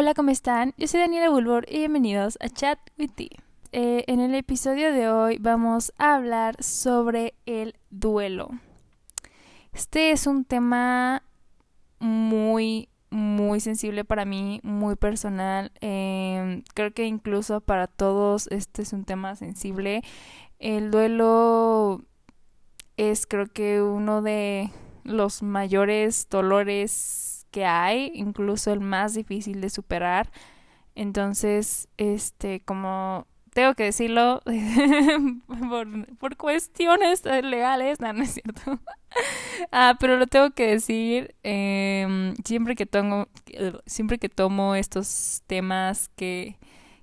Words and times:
Hola, 0.00 0.14
¿cómo 0.14 0.30
están? 0.30 0.74
Yo 0.76 0.86
soy 0.86 1.00
Daniela 1.00 1.28
Bulbor 1.28 1.66
y 1.68 1.78
bienvenidos 1.78 2.38
a 2.40 2.48
Chat 2.48 2.78
with 2.98 3.10
T. 3.16 3.30
Eh, 3.72 4.04
en 4.06 4.20
el 4.20 4.32
episodio 4.36 4.92
de 4.92 5.10
hoy 5.10 5.38
vamos 5.40 5.92
a 5.98 6.14
hablar 6.14 6.54
sobre 6.62 7.34
el 7.46 7.74
duelo. 7.90 8.48
Este 9.72 10.12
es 10.12 10.28
un 10.28 10.44
tema 10.44 11.24
muy, 11.98 12.90
muy 13.10 13.58
sensible 13.58 14.04
para 14.04 14.24
mí, 14.24 14.60
muy 14.62 14.94
personal. 14.94 15.72
Em, 15.80 16.62
creo 16.74 16.94
que 16.94 17.04
incluso 17.04 17.60
para 17.60 17.88
todos 17.88 18.46
este 18.52 18.82
es 18.82 18.92
un 18.92 19.04
tema 19.04 19.34
sensible. 19.34 20.02
El 20.60 20.92
duelo 20.92 22.04
es 22.96 23.26
creo 23.26 23.46
que 23.46 23.82
uno 23.82 24.22
de 24.22 24.70
los 25.02 25.42
mayores 25.42 26.28
dolores 26.30 27.27
que 27.50 27.64
hay, 27.66 28.12
incluso 28.14 28.72
el 28.72 28.80
más 28.80 29.14
difícil 29.14 29.60
de 29.60 29.70
superar. 29.70 30.30
Entonces, 30.94 31.88
este, 31.96 32.60
como 32.60 33.26
tengo 33.58 33.74
que 33.74 33.84
decirlo 33.84 34.40
por, 36.20 36.36
cuestiones 36.36 37.24
legales, 37.24 38.00
no, 38.00 38.12
no 38.12 38.22
es 38.22 38.34
cierto. 38.34 38.78
ah, 39.72 39.96
pero 39.98 40.16
lo 40.16 40.26
tengo 40.26 40.52
que 40.52 40.68
decir 40.68 41.34
em, 41.42 42.34
siempre 42.44 42.76
que 42.76 42.86
tomo, 42.86 43.28
siempre 43.86 44.18
que 44.18 44.28
tomo 44.28 44.74
estos 44.74 45.42
temas 45.46 46.08
que, 46.14 46.56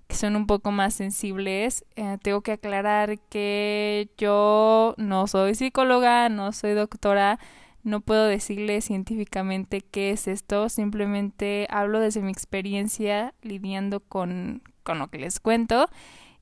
que 0.07 0.15
son 0.15 0.35
un 0.35 0.47
poco 0.47 0.71
más 0.71 0.93
sensibles, 0.93 1.85
eh, 1.95 2.17
tengo 2.21 2.41
que 2.41 2.53
aclarar 2.53 3.19
que 3.29 4.09
yo 4.17 4.95
no 4.97 5.27
soy 5.27 5.55
psicóloga, 5.55 6.29
no 6.29 6.51
soy 6.53 6.73
doctora, 6.73 7.39
no 7.85 8.01
puedo 8.01 8.25
decirle 8.25 8.81
científicamente 8.81 9.81
qué 9.81 10.09
es 10.11 10.27
esto, 10.27 10.69
simplemente 10.69 11.67
hablo 11.69 11.99
desde 11.99 12.21
mi 12.21 12.31
experiencia 12.31 13.35
lidiando 13.43 13.99
con, 13.99 14.63
con 14.83 14.97
lo 14.97 15.07
que 15.09 15.19
les 15.19 15.39
cuento. 15.39 15.87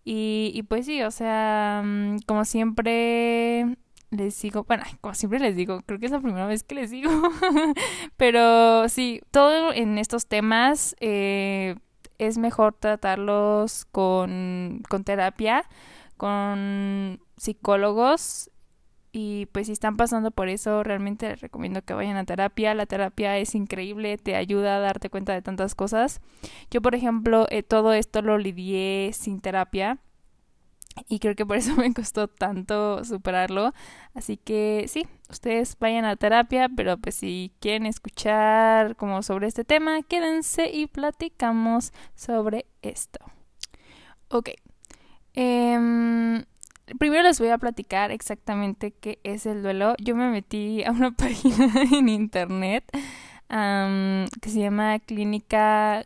Y, 0.06 0.52
y 0.56 0.64
pues 0.64 0.86
sí, 0.86 1.04
o 1.04 1.12
sea, 1.12 1.82
mm, 1.86 2.20
como 2.26 2.46
siempre 2.46 3.78
les 4.10 4.42
digo, 4.42 4.64
bueno, 4.64 4.86
como 5.02 5.14
siempre 5.16 5.40
les 5.40 5.56
digo, 5.56 5.82
creo 5.86 6.00
que 6.00 6.06
es 6.06 6.12
la 6.14 6.22
primera 6.22 6.46
vez 6.46 6.64
que 6.64 6.76
les 6.76 6.92
digo, 6.92 7.12
pero 8.18 8.88
sí, 8.88 9.22
todo 9.32 9.74
en 9.74 9.98
estos 9.98 10.28
temas 10.28 10.96
eh, 11.02 11.76
es 12.20 12.38
mejor 12.38 12.74
tratarlos 12.74 13.86
con, 13.92 14.82
con 14.90 15.04
terapia, 15.04 15.66
con 16.16 17.20
psicólogos 17.36 18.50
y 19.16 19.46
pues 19.52 19.68
si 19.68 19.74
están 19.74 19.96
pasando 19.96 20.32
por 20.32 20.50
eso, 20.50 20.82
realmente 20.84 21.30
les 21.30 21.40
recomiendo 21.40 21.84
que 21.84 21.94
vayan 21.94 22.18
a 22.18 22.26
terapia. 22.26 22.74
La 22.74 22.88
terapia 22.88 23.38
es 23.38 23.54
increíble, 23.54 24.18
te 24.18 24.36
ayuda 24.36 24.78
a 24.78 24.80
darte 24.80 25.12
cuenta 25.12 25.34
de 25.34 25.44
tantas 25.44 25.76
cosas. 25.76 26.20
Yo, 26.72 26.82
por 26.82 26.96
ejemplo, 26.96 27.46
eh, 27.52 27.62
todo 27.62 27.94
esto 27.94 28.24
lo 28.24 28.40
lidié 28.40 29.12
sin 29.14 29.40
terapia. 29.40 30.00
Y 31.08 31.20
creo 31.20 31.36
que 31.36 31.46
por 31.46 31.58
eso 31.58 31.76
me 31.78 31.94
costó 31.94 32.28
tanto 32.28 33.04
superarlo. 33.04 33.72
Así 34.16 34.36
que 34.36 34.86
sí, 34.88 35.06
ustedes 35.30 35.78
vayan 35.80 36.06
a 36.06 36.16
terapia, 36.16 36.68
pero 36.76 36.98
pues 36.98 37.14
si 37.14 37.54
quieren 37.60 37.86
escuchar 37.86 38.96
como 38.96 39.22
sobre 39.22 39.46
este 39.46 39.64
tema, 39.64 40.02
quédense 40.02 40.72
y 40.72 40.88
platicamos 40.88 41.94
sobre 42.16 42.66
esto. 42.82 43.20
Ok. 44.30 44.50
Eh, 45.36 46.44
primero 47.00 47.24
les 47.24 47.40
voy 47.40 47.50
a 47.50 47.58
platicar 47.58 48.12
exactamente 48.12 48.92
qué 48.92 49.20
es 49.24 49.46
el 49.46 49.64
duelo. 49.64 49.96
Yo 50.00 50.16
me 50.16 50.30
metí 50.30 50.84
a 50.84 50.92
una 50.92 51.12
página 51.16 51.72
en 51.92 52.10
internet 52.10 52.86
que 53.50 54.50
se 54.50 54.60
llama 54.60 55.00
Clínica 55.00 56.06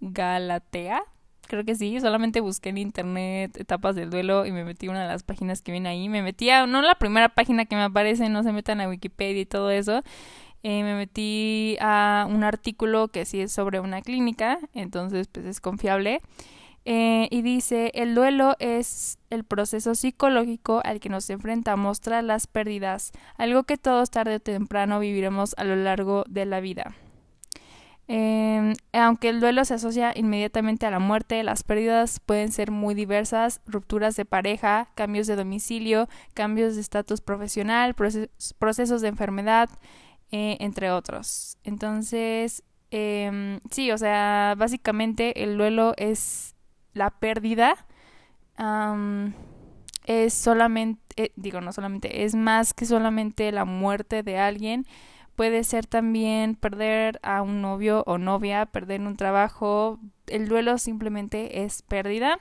Galatea. 0.00 1.02
Creo 1.46 1.64
que 1.64 1.74
sí, 1.74 2.00
solamente 2.00 2.40
busqué 2.40 2.68
en 2.68 2.78
internet 2.78 3.56
etapas 3.58 3.96
del 3.96 4.08
duelo 4.08 4.46
y 4.46 4.52
me 4.52 4.64
metí 4.64 4.86
a 4.86 4.90
una 4.90 5.02
de 5.02 5.08
las 5.08 5.24
páginas 5.24 5.62
que 5.62 5.72
viene 5.72 5.88
ahí. 5.88 6.08
Me 6.08 6.22
metí 6.22 6.48
a, 6.48 6.66
no 6.66 6.80
la 6.80 6.94
primera 6.94 7.28
página 7.28 7.64
que 7.64 7.76
me 7.76 7.82
aparece, 7.82 8.28
no 8.28 8.42
se 8.42 8.52
metan 8.52 8.80
a 8.80 8.88
Wikipedia 8.88 9.42
y 9.42 9.46
todo 9.46 9.70
eso. 9.70 10.02
Eh, 10.62 10.82
me 10.82 10.94
metí 10.94 11.76
a 11.80 12.26
un 12.30 12.44
artículo 12.44 13.08
que 13.08 13.24
sí 13.24 13.40
es 13.40 13.52
sobre 13.52 13.80
una 13.80 14.02
clínica, 14.02 14.58
entonces 14.74 15.28
pues 15.28 15.46
es 15.46 15.60
confiable. 15.60 16.20
Eh, 16.84 17.28
y 17.30 17.42
dice, 17.42 17.90
el 17.94 18.14
duelo 18.14 18.56
es 18.58 19.18
el 19.28 19.44
proceso 19.44 19.94
psicológico 19.94 20.80
al 20.84 20.98
que 20.98 21.10
nos 21.10 21.28
enfrentamos 21.28 22.00
tras 22.00 22.24
las 22.24 22.46
pérdidas, 22.46 23.12
algo 23.36 23.64
que 23.64 23.76
todos 23.76 24.10
tarde 24.10 24.36
o 24.36 24.40
temprano 24.40 24.98
viviremos 24.98 25.54
a 25.58 25.64
lo 25.64 25.76
largo 25.76 26.24
de 26.28 26.46
la 26.46 26.60
vida. 26.60 26.94
Em, 28.12 28.74
aunque 28.92 29.28
el 29.28 29.38
duelo 29.38 29.64
se 29.64 29.74
asocia 29.74 30.12
inmediatamente 30.16 30.84
a 30.84 30.90
la 30.90 30.98
muerte, 30.98 31.44
las 31.44 31.62
pérdidas 31.62 32.18
pueden 32.18 32.50
ser 32.50 32.72
muy 32.72 32.94
diversas, 32.94 33.60
rupturas 33.66 34.16
de 34.16 34.24
pareja, 34.24 34.88
cambios 34.96 35.28
de 35.28 35.36
domicilio, 35.36 36.08
cambios 36.34 36.74
de 36.74 36.80
estatus 36.80 37.20
profesional, 37.20 37.94
procesos 37.94 39.00
de 39.00 39.06
enfermedad, 39.06 39.70
eh, 40.32 40.56
entre 40.58 40.90
otros. 40.90 41.56
Entonces, 41.62 42.64
em, 42.90 43.60
sí, 43.70 43.92
o 43.92 43.98
sea, 43.98 44.56
básicamente 44.58 45.44
el 45.44 45.56
duelo 45.56 45.94
es 45.96 46.56
la 46.92 47.10
pérdida 47.10 47.86
es 50.04 50.34
solamente, 50.34 51.00
eh, 51.16 51.32
digo, 51.36 51.60
no 51.60 51.72
solamente, 51.72 52.24
es 52.24 52.34
más 52.34 52.74
que 52.74 52.86
solamente 52.86 53.52
la 53.52 53.64
muerte 53.64 54.22
de 54.22 54.38
alguien. 54.38 54.86
Puede 55.36 55.64
ser 55.64 55.86
también 55.86 56.54
perder 56.54 57.18
a 57.22 57.40
un 57.40 57.62
novio 57.62 58.04
o 58.06 58.18
novia, 58.18 58.66
perder 58.66 59.00
un 59.00 59.16
trabajo. 59.16 59.98
El 60.26 60.48
duelo 60.48 60.76
simplemente 60.76 61.64
es 61.64 61.80
pérdida. 61.80 62.38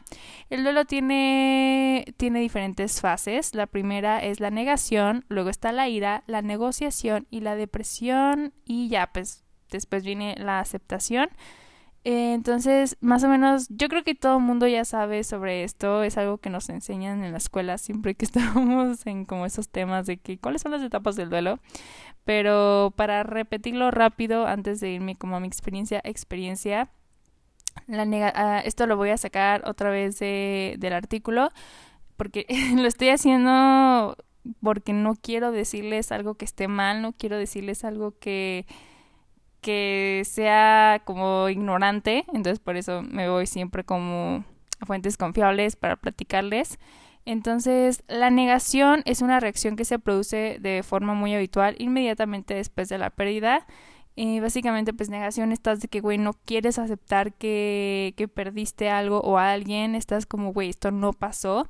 El 0.49 0.63
duelo 0.63 0.83
tiene, 0.83 2.13
tiene 2.17 2.41
diferentes 2.41 2.99
fases. 2.99 3.55
La 3.55 3.67
primera 3.67 4.21
es 4.21 4.41
la 4.41 4.51
negación, 4.51 5.23
luego 5.29 5.49
está 5.49 5.71
la 5.71 5.87
ira, 5.87 6.23
la 6.27 6.41
negociación 6.41 7.25
y 7.29 7.39
la 7.39 7.55
depresión 7.55 8.51
y 8.65 8.89
ya, 8.89 9.11
pues 9.13 9.45
después 9.71 10.03
viene 10.03 10.35
la 10.37 10.59
aceptación. 10.59 11.29
Eh, 12.05 12.33
entonces, 12.33 12.97
más 13.01 13.23
o 13.23 13.27
menos, 13.27 13.67
yo 13.69 13.89
creo 13.89 14.03
que 14.03 14.15
todo 14.15 14.37
el 14.37 14.43
mundo 14.43 14.67
ya 14.67 14.85
sabe 14.85 15.23
sobre 15.23 15.63
esto. 15.63 16.03
Es 16.03 16.17
algo 16.17 16.37
que 16.37 16.49
nos 16.49 16.69
enseñan 16.69 17.23
en 17.23 17.31
la 17.31 17.37
escuela 17.37 17.77
siempre 17.77 18.15
que 18.15 18.25
estamos 18.25 19.05
en 19.05 19.25
como 19.25 19.45
esos 19.45 19.69
temas 19.69 20.05
de 20.05 20.17
que 20.17 20.37
cuáles 20.37 20.61
son 20.61 20.71
las 20.71 20.81
etapas 20.81 21.15
del 21.15 21.29
duelo. 21.29 21.59
Pero 22.25 22.93
para 22.95 23.23
repetirlo 23.23 23.91
rápido, 23.91 24.47
antes 24.47 24.79
de 24.79 24.91
irme 24.91 25.15
como 25.15 25.35
a 25.37 25.39
mi 25.39 25.47
experiencia, 25.47 26.01
experiencia, 26.03 26.89
la 27.87 28.03
ah, 28.35 28.61
esto 28.65 28.87
lo 28.87 28.97
voy 28.97 29.09
a 29.09 29.17
sacar 29.17 29.63
otra 29.67 29.89
vez 29.89 30.19
de, 30.19 30.75
del 30.79 30.93
artículo 30.93 31.49
porque 32.17 32.45
lo 32.75 32.87
estoy 32.87 33.09
haciendo 33.09 34.17
porque 34.61 34.93
no 34.93 35.15
quiero 35.15 35.51
decirles 35.51 36.11
algo 36.11 36.35
que 36.35 36.45
esté 36.45 36.67
mal, 36.67 37.01
no 37.01 37.13
quiero 37.13 37.37
decirles 37.37 37.83
algo 37.83 38.17
que 38.19 38.65
que 39.61 40.23
sea 40.25 41.01
como 41.05 41.49
ignorante, 41.49 42.25
entonces 42.33 42.59
por 42.59 42.77
eso 42.77 43.01
me 43.01 43.29
voy 43.29 43.47
siempre 43.47 43.83
como 43.83 44.43
a 44.79 44.85
fuentes 44.85 45.17
confiables 45.17 45.75
para 45.75 45.95
platicarles. 45.95 46.79
Entonces, 47.25 48.03
la 48.07 48.29
negación 48.29 49.03
es 49.05 49.21
una 49.21 49.39
reacción 49.39 49.75
que 49.75 49.85
se 49.85 49.99
produce 49.99 50.57
de 50.59 50.81
forma 50.83 51.13
muy 51.13 51.35
habitual 51.35 51.75
inmediatamente 51.77 52.55
después 52.55 52.89
de 52.89 52.97
la 52.97 53.09
pérdida. 53.09 53.67
Y 54.15 54.39
básicamente, 54.39 54.93
pues 54.93 55.09
negación 55.09 55.51
estás 55.51 55.79
de 55.79 55.87
que, 55.87 56.01
güey, 56.01 56.17
no 56.17 56.33
quieres 56.33 56.79
aceptar 56.79 57.33
que, 57.33 58.13
que 58.17 58.27
perdiste 58.27 58.89
algo 58.89 59.21
o 59.21 59.37
a 59.37 59.51
alguien, 59.51 59.95
estás 59.95 60.25
como, 60.25 60.53
güey, 60.53 60.69
esto 60.69 60.91
no 60.91 61.13
pasó. 61.13 61.69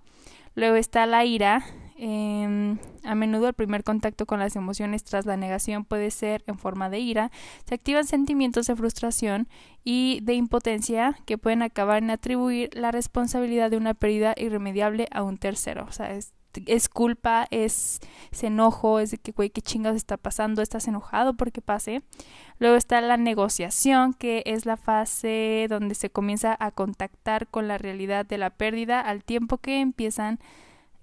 Luego 0.56 0.76
está 0.76 1.06
la 1.06 1.26
ira, 1.26 1.64
Em, 2.02 2.78
a 3.04 3.14
menudo 3.14 3.50
el 3.50 3.54
primer 3.54 3.84
contacto 3.84 4.26
con 4.26 4.40
las 4.40 4.56
emociones 4.56 5.04
tras 5.04 5.26
la 5.26 5.36
negación 5.36 5.84
puede 5.84 6.12
ser 6.12 6.46
en 6.48 6.58
forma 6.58 6.90
de 6.90 7.00
ira. 7.00 7.30
Se 7.66 7.76
activan 7.76 8.06
sentimientos 8.06 8.68
de 8.68 8.76
frustración 8.78 9.50
y 9.84 10.22
de 10.24 10.36
impotencia 10.36 11.20
que 11.26 11.38
pueden 11.38 11.62
acabar 11.62 12.02
en 12.02 12.10
atribuir 12.10 12.70
la 12.72 12.92
responsabilidad 12.92 13.70
de 13.70 13.76
una 13.76 13.96
pérdida 13.96 14.34
irremediable 14.38 15.10
a 15.12 15.24
un 15.24 15.38
tercero. 15.38 15.86
O 15.90 15.92
sea, 15.92 16.16
es, 16.16 16.88
culpa, 16.88 17.48
es, 17.52 18.00
enojo, 18.42 19.02
es 19.02 19.12
de 19.12 19.18
que, 19.18 19.34
güey, 19.34 19.50
qué 19.50 19.62
chingas 19.62 19.98
está 19.98 20.16
pasando, 20.16 20.62
estás 20.62 20.88
enojado 20.88 21.34
porque 21.34 21.60
pase. 21.60 22.02
Luego 22.60 22.78
está 22.78 23.02
la 23.02 23.18
negociación, 23.18 24.14
que 24.14 24.44
es 24.46 24.66
la 24.66 24.78
fase 24.78 25.68
donde 25.70 25.96
se 25.96 26.10
comienza 26.10 26.56
a 26.62 26.72
contactar 26.72 27.48
con 27.48 27.68
la 27.68 27.78
realidad 27.78 28.26
de 28.26 28.38
la 28.38 28.52
pérdida 28.52 29.02
al 29.02 29.26
tiempo 29.26 29.58
que 29.58 29.82
empiezan 29.82 30.40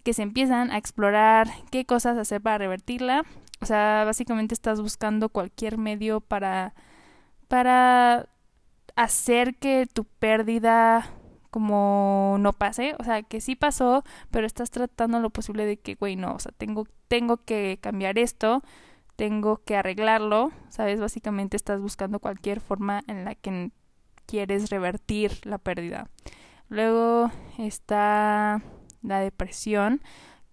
que 0.07 0.15
se 0.15 0.23
empiezan 0.23 0.71
a 0.71 0.79
explorar 0.79 1.49
qué 1.73 1.85
cosas 1.85 2.17
hacer 2.17 2.41
para 2.41 2.59
revertirla. 2.59 3.25
O 3.61 3.67
sea, 3.67 4.05
básicamente 4.07 4.55
estás 4.55 4.81
buscando 4.81 5.31
cualquier 5.31 5.79
medio 5.79 6.21
para 6.21 6.75
para 7.49 8.29
hacer 8.95 9.57
que 9.57 9.89
tu 9.93 10.05
pérdida 10.05 11.11
como 11.51 12.37
no 12.39 12.53
pase, 12.53 12.95
o 13.01 13.05
sea, 13.05 13.25
que 13.25 13.41
sí 13.41 13.57
pasó, 13.57 14.05
pero 14.31 14.47
estás 14.47 14.71
tratando 14.71 15.19
lo 15.19 15.31
posible 15.31 15.67
de 15.67 15.77
que, 15.77 15.97
güey, 15.97 16.15
no, 16.15 16.35
o 16.35 16.39
sea, 16.39 16.53
tengo 16.57 16.87
tengo 17.09 17.39
que 17.39 17.81
cambiar 17.83 18.17
esto, 18.17 18.63
tengo 19.17 19.65
que 19.65 19.77
arreglarlo, 19.77 20.53
¿sabes? 20.69 21.01
Básicamente 21.01 21.57
estás 21.57 21.81
buscando 21.81 22.21
cualquier 22.21 22.61
forma 22.61 23.03
en 23.09 23.25
la 23.25 23.35
que 23.35 23.73
quieres 24.27 24.71
revertir 24.71 25.33
la 25.45 25.59
pérdida. 25.59 26.11
Luego 26.69 27.33
está 27.59 28.63
la 29.07 29.21
depresión, 29.21 30.01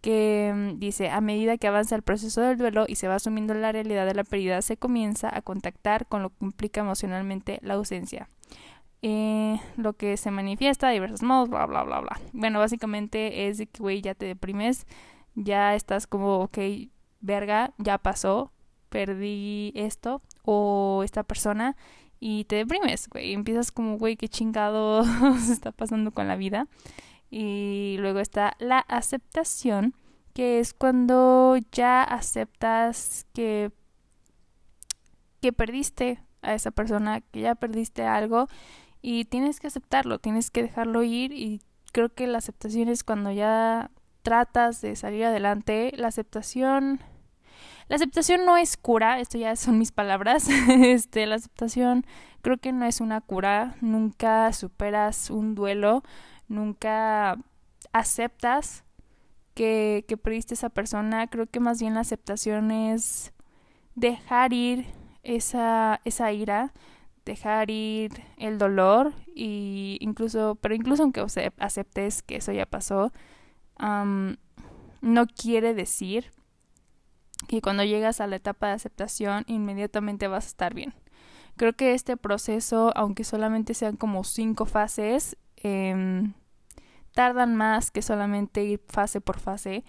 que 0.02 0.52
mm, 0.54 0.80
dice, 0.80 1.10
a 1.10 1.22
medida 1.22 1.58
que 1.58 1.68
avanza 1.68 1.96
el 1.96 2.04
proceso 2.04 2.42
del 2.42 2.58
duelo 2.58 2.86
y 2.88 2.96
se 2.96 3.08
va 3.08 3.16
asumiendo 3.16 3.54
la 3.54 3.72
realidad 3.72 4.06
de 4.06 4.16
la 4.16 4.24
pérdida, 4.24 4.62
se 4.62 4.78
comienza 4.78 5.36
a 5.36 5.42
contactar 5.42 6.08
con 6.08 6.22
lo 6.22 6.30
que 6.30 6.46
implica 6.46 6.82
emocionalmente 6.82 7.60
la 7.62 7.76
ausencia. 7.76 8.28
Eh, 9.02 9.60
lo 9.76 9.94
que 9.94 10.16
se 10.16 10.32
manifiesta 10.32 10.88
de 10.88 10.94
diversos 10.94 11.24
modos, 11.24 11.50
bla, 11.50 11.66
bla, 11.66 11.84
bla, 11.84 12.00
bla. 12.00 12.20
Bueno, 12.32 12.60
básicamente 12.60 13.48
es 13.48 13.58
de 13.58 13.68
que, 13.68 13.82
güey, 13.82 14.02
ya 14.02 14.16
te 14.16 14.26
deprimes, 14.26 14.88
ya 15.36 15.76
estás 15.76 16.08
como, 16.08 16.40
ok, 16.40 16.58
verga, 17.20 17.74
ya 17.78 17.98
pasó, 17.98 18.52
perdí 18.90 19.74
esto 19.76 20.22
o 20.44 21.02
esta 21.04 21.24
persona 21.24 21.76
y 22.20 22.46
te 22.46 22.56
deprimes, 22.56 23.10
güey. 23.10 23.34
Empiezas 23.34 23.72
como, 23.72 23.98
güey, 23.98 24.16
qué 24.16 24.30
chingado 24.30 25.04
se 25.40 25.52
está 25.54 25.72
pasando 25.74 26.12
con 26.12 26.28
la 26.30 26.38
vida. 26.38 26.68
Y 27.36 27.96
luego 27.98 28.20
está 28.20 28.56
la 28.60 28.78
aceptación, 28.78 29.96
que 30.36 30.60
es 30.60 30.76
cuando 30.76 31.58
ya 31.72 32.04
aceptas 32.04 33.26
que, 33.34 33.72
que 35.42 35.52
perdiste 35.52 36.20
a 36.44 36.54
esa 36.54 36.70
persona, 36.70 37.22
que 37.22 37.42
ya 37.42 37.56
perdiste 37.56 38.04
algo 38.04 38.50
y 39.02 39.26
tienes 39.26 39.60
que 39.60 39.66
aceptarlo, 39.66 40.20
tienes 40.20 40.52
que 40.52 40.62
dejarlo 40.62 41.02
ir 41.02 41.34
y 41.34 41.64
creo 41.92 42.10
que 42.10 42.28
la 42.28 42.38
aceptación 42.38 42.88
es 42.88 43.04
cuando 43.04 43.32
ya 43.32 43.90
tratas 44.22 44.82
de 44.82 44.96
salir 44.96 45.26
adelante. 45.26 45.92
La 45.96 46.10
aceptación 46.10 47.00
la 47.90 47.96
aceptación 47.96 48.46
no 48.46 48.58
es 48.58 48.78
cura, 48.78 49.20
esto 49.20 49.38
ya 49.38 49.56
son 49.56 49.80
mis 49.80 49.92
palabras. 49.92 50.48
este, 50.70 51.26
la 51.26 51.36
aceptación 51.36 52.06
creo 52.42 52.58
que 52.58 52.72
no 52.72 52.86
es 52.86 53.02
una 53.02 53.22
cura, 53.22 53.76
nunca 53.82 54.54
superas 54.54 55.30
un 55.30 55.56
duelo, 55.56 56.04
nunca 56.54 57.38
aceptas 57.92 58.84
que, 59.54 60.06
que 60.08 60.18
perdiste 60.18 60.54
esa 60.54 60.70
persona, 60.70 61.28
creo 61.28 61.48
que 61.48 61.60
más 61.60 61.80
bien 61.80 61.96
la 61.96 62.02
aceptación 62.02 62.72
es 62.72 63.34
dejar 63.96 64.54
ir 64.54 64.86
esa, 65.24 66.02
esa 66.06 66.32
ira, 66.32 66.74
dejar 67.26 67.70
ir 67.70 68.12
el 68.38 68.58
dolor 68.58 69.14
y 69.34 69.98
incluso, 70.02 70.56
pero 70.56 70.76
incluso 70.76 71.04
aunque 71.04 71.26
aceptes 71.58 72.22
que 72.22 72.38
eso 72.38 72.52
ya 72.52 72.66
pasó, 72.66 73.12
no 73.80 75.28
quiere 75.28 75.74
decir 75.74 76.32
que 77.48 77.62
cuando 77.62 77.84
llegas 77.84 78.22
a 78.22 78.28
la 78.28 78.38
etapa 78.38 78.68
de 78.68 78.74
aceptación 78.74 79.44
inmediatamente 79.48 80.28
vas 80.28 80.46
a 80.46 80.48
estar 80.48 80.74
bien. 80.74 80.94
Creo 81.56 81.74
que 81.74 81.94
este 81.94 82.18
proceso, 82.18 82.92
aunque 82.96 83.24
solamente 83.24 83.74
sean 83.74 83.96
como 83.96 84.24
cinco 84.24 84.66
fases, 84.66 85.38
eh, 85.58 86.32
tardan 87.14 87.56
más 87.56 87.92
que 87.92 88.02
solamente 88.02 88.64
ir 88.64 88.82
fase 88.88 89.22
por 89.22 89.40
fase. 89.40 89.84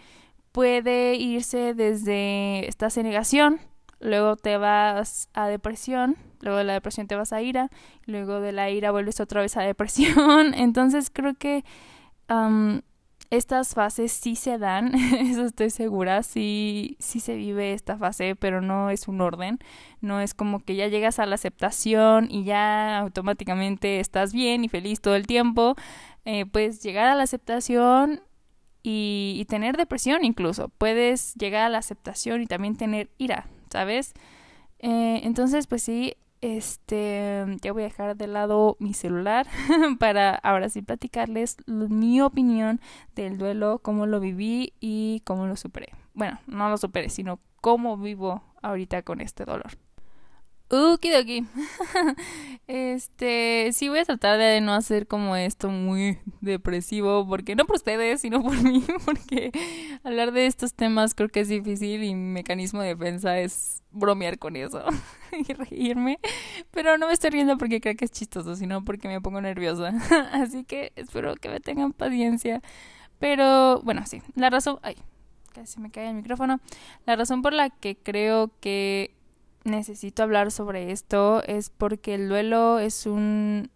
Puede 0.53 1.17
irse 1.17 1.75
desde 1.75 2.69
estás 2.69 2.97
en 2.97 3.06
negación, 3.06 3.61
luego 3.99 4.37
te 4.37 4.56
vas 4.56 5.29
a 5.35 5.49
depresión, 5.49 6.17
luego 6.41 6.59
de 6.59 6.65
la 6.65 6.75
depresión 6.75 7.09
te 7.09 7.17
vas 7.17 7.32
a 7.32 7.43
ira, 7.43 7.71
luego 8.06 8.41
de 8.41 8.53
la 8.53 8.71
ira 8.71 8.93
vuelves 8.93 9.19
otra 9.21 9.41
vez 9.41 9.56
a 9.56 9.62
depresión. 9.62 10.55
Entonces 10.55 11.11
creo 11.12 11.35
que 11.35 11.65
estas 13.31 13.75
fases 13.75 14.12
sí 14.12 14.37
se 14.37 14.59
dan, 14.59 14.94
eso 15.21 15.44
estoy 15.44 15.71
segura, 15.71 16.23
sí, 16.23 16.97
sí 16.99 17.21
se 17.21 17.37
vive 17.37 17.73
esta 17.73 17.97
fase, 17.97 18.37
pero 18.37 18.61
no 18.61 18.91
es 18.91 19.09
un 19.09 19.21
orden, 19.21 19.59
no 20.00 20.21
es 20.21 20.35
como 20.35 20.61
que 20.61 20.76
ya 20.76 20.88
llegas 20.88 21.19
a 21.19 21.26
la 21.26 21.35
aceptación 21.35 22.29
y 22.31 22.44
ya 22.44 22.99
automáticamente 22.99 24.00
estás 24.00 24.32
bien 24.32 24.65
y 24.65 24.69
feliz 24.69 25.00
todo 25.00 25.17
el 25.17 25.26
tiempo 25.26 25.75
eh, 26.25 26.47
puedes 26.47 26.82
llegar 26.82 27.06
a 27.06 27.15
la 27.15 27.25
aceptación 27.25 28.23
y, 28.82 29.47
tener 29.49 29.77
depresión 29.77 30.25
incluso. 30.25 30.69
Puedes 30.69 31.35
llegar 31.35 31.62
a 31.62 31.69
la 31.69 31.79
aceptación 31.79 32.43
y 32.43 32.47
también 32.47 32.77
tener 32.77 33.11
ira, 33.19 33.47
¿sabes? 33.70 34.12
Eh, 34.79 35.20
entonces, 35.25 35.67
pues 35.67 35.82
sí, 35.82 36.17
este, 36.44 37.46
ya 37.62 37.73
voy 37.73 37.85
a 37.85 37.87
dejar 37.87 38.17
de 38.17 38.26
lado 38.26 38.76
mi 38.79 38.93
celular 38.93 39.46
para 39.99 40.35
ahora 40.35 40.69
sí 40.69 40.82
platicarles 40.82 41.56
mi 41.67 42.20
opinión 42.20 42.82
del 43.14 43.38
duelo, 43.38 43.79
cómo 43.79 44.05
lo 44.05 44.20
viví 44.20 44.75
y 44.79 45.23
cómo 45.25 45.46
lo 45.46 45.56
superé. 45.56 45.94
Bueno, 46.12 46.38
no 46.46 46.69
lo 46.69 46.76
superé, 46.76 47.08
sino 47.08 47.41
cómo 47.62 47.96
vivo 47.96 48.43
ahorita 48.61 49.00
con 49.02 49.23
este 49.23 49.46
dolor. 49.46 49.79
Okidoki. 50.75 51.47
este, 52.67 53.71
sí 53.73 53.88
voy 53.88 54.00
a 54.00 54.05
tratar 54.05 54.38
de 54.38 54.61
no 54.61 54.75
hacer 54.75 55.06
como 55.06 55.37
esto 55.37 55.69
muy 55.69 56.19
depresivo, 56.41 57.26
porque 57.26 57.55
no 57.55 57.65
por 57.65 57.76
ustedes, 57.76 58.21
sino 58.21 58.43
por 58.43 58.56
mí, 58.62 58.85
porque 59.05 59.53
hablar 60.03 60.32
de 60.32 60.47
estos 60.47 60.75
temas 60.75 61.15
creo 61.15 61.29
que 61.29 61.41
es 61.41 61.49
difícil 61.49 62.03
y 62.05 62.15
mi 62.15 62.32
mecanismo 62.32 62.81
de 62.81 62.94
defensa 62.94 63.38
es 63.38 63.82
bromear 63.91 64.38
con 64.38 64.56
eso 64.56 64.85
y 65.32 65.53
reírme, 65.53 66.19
pero 66.71 66.99
no 66.99 67.06
me 67.06 67.12
estoy 67.12 67.31
riendo 67.31 67.56
porque 67.59 67.81
creo 67.81 67.97
que 67.97 68.05
es 68.05 68.11
chistoso, 68.11 68.56
sino 68.56 68.85
porque 68.85 69.09
me 69.09 69.20
pongo 69.20 69.41
nerviosa. 69.41 69.93
Así 70.32 70.65
que 70.65 70.93
espero 70.97 71.37
que 71.37 71.49
me 71.49 71.61
tengan 71.61 71.93
paciencia. 71.93 72.61
Pero 73.19 73.81
bueno, 73.82 74.05
sí, 74.06 74.20
la 74.35 74.50
razón, 74.50 74.79
ay, 74.82 74.97
casi 75.55 75.81
me 75.81 75.91
cae 75.91 76.09
el 76.09 76.15
micrófono. 76.15 76.61
La 77.06 77.17
razón 77.17 77.43
por 77.43 77.53
la 77.53 77.70
que 77.70 77.97
creo 77.97 78.50
que 78.61 79.15
necesito 79.64 80.22
hablar 80.22 80.50
sobre 80.50 80.93
esto 80.93 81.43
es 81.44 81.70
porque 81.70 82.14
el 82.14 82.28
duelo 82.28 82.78
es 82.78 83.06
un 83.06 83.70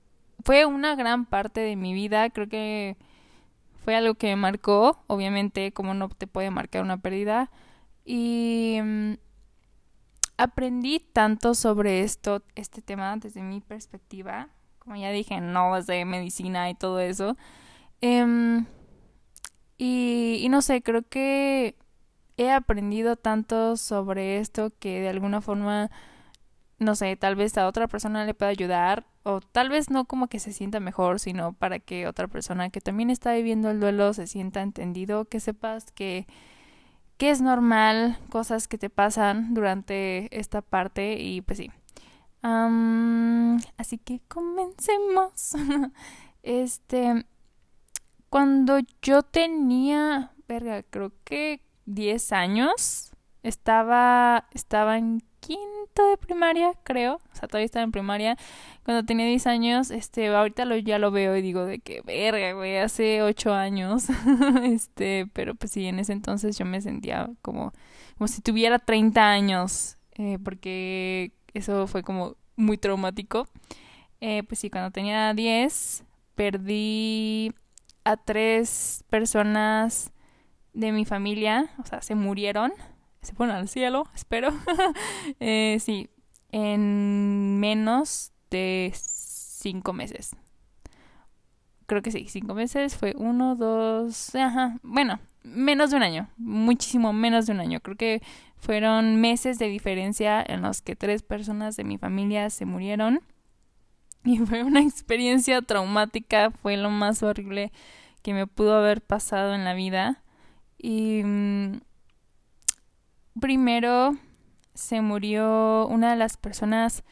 fue 0.44 0.66
una 0.66 0.94
gran 0.94 1.26
parte 1.26 1.60
de 1.60 1.76
mi 1.76 1.94
vida, 1.94 2.30
creo 2.30 2.48
que 2.48 2.96
fue 3.84 3.96
algo 3.96 4.14
que 4.14 4.28
me 4.28 4.36
marcó, 4.36 5.02
obviamente 5.06 5.72
como 5.72 5.94
no 5.94 6.08
te 6.08 6.26
puede 6.26 6.50
marcar 6.50 6.82
una 6.82 6.98
pérdida 6.98 7.50
y 8.04 8.78
mm, 8.82 9.14
aprendí 10.36 11.00
tanto 11.00 11.54
sobre 11.54 12.02
esto, 12.02 12.42
este 12.54 12.80
tema 12.82 13.16
desde 13.16 13.42
mi 13.42 13.60
perspectiva, 13.60 14.48
como 14.78 14.96
ya 14.96 15.10
dije, 15.10 15.40
no 15.40 15.74
desde 15.74 16.04
medicina 16.04 16.70
y 16.70 16.74
todo 16.74 17.00
eso. 17.00 17.36
Em, 18.00 18.66
y, 19.76 20.40
y 20.42 20.48
no 20.48 20.62
sé, 20.62 20.82
creo 20.82 21.02
que 21.02 21.76
he 22.38 22.50
aprendido 22.50 23.16
tanto 23.16 23.76
sobre 23.76 24.38
esto 24.38 24.72
que 24.78 25.00
de 25.00 25.08
alguna 25.10 25.42
forma, 25.42 25.90
no 26.78 26.94
sé, 26.94 27.16
tal 27.16 27.36
vez 27.36 27.58
a 27.58 27.66
otra 27.66 27.88
persona 27.88 28.24
le 28.24 28.34
pueda 28.34 28.50
ayudar 28.50 29.06
o 29.24 29.40
tal 29.40 29.68
vez 29.68 29.90
no 29.90 30.06
como 30.06 30.28
que 30.28 30.38
se 30.40 30.52
sienta 30.54 30.80
mejor, 30.80 31.20
sino 31.20 31.52
para 31.52 31.80
que 31.80 32.06
otra 32.06 32.28
persona 32.28 32.70
que 32.70 32.80
también 32.80 33.10
está 33.10 33.34
viviendo 33.34 33.70
el 33.70 33.80
duelo 33.80 34.14
se 34.14 34.26
sienta 34.26 34.62
entendido, 34.62 35.26
que 35.26 35.40
sepas 35.40 35.92
que 35.92 36.26
que 37.18 37.30
es 37.30 37.42
normal, 37.42 38.16
cosas 38.30 38.68
que 38.68 38.78
te 38.78 38.90
pasan 38.90 39.52
durante 39.52 40.28
esta 40.38 40.62
parte 40.62 41.20
y 41.20 41.42
pues 41.42 41.58
sí. 41.58 41.70
así 43.76 43.98
que 43.98 44.20
comencemos. 44.28 45.52
este, 46.44 47.26
cuando 48.30 48.78
yo 49.02 49.22
tenía, 49.24 50.32
verga, 50.46 50.84
creo 50.84 51.12
que 51.24 51.60
10 51.88 52.32
años. 52.32 53.12
Estaba, 53.42 54.48
estaba 54.52 54.98
en 54.98 55.22
quinto 55.40 56.08
de 56.10 56.16
primaria, 56.18 56.72
creo. 56.84 57.14
O 57.14 57.34
sea, 57.34 57.48
todavía 57.48 57.64
estaba 57.64 57.84
en 57.84 57.92
primaria. 57.92 58.36
Cuando 58.84 59.04
tenía 59.04 59.26
10 59.26 59.46
años, 59.46 59.90
este, 59.90 60.28
ahorita 60.28 60.64
lo, 60.64 60.76
ya 60.76 60.98
lo 60.98 61.10
veo 61.10 61.36
y 61.36 61.42
digo 61.42 61.64
de 61.64 61.78
que 61.78 62.02
verga, 62.02 62.52
güey, 62.52 62.76
hace 62.76 63.22
8 63.22 63.52
años. 63.54 64.06
este, 64.64 65.28
pero 65.32 65.54
pues 65.54 65.72
sí, 65.72 65.86
en 65.86 65.98
ese 65.98 66.12
entonces 66.12 66.58
yo 66.58 66.64
me 66.64 66.80
sentía 66.80 67.30
como, 67.42 67.72
como 68.16 68.28
si 68.28 68.42
tuviera 68.42 68.78
30 68.78 69.30
años. 69.30 69.96
Eh, 70.16 70.38
porque 70.42 71.32
eso 71.54 71.86
fue 71.86 72.02
como 72.02 72.36
muy 72.56 72.76
traumático. 72.76 73.48
Eh, 74.20 74.42
pues 74.42 74.58
sí, 74.58 74.68
cuando 74.68 74.90
tenía 74.90 75.32
10, 75.32 76.04
perdí 76.34 77.54
a 78.04 78.16
tres 78.16 79.04
personas 79.08 80.12
de 80.72 80.92
mi 80.92 81.04
familia, 81.04 81.70
o 81.78 81.86
sea, 81.86 82.02
se 82.02 82.14
murieron, 82.14 82.72
se 83.22 83.34
fueron 83.34 83.56
al 83.56 83.68
cielo, 83.68 84.06
espero. 84.14 84.52
eh, 85.40 85.78
sí, 85.80 86.10
en 86.50 87.58
menos 87.60 88.32
de 88.50 88.92
cinco 88.94 89.92
meses. 89.92 90.36
Creo 91.86 92.02
que 92.02 92.10
sí, 92.10 92.26
cinco 92.28 92.54
meses 92.54 92.96
fue 92.96 93.14
uno, 93.16 93.56
dos, 93.56 94.34
ajá, 94.34 94.78
bueno, 94.82 95.20
menos 95.42 95.90
de 95.90 95.96
un 95.96 96.02
año, 96.02 96.28
muchísimo 96.36 97.12
menos 97.12 97.46
de 97.46 97.52
un 97.52 97.60
año. 97.60 97.80
Creo 97.80 97.96
que 97.96 98.22
fueron 98.56 99.20
meses 99.20 99.58
de 99.58 99.68
diferencia 99.68 100.44
en 100.46 100.62
los 100.62 100.82
que 100.82 100.96
tres 100.96 101.22
personas 101.22 101.76
de 101.76 101.84
mi 101.84 101.98
familia 101.98 102.50
se 102.50 102.66
murieron. 102.66 103.20
Y 104.24 104.38
fue 104.46 104.62
una 104.62 104.80
experiencia 104.80 105.62
traumática, 105.62 106.50
fue 106.50 106.76
lo 106.76 106.90
más 106.90 107.22
horrible 107.22 107.72
que 108.22 108.34
me 108.34 108.46
pudo 108.46 108.76
haber 108.76 109.00
pasado 109.00 109.54
en 109.54 109.64
la 109.64 109.74
vida. 109.74 110.22
Y 110.78 111.22
mm, 111.24 111.80
primero 113.40 114.16
se 114.74 115.00
murió 115.00 115.86
una 115.88 116.10
de 116.10 116.16
las 116.16 116.36
personas 116.36 117.04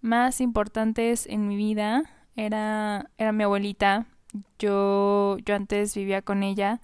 más 0.00 0.40
importantes 0.40 1.26
en 1.26 1.46
mi 1.46 1.56
vida. 1.56 2.04
era, 2.36 3.10
era 3.18 3.32
mi 3.32 3.44
abuelita. 3.44 4.06
Yo, 4.58 5.36
yo 5.44 5.54
antes 5.54 5.94
vivía 5.94 6.22
con 6.22 6.42
ella 6.42 6.80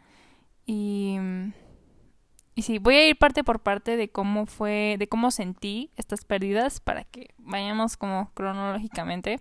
y, 0.67 1.17
y 2.55 2.63
sí, 2.63 2.79
voy 2.79 2.97
a 2.97 3.09
ir 3.09 3.17
parte 3.17 3.43
por 3.43 3.61
parte 3.61 3.97
de 3.97 4.11
cómo 4.11 4.45
fue, 4.45 4.97
de 4.99 5.09
cómo 5.09 5.31
sentí 5.31 5.91
estas 5.97 6.27
pérdidas 6.27 6.81
para 6.81 7.05
que 7.05 7.31
vayamos 7.39 7.97
como 7.97 8.31
cronológicamente. 8.35 9.41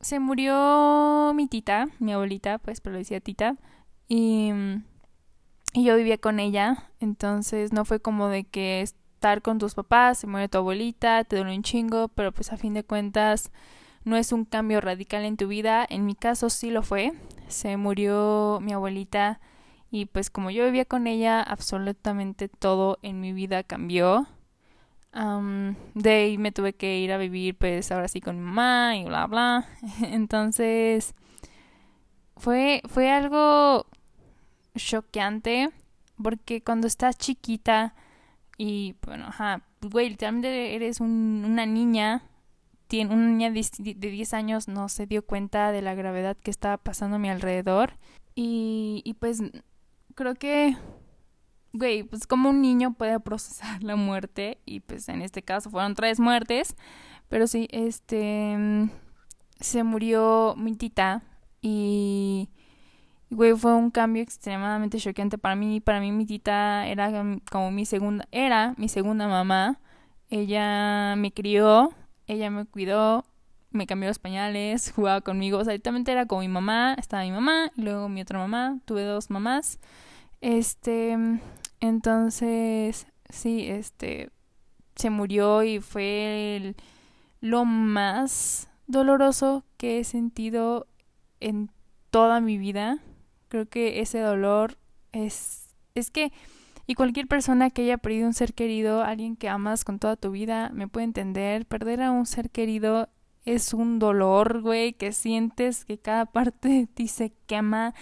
se 0.00 0.18
murió 0.20 1.32
mi 1.34 1.46
tita, 1.46 1.86
mi 1.98 2.12
abuelita, 2.12 2.58
pues, 2.58 2.82
pero 2.82 2.96
decía 2.96 3.20
tita, 3.20 3.56
y, 4.10 4.50
y 5.72 5.84
yo 5.84 5.96
vivía 5.96 6.18
con 6.18 6.40
ella, 6.40 6.90
entonces 6.98 7.72
no 7.72 7.84
fue 7.84 8.00
como 8.00 8.28
de 8.28 8.42
que 8.42 8.82
estar 8.82 9.40
con 9.40 9.58
tus 9.58 9.74
papás, 9.74 10.18
se 10.18 10.26
muere 10.26 10.48
tu 10.48 10.58
abuelita, 10.58 11.22
te 11.22 11.36
duele 11.36 11.54
un 11.54 11.62
chingo, 11.62 12.08
pero 12.08 12.32
pues 12.32 12.52
a 12.52 12.56
fin 12.56 12.74
de 12.74 12.82
cuentas 12.82 13.52
no 14.02 14.16
es 14.16 14.32
un 14.32 14.44
cambio 14.44 14.80
radical 14.80 15.24
en 15.24 15.36
tu 15.36 15.46
vida. 15.46 15.86
En 15.88 16.06
mi 16.06 16.16
caso 16.16 16.50
sí 16.50 16.70
lo 16.70 16.82
fue. 16.82 17.12
Se 17.46 17.76
murió 17.76 18.58
mi 18.60 18.72
abuelita 18.72 19.40
y 19.92 20.06
pues 20.06 20.28
como 20.28 20.50
yo 20.50 20.64
vivía 20.64 20.86
con 20.86 21.06
ella, 21.06 21.40
absolutamente 21.40 22.48
todo 22.48 22.98
en 23.02 23.20
mi 23.20 23.32
vida 23.32 23.62
cambió. 23.62 24.26
de 25.12 26.10
ahí 26.10 26.36
me 26.36 26.50
tuve 26.50 26.72
que 26.72 26.98
ir 26.98 27.12
a 27.12 27.18
vivir 27.18 27.56
pues 27.56 27.92
ahora 27.92 28.08
sí 28.08 28.20
con 28.20 28.38
mi 28.38 28.42
mamá 28.42 28.96
y 28.96 29.04
bla 29.04 29.28
bla. 29.28 29.68
Entonces 30.02 31.14
fue, 32.36 32.82
fue 32.88 33.10
algo 33.10 33.86
choqueante 34.84 35.70
porque 36.22 36.62
cuando 36.62 36.86
estás 36.86 37.16
chiquita 37.16 37.94
y 38.58 38.94
bueno, 39.06 39.24
ajá, 39.28 39.62
güey, 39.80 40.10
literalmente 40.10 40.74
eres 40.74 41.00
una 41.00 41.64
niña, 41.64 42.24
tiene, 42.88 43.14
una 43.14 43.26
niña 43.26 43.50
de, 43.50 43.66
de 43.96 44.10
10 44.10 44.34
años 44.34 44.68
no 44.68 44.88
se 44.90 45.06
dio 45.06 45.24
cuenta 45.24 45.72
de 45.72 45.80
la 45.80 45.94
gravedad 45.94 46.36
que 46.36 46.50
estaba 46.50 46.76
pasando 46.76 47.16
a 47.16 47.18
mi 47.18 47.30
alrededor. 47.30 47.94
Y, 48.34 49.00
y 49.06 49.14
pues 49.14 49.42
creo 50.14 50.34
que, 50.34 50.76
güey, 51.72 52.02
pues 52.02 52.26
como 52.26 52.50
un 52.50 52.60
niño 52.60 52.92
puede 52.92 53.18
procesar 53.20 53.82
la 53.82 53.96
muerte, 53.96 54.58
y 54.66 54.80
pues 54.80 55.08
en 55.08 55.22
este 55.22 55.42
caso 55.42 55.70
fueron 55.70 55.94
tres 55.94 56.20
muertes, 56.20 56.76
pero 57.28 57.46
sí, 57.46 57.66
este, 57.70 58.90
se 59.58 59.82
murió 59.84 60.54
mi 60.58 60.74
tita 60.74 61.22
y 61.62 62.50
güey, 63.30 63.54
fue 63.56 63.74
un 63.74 63.90
cambio 63.90 64.22
extremadamente 64.22 64.98
choqueante 64.98 65.38
para 65.38 65.56
mí. 65.56 65.80
Para 65.80 66.00
mí 66.00 66.12
mi 66.12 66.26
tita 66.26 66.86
era 66.86 67.10
como 67.50 67.70
mi 67.70 67.86
segunda, 67.86 68.26
era 68.32 68.74
mi 68.76 68.88
segunda 68.88 69.28
mamá. 69.28 69.80
Ella 70.30 71.14
me 71.16 71.32
crió, 71.32 71.92
ella 72.26 72.50
me 72.50 72.66
cuidó, 72.66 73.24
me 73.70 73.86
cambió 73.86 74.08
los 74.08 74.18
pañales, 74.18 74.92
jugaba 74.94 75.20
conmigo. 75.20 75.58
O 75.58 75.64
sea, 75.64 75.72
directamente 75.72 76.12
era 76.12 76.26
como 76.26 76.42
mi 76.42 76.48
mamá, 76.48 76.94
estaba 76.98 77.22
mi 77.24 77.32
mamá, 77.32 77.70
y 77.76 77.82
luego 77.82 78.08
mi 78.08 78.20
otra 78.20 78.38
mamá, 78.38 78.78
tuve 78.84 79.04
dos 79.04 79.30
mamás. 79.30 79.78
Este, 80.40 81.16
entonces, 81.80 83.06
sí, 83.28 83.68
este, 83.68 84.30
se 84.96 85.10
murió 85.10 85.62
y 85.62 85.80
fue 85.80 86.74
lo 87.40 87.64
más 87.64 88.68
doloroso 88.86 89.64
que 89.76 90.00
he 90.00 90.04
sentido 90.04 90.86
en 91.40 91.70
toda 92.10 92.40
mi 92.40 92.58
vida 92.58 92.98
Creo 93.50 93.68
que 93.68 94.00
ese 94.00 94.20
dolor 94.20 94.78
es, 95.10 95.74
es 95.96 96.10
que, 96.10 96.32
y 96.86 96.94
cualquier 96.94 97.26
persona 97.26 97.70
que 97.70 97.82
haya 97.82 97.98
perdido 97.98 98.28
un 98.28 98.32
ser 98.32 98.54
querido, 98.54 99.02
alguien 99.02 99.34
que 99.34 99.48
amas 99.48 99.84
con 99.84 99.98
toda 99.98 100.14
tu 100.14 100.30
vida, 100.30 100.70
me 100.72 100.86
puede 100.86 101.04
entender, 101.04 101.66
perder 101.66 102.00
a 102.00 102.12
un 102.12 102.26
ser 102.26 102.50
querido 102.50 103.10
es 103.44 103.74
un 103.74 103.98
dolor, 103.98 104.60
güey, 104.60 104.92
que 104.92 105.10
sientes 105.10 105.84
que 105.84 105.98
cada 105.98 106.26
parte 106.32 106.68
de 106.68 106.86
ti 106.86 107.08
se 107.08 107.32
quema 107.46 107.92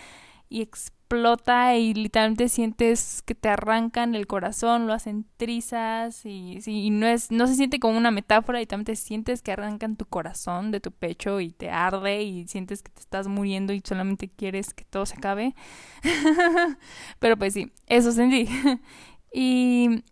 y 0.50 0.61
explota 0.61 0.98
y 1.11 1.95
literalmente 1.95 2.49
sientes 2.49 3.23
que 3.23 3.35
te 3.35 3.49
arrancan 3.49 4.15
el 4.15 4.27
corazón, 4.27 4.87
lo 4.87 4.93
hacen 4.93 5.27
trizas 5.37 6.27
y, 6.27 6.59
y 6.67 6.91
no 6.91 7.07
es 7.07 7.31
no 7.31 7.47
se 7.47 7.55
siente 7.55 7.79
como 7.81 7.97
una 7.97 8.11
metáfora 8.11 8.61
y 8.61 8.67
también 8.67 8.85
te 8.87 8.97
sientes 8.97 9.41
que 9.43 9.53
arrancan 9.53 9.97
tu 9.97 10.05
corazón 10.05 10.71
de 10.71 10.81
tu 10.81 10.93
pecho 10.93 11.41
y 11.41 11.50
te 11.53 11.71
arde 11.71 12.23
y 12.23 12.47
sientes 12.47 12.83
que 12.83 12.91
te 12.91 13.00
estás 13.00 13.27
muriendo 13.29 13.73
y 13.73 13.83
solamente 13.85 14.29
quieres 14.29 14.75
que 14.75 14.85
todo 14.85 15.07
se 15.07 15.17
acabe. 15.17 15.55
Pero 17.19 17.37
pues 17.38 17.55
sí, 17.55 17.73
eso 17.87 18.12
sentí. 18.12 18.49
y 19.33 20.03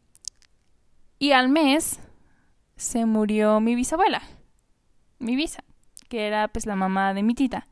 y 1.18 1.32
al 1.32 1.48
mes 1.48 1.98
se 2.76 3.06
murió 3.06 3.60
mi 3.60 3.74
bisabuela, 3.74 4.22
mi 5.18 5.36
bisa, 5.36 5.64
que 6.08 6.26
era 6.26 6.48
pues 6.48 6.66
la 6.66 6.76
mamá 6.76 7.14
de 7.14 7.22
mi 7.22 7.34
tita. 7.34 7.68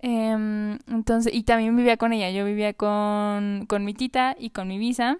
Em, 0.00 0.78
entonces, 0.88 1.32
y 1.34 1.42
también 1.44 1.76
vivía 1.76 1.96
con 1.96 2.12
ella. 2.12 2.30
Yo 2.30 2.44
vivía 2.44 2.74
con, 2.74 3.66
con 3.68 3.84
mi 3.84 3.94
tita 3.94 4.36
y 4.38 4.50
con 4.50 4.68
mi 4.68 4.78
visa. 4.78 5.18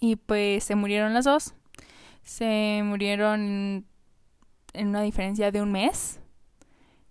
Y 0.00 0.16
pues 0.16 0.64
se 0.64 0.74
murieron 0.74 1.14
las 1.14 1.24
dos. 1.24 1.54
Se 2.22 2.82
murieron 2.84 3.86
en 4.72 4.88
una 4.88 5.02
diferencia 5.02 5.50
de 5.50 5.62
un 5.62 5.72
mes. 5.72 6.20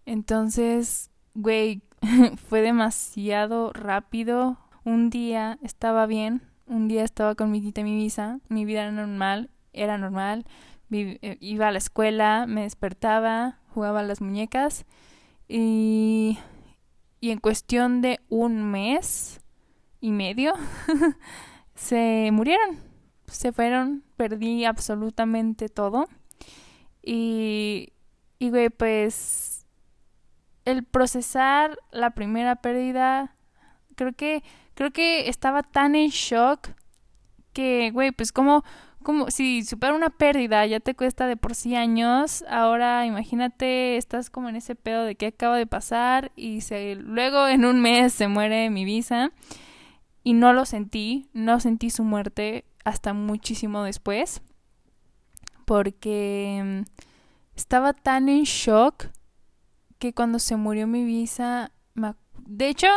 Entonces, 0.05 1.11
güey, 1.33 1.81
fue 2.49 2.61
demasiado 2.61 3.73
rápido. 3.73 4.57
Un 4.83 5.09
día 5.09 5.59
estaba 5.63 6.05
bien, 6.05 6.41
un 6.65 6.87
día 6.87 7.03
estaba 7.03 7.35
con 7.35 7.51
mi 7.51 7.61
tita 7.61 7.81
y 7.81 7.83
mi 7.83 7.95
visa, 7.95 8.39
mi 8.47 8.63
vida 8.63 8.83
era 8.83 8.91
normal, 8.93 9.49
era 9.73 9.97
normal, 9.97 10.45
eh, 10.91 11.37
iba 11.41 11.67
a 11.67 11.71
la 11.71 11.77
escuela, 11.77 12.45
me 12.47 12.61
despertaba, 12.61 13.59
jugaba 13.73 13.99
a 13.99 14.03
las 14.03 14.21
muñecas 14.21 14.85
y, 15.47 16.37
y 17.19 17.31
en 17.31 17.39
cuestión 17.39 18.01
de 18.01 18.19
un 18.29 18.69
mes 18.69 19.41
y 20.01 20.11
medio 20.11 20.53
se 21.75 22.29
murieron. 22.31 22.79
Se 23.27 23.51
fueron, 23.51 24.03
perdí 24.15 24.65
absolutamente 24.65 25.67
todo. 25.67 26.07
Y, 27.03 27.93
y 28.39 28.49
güey, 28.49 28.69
pues 28.69 29.65
el 30.65 30.83
procesar 30.83 31.77
la 31.91 32.11
primera 32.11 32.57
pérdida, 32.57 33.35
creo 33.95 34.13
que, 34.13 34.43
creo 34.73 34.91
que 34.91 35.29
estaba 35.29 35.63
tan 35.63 35.95
en 35.95 36.09
shock 36.09 36.69
que, 37.53 37.91
güey, 37.91 38.11
pues 38.11 38.31
como 38.31 38.63
como 39.07 39.31
si 39.31 39.63
superar 39.63 39.95
una 39.95 40.09
pérdida 40.09 40.65
ya 40.65 40.81
te 40.81 40.93
cuesta 40.93 41.27
de 41.27 41.37
por 41.37 41.55
sí 41.55 41.77
años, 41.77 42.43
ahora 42.49 43.05
imagínate, 43.05 43.95
estás 43.95 44.29
como 44.29 44.49
en 44.49 44.57
ese 44.57 44.75
pedo 44.75 45.05
de 45.05 45.15
que 45.15 45.27
acaba 45.27 45.55
de 45.55 45.65
pasar 45.65 46.33
y 46.35 46.59
luego 46.95 47.47
en 47.47 47.63
un 47.63 47.79
mes 47.79 48.11
se 48.11 48.27
muere 48.27 48.69
mi 48.69 48.83
visa 48.83 49.31
y 50.25 50.33
no 50.33 50.51
lo 50.51 50.65
sentí, 50.65 51.29
no 51.31 51.61
sentí 51.61 51.89
su 51.89 52.03
muerte 52.03 52.65
hasta 52.83 53.13
muchísimo 53.13 53.81
después 53.83 54.41
porque 55.63 56.61
mm, 56.65 57.01
estaba 57.55 57.93
tan 57.93 58.27
en 58.27 58.43
shock 58.43 59.05
que 59.99 60.11
cuando 60.11 60.37
se 60.37 60.57
murió 60.57 60.85
mi 60.85 61.05
visa 61.05 61.71
de 62.49 62.69
hecho, 62.69 62.87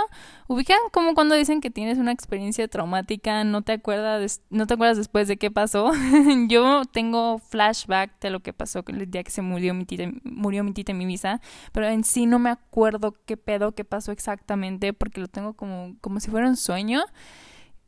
ubican 0.46 0.78
como 0.92 1.14
cuando 1.14 1.34
dicen 1.34 1.60
que 1.60 1.70
tienes 1.70 1.98
una 1.98 2.12
experiencia 2.12 2.68
traumática, 2.68 3.42
no 3.42 3.62
te 3.62 3.72
acuerdas, 3.72 4.42
no 4.48 4.66
te 4.68 4.74
acuerdas 4.74 4.96
después 4.96 5.26
de 5.26 5.38
qué 5.38 5.50
pasó. 5.50 5.90
Yo 6.48 6.84
tengo 6.84 7.38
flashback 7.38 8.20
de 8.20 8.30
lo 8.30 8.40
que 8.40 8.52
pasó 8.52 8.84
el 8.86 9.10
día 9.10 9.24
que 9.24 9.32
se 9.32 9.42
murió 9.42 9.74
mi 9.74 9.84
tita, 9.86 10.04
murió 10.22 10.62
mi 10.62 10.72
tita 10.72 10.92
en 10.92 10.98
mi 10.98 11.06
visa, 11.06 11.40
pero 11.72 11.88
en 11.88 12.04
sí 12.04 12.26
no 12.26 12.38
me 12.38 12.50
acuerdo 12.50 13.16
qué 13.26 13.36
pedo, 13.36 13.72
qué 13.72 13.84
pasó 13.84 14.12
exactamente, 14.12 14.92
porque 14.92 15.20
lo 15.20 15.26
tengo 15.26 15.54
como, 15.54 15.96
como 16.00 16.20
si 16.20 16.30
fuera 16.30 16.48
un 16.48 16.56
sueño. 16.56 17.02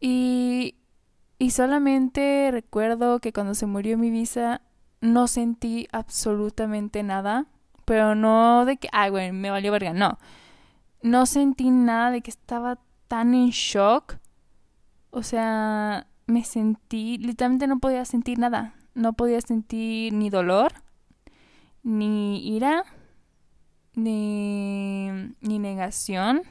Y, 0.01 0.75
y 1.39 1.51
solamente 1.51 2.49
recuerdo 2.51 3.21
que 3.21 3.33
cuando 3.33 3.55
se 3.55 3.67
murió 3.67 3.97
mi 3.99 4.11
visa 4.11 4.63
no 5.01 5.29
sentí 5.29 5.87
absolutamente 5.93 7.05
nada, 7.05 7.47
pero 7.85 8.17
no 8.17 8.65
de 8.65 8.79
que, 8.79 8.89
ay, 8.91 9.11
güey, 9.11 9.31
me 9.31 9.51
valió 9.51 9.71
verga, 9.71 9.93
no 9.93 10.19
no 11.03 11.27
sentí 11.27 11.71
nada 11.71 12.11
de 12.11 12.23
que 12.23 12.31
estaba 12.31 12.79
tan 13.09 13.35
en 13.35 13.51
shock. 13.51 14.19
O 15.11 15.23
sea, 15.23 16.07
me 16.27 16.45
sentí, 16.45 17.19
literalmente 17.19 17.67
no 17.67 17.79
podía 17.79 18.05
sentir 18.05 18.39
nada. 18.39 18.75
No 18.95 19.13
podía 19.15 19.41
sentir 19.41 20.13
ni 20.13 20.31
dolor, 20.31 20.73
ni 21.83 22.47
ira, 22.47 22.85
ni, 23.95 25.11
ni 25.41 25.59
negación, 25.59 26.43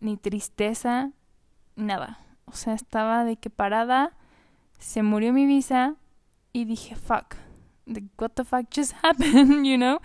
ni 0.00 0.16
tristeza, 0.16 1.12
nada. 1.76 2.18
O 2.46 2.52
sea, 2.52 2.74
estaba 2.74 3.24
de 3.24 3.36
que 3.36 3.48
parada, 3.48 4.12
se 4.78 5.02
murió 5.02 5.32
mi 5.32 5.46
visa 5.46 5.94
y 6.52 6.64
dije, 6.64 6.96
fuck, 6.96 7.36
what 8.18 8.30
the 8.34 8.44
fuck 8.44 8.66
just 8.74 8.94
happened, 9.02 9.64
you 9.64 9.76
know? 9.76 10.00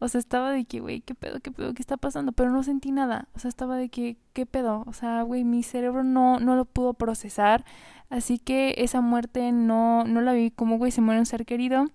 O 0.00 0.08
sea, 0.08 0.20
estaba 0.20 0.52
de 0.52 0.64
que, 0.64 0.80
güey, 0.80 1.00
¿qué 1.00 1.14
pedo, 1.14 1.40
qué 1.40 1.50
pedo, 1.50 1.74
qué 1.74 1.82
está 1.82 1.96
pasando? 1.96 2.32
Pero 2.32 2.50
no 2.50 2.62
sentí 2.62 2.92
nada. 2.92 3.28
O 3.34 3.40
sea, 3.40 3.48
estaba 3.48 3.76
de 3.76 3.88
que, 3.88 4.16
¿qué 4.32 4.46
pedo? 4.46 4.84
O 4.86 4.92
sea, 4.92 5.22
güey, 5.22 5.44
mi 5.44 5.62
cerebro 5.62 6.04
no, 6.04 6.38
no 6.38 6.54
lo 6.56 6.64
pudo 6.64 6.94
procesar. 6.94 7.64
Así 8.10 8.38
que 8.38 8.74
esa 8.78 9.00
muerte 9.00 9.52
no, 9.52 10.04
no 10.04 10.20
la 10.20 10.32
vi 10.32 10.50
como, 10.50 10.78
güey, 10.78 10.92
se 10.92 11.00
muere 11.00 11.20
un 11.20 11.26
ser 11.26 11.44
querido. 11.46 11.86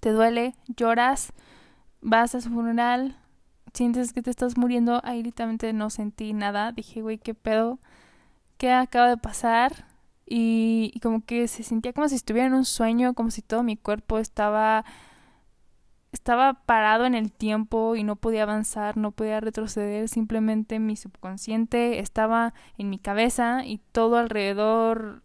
te 0.00 0.12
duele, 0.12 0.54
lloras, 0.76 1.32
vas 2.02 2.34
a 2.34 2.40
su 2.40 2.50
funeral, 2.50 3.16
sientes 3.74 4.12
que 4.12 4.22
te 4.22 4.30
estás 4.30 4.56
muriendo, 4.56 5.00
ahí 5.04 5.22
literalmente 5.22 5.72
no 5.72 5.90
sentí 5.90 6.32
nada, 6.32 6.72
dije, 6.72 7.02
güey, 7.02 7.18
¿qué 7.18 7.34
pedo? 7.34 7.78
¿Qué 8.58 8.72
acaba 8.72 9.08
de 9.08 9.16
pasar? 9.16 9.86
Y, 10.26 10.92
y, 10.94 11.00
como 11.00 11.24
que 11.24 11.48
se 11.48 11.62
sentía 11.62 11.92
como 11.92 12.08
si 12.08 12.16
estuviera 12.16 12.48
en 12.48 12.54
un 12.54 12.64
sueño, 12.66 13.14
como 13.14 13.30
si 13.30 13.42
todo 13.42 13.62
mi 13.62 13.76
cuerpo 13.76 14.18
estaba 14.18 14.84
estaba 16.12 16.54
parado 16.64 17.04
en 17.04 17.14
el 17.14 17.32
tiempo 17.32 17.96
y 17.96 18.04
no 18.04 18.16
podía 18.16 18.44
avanzar, 18.44 18.96
no 18.96 19.12
podía 19.12 19.40
retroceder, 19.40 20.08
simplemente 20.08 20.78
mi 20.78 20.96
subconsciente 20.96 22.00
estaba 22.00 22.54
en 22.76 22.90
mi 22.90 22.98
cabeza 22.98 23.64
y 23.64 23.78
todo 23.92 24.16
alrededor 24.16 25.22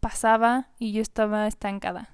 pasaba 0.00 0.68
y 0.78 0.92
yo 0.92 1.02
estaba 1.02 1.46
estancada. 1.46 2.10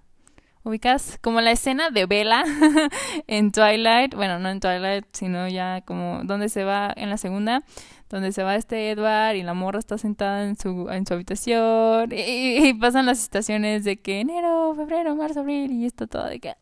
¿Ubicas? 0.64 1.18
Como 1.20 1.40
la 1.40 1.50
escena 1.50 1.90
de 1.90 2.06
Bella 2.06 2.44
en 3.26 3.50
Twilight, 3.50 4.14
bueno, 4.14 4.38
no 4.38 4.48
en 4.48 4.60
Twilight, 4.60 5.06
sino 5.12 5.48
ya 5.48 5.80
como 5.80 6.20
donde 6.22 6.48
se 6.48 6.62
va 6.62 6.92
en 6.94 7.10
la 7.10 7.16
segunda, 7.16 7.64
donde 8.12 8.30
se 8.30 8.44
va 8.44 8.54
este 8.54 8.90
Edward 8.90 9.34
y 9.34 9.42
la 9.42 9.54
morra 9.54 9.80
está 9.80 9.98
sentada 9.98 10.44
en 10.44 10.54
su, 10.56 10.88
en 10.90 11.04
su 11.06 11.14
habitación 11.14 12.10
y, 12.12 12.74
pasan 12.74 13.06
las 13.06 13.22
estaciones 13.22 13.82
de 13.82 13.96
que 13.96 14.20
enero, 14.20 14.74
febrero, 14.76 15.16
marzo, 15.16 15.40
abril 15.40 15.72
y 15.72 15.86
esto 15.86 16.06
todo 16.06 16.26
de 16.26 16.38
que 16.38 16.54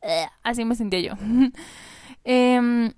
así 0.42 0.64
me 0.64 0.74
sentía 0.74 1.00
yo. 1.00 1.12
Em, 2.22 2.92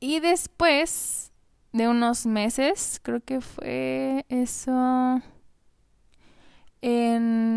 y 0.00 0.18
después 0.18 1.32
de 1.72 1.88
unos 1.88 2.26
meses, 2.26 3.00
creo 3.02 3.20
que 3.20 3.40
fue 3.40 4.26
eso 4.28 5.22
en 6.82 7.56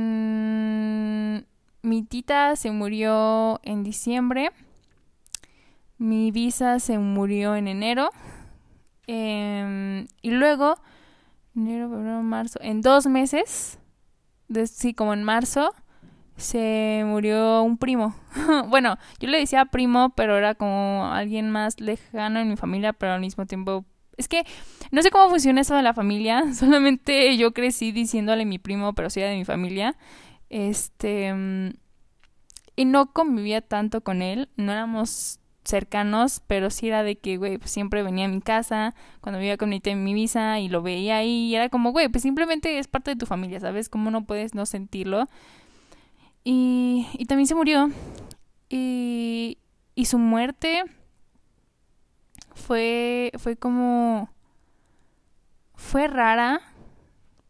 mi 1.81 2.03
tita 2.03 2.55
se 2.55 2.71
murió 2.71 3.59
en 3.63 3.83
diciembre. 3.83 4.51
Mi 5.97 6.31
visa 6.31 6.79
se 6.79 6.97
murió 6.97 7.55
en 7.55 7.67
enero. 7.67 8.09
Em, 9.11 10.05
y 10.21 10.29
luego, 10.29 10.75
enero, 11.55 11.89
febrero, 11.89 12.21
marzo, 12.21 12.59
en 12.61 12.81
dos 12.83 13.07
meses, 13.07 13.79
sí, 14.65 14.93
como 14.93 15.15
en 15.15 15.23
marzo, 15.23 15.73
se 16.37 17.01
murió 17.07 17.63
un 17.63 17.79
primo. 17.79 18.15
bueno, 18.67 18.99
yo 19.19 19.27
le 19.27 19.39
decía 19.39 19.65
primo, 19.65 20.11
pero 20.11 20.37
era 20.37 20.53
como 20.53 21.09
alguien 21.11 21.49
más 21.49 21.79
lejano 21.79 22.39
en 22.39 22.49
mi 22.49 22.55
familia, 22.55 22.93
pero 22.93 23.13
al 23.13 23.21
mismo 23.21 23.47
tiempo... 23.47 23.83
Es 24.15 24.27
que 24.27 24.43
no 24.91 25.01
sé 25.01 25.09
cómo 25.09 25.27
funciona 25.27 25.61
eso 25.61 25.73
de 25.73 25.81
la 25.81 25.95
familia, 25.95 26.43
solamente 26.53 27.35
yo 27.35 27.51
crecí 27.51 27.91
diciéndole 27.91 28.45
mi 28.45 28.59
primo, 28.59 28.93
pero 28.93 29.09
sí 29.09 29.21
era 29.21 29.31
de 29.31 29.37
mi 29.37 29.45
familia. 29.45 29.97
Este... 30.51 31.33
Mm, 31.33 31.69
y 32.75 32.85
no 32.85 33.11
convivía 33.11 33.61
tanto 33.61 34.01
con 34.01 34.21
él, 34.21 34.49
no 34.55 34.71
éramos 34.71 35.38
cercanos, 35.69 36.41
pero 36.47 36.69
sí 36.69 36.87
era 36.87 37.03
de 37.03 37.17
que, 37.17 37.37
güey, 37.37 37.57
pues 37.57 37.71
siempre 37.71 38.03
venía 38.03 38.25
a 38.25 38.29
mi 38.29 38.41
casa 38.41 38.95
cuando 39.21 39.39
vivía 39.39 39.57
con 39.57 39.69
mi, 39.69 39.81
mi 39.95 40.13
visa 40.13 40.59
y 40.59 40.69
lo 40.69 40.81
veía 40.81 41.17
ahí 41.17 41.47
y 41.47 41.55
era 41.55 41.69
como, 41.69 41.91
güey, 41.91 42.09
pues 42.09 42.23
simplemente 42.23 42.79
es 42.79 42.87
parte 42.87 43.11
de 43.11 43.17
tu 43.17 43.25
familia, 43.25 43.59
¿sabes? 43.59 43.89
¿Cómo 43.89 44.11
no 44.11 44.25
puedes 44.25 44.55
no 44.55 44.65
sentirlo? 44.65 45.27
Y, 46.43 47.07
y 47.13 47.25
también 47.25 47.47
se 47.47 47.55
murió. 47.55 47.89
Y, 48.69 49.57
y 49.95 50.05
su 50.05 50.19
muerte 50.19 50.83
fue, 52.53 53.31
fue 53.37 53.55
como... 53.55 54.29
Fue 55.75 56.07
rara 56.07 56.61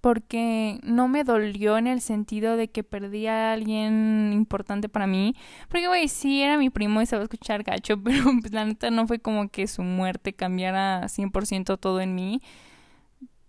porque 0.02 0.80
no 0.84 1.08
me 1.08 1.24
dolió 1.24 1.78
en 1.78 1.88
el 1.88 2.02
sentido 2.02 2.56
de 2.56 2.70
que 2.70 2.84
perdí 2.84 3.28
a 3.28 3.52
alguien 3.52 4.32
importante 4.34 4.88
para 4.88 5.08
mí. 5.08 5.36
Porque, 5.68 5.88
güey, 5.88 6.08
sí 6.08 6.42
era 6.42 6.58
mi 6.58 6.70
primo 6.70 7.02
y 7.02 7.06
se 7.06 7.16
va 7.16 7.22
a 7.22 7.26
escuchar 7.26 7.64
gacho, 7.64 7.98
pero 8.04 8.24
pues, 8.40 8.54
la 8.54 8.66
neta 8.66 8.92
no 8.92 9.08
fue 9.08 9.20
como 9.20 9.50
que 9.50 9.68
su 9.68 9.84
muerte 9.84 10.34
cambiara 10.34 11.04
100% 11.04 11.78
todo 11.80 12.02
en 12.02 12.16
mí. 12.16 12.42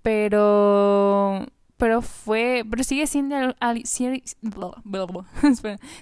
Pero... 0.03 1.47
Pero 1.77 2.03
fue... 2.03 2.65
Pero 2.69 2.85
sigue 2.85 3.07
siendo... 3.07 3.55
Sigue, 3.85 4.23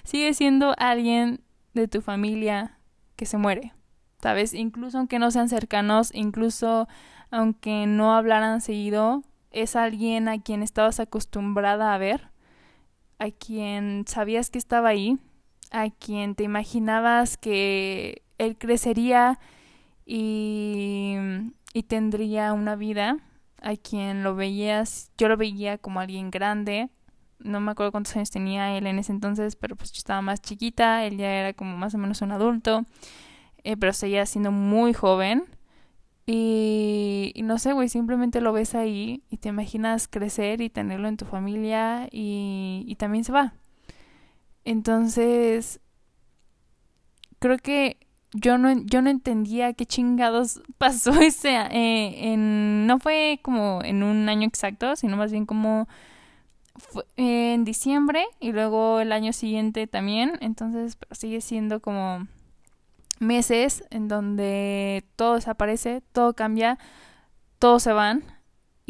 sigue 0.03 0.33
siendo 0.33 0.73
alguien 0.77 1.41
de 1.73 1.87
tu 1.87 2.01
familia 2.01 2.77
que 3.15 3.25
se 3.25 3.37
muere. 3.37 3.73
¿Sabes? 4.21 4.53
Incluso 4.53 4.97
aunque 4.97 5.19
no 5.19 5.31
sean 5.31 5.47
cercanos, 5.47 6.13
incluso 6.13 6.89
aunque 7.31 7.85
no 7.87 8.15
hablaran 8.15 8.59
seguido, 8.59 9.23
es 9.51 9.75
alguien 9.75 10.27
a 10.27 10.41
quien 10.41 10.63
estabas 10.63 10.99
acostumbrada 10.99 11.93
a 11.93 11.97
ver, 11.97 12.29
a 13.17 13.31
quien 13.31 14.05
sabías 14.07 14.49
que 14.49 14.57
estaba 14.57 14.89
ahí, 14.89 15.17
a 15.71 15.89
quien 15.89 16.35
te 16.35 16.43
imaginabas 16.43 17.37
que 17.37 18.23
él 18.37 18.57
crecería 18.57 19.39
y, 20.05 21.15
y 21.73 21.83
tendría 21.83 22.53
una 22.53 22.75
vida, 22.75 23.17
a 23.61 23.75
quien 23.75 24.23
lo 24.23 24.35
veías, 24.35 25.11
yo 25.17 25.27
lo 25.27 25.37
veía 25.37 25.77
como 25.77 25.99
alguien 25.99 26.31
grande, 26.31 26.89
no 27.39 27.59
me 27.59 27.71
acuerdo 27.71 27.91
cuántos 27.91 28.15
años 28.15 28.31
tenía 28.31 28.77
él 28.77 28.87
en 28.87 28.99
ese 28.99 29.11
entonces, 29.11 29.55
pero 29.55 29.75
pues 29.75 29.91
yo 29.91 29.99
estaba 29.99 30.21
más 30.21 30.41
chiquita, 30.41 31.05
él 31.05 31.17
ya 31.17 31.31
era 31.31 31.53
como 31.53 31.77
más 31.77 31.93
o 31.95 31.97
menos 31.97 32.21
un 32.21 32.31
adulto, 32.31 32.85
eh, 33.63 33.77
pero 33.77 33.93
seguía 33.93 34.25
siendo 34.25 34.51
muy 34.51 34.93
joven 34.93 35.45
y, 36.31 37.33
no 37.43 37.57
sé, 37.57 37.73
güey, 37.73 37.89
simplemente 37.89 38.39
lo 38.39 38.53
ves 38.53 38.75
ahí 38.75 39.23
y 39.31 39.37
te 39.37 39.49
imaginas 39.49 40.07
crecer 40.07 40.61
y 40.61 40.69
tenerlo 40.69 41.07
en 41.07 41.17
tu 41.17 41.25
familia 41.25 42.07
y, 42.11 42.95
también 42.99 43.23
se 43.23 43.31
va. 43.31 43.53
Entonces, 44.63 45.79
creo 47.39 47.57
que 47.57 47.97
yo 48.33 48.59
no, 48.59 48.71
yo 48.85 49.01
no 49.01 49.09
entendía 49.09 49.73
qué 49.73 49.87
chingados 49.87 50.61
pasó 50.77 51.19
ese, 51.19 51.55
eh, 51.55 52.31
en, 52.31 52.85
no 52.85 52.99
fue 52.99 53.39
como 53.41 53.81
en 53.83 54.03
un 54.03 54.29
año 54.29 54.47
exacto, 54.47 54.95
sino 54.95 55.17
más 55.17 55.31
bien 55.31 55.47
como 55.47 55.87
en 57.15 57.65
diciembre 57.65 58.23
y 58.39 58.51
luego 58.51 58.99
el 58.99 59.13
año 59.13 59.33
siguiente 59.33 59.87
también, 59.87 60.33
entonces 60.41 60.95
sigue 61.11 61.41
siendo 61.41 61.79
como 61.79 62.27
meses 63.19 63.83
en 63.89 64.07
donde 64.07 65.05
todo 65.15 65.35
desaparece, 65.35 66.01
todo 66.11 66.33
cambia, 66.33 66.77
todos 67.59 67.83
se 67.83 67.93
van. 67.93 68.23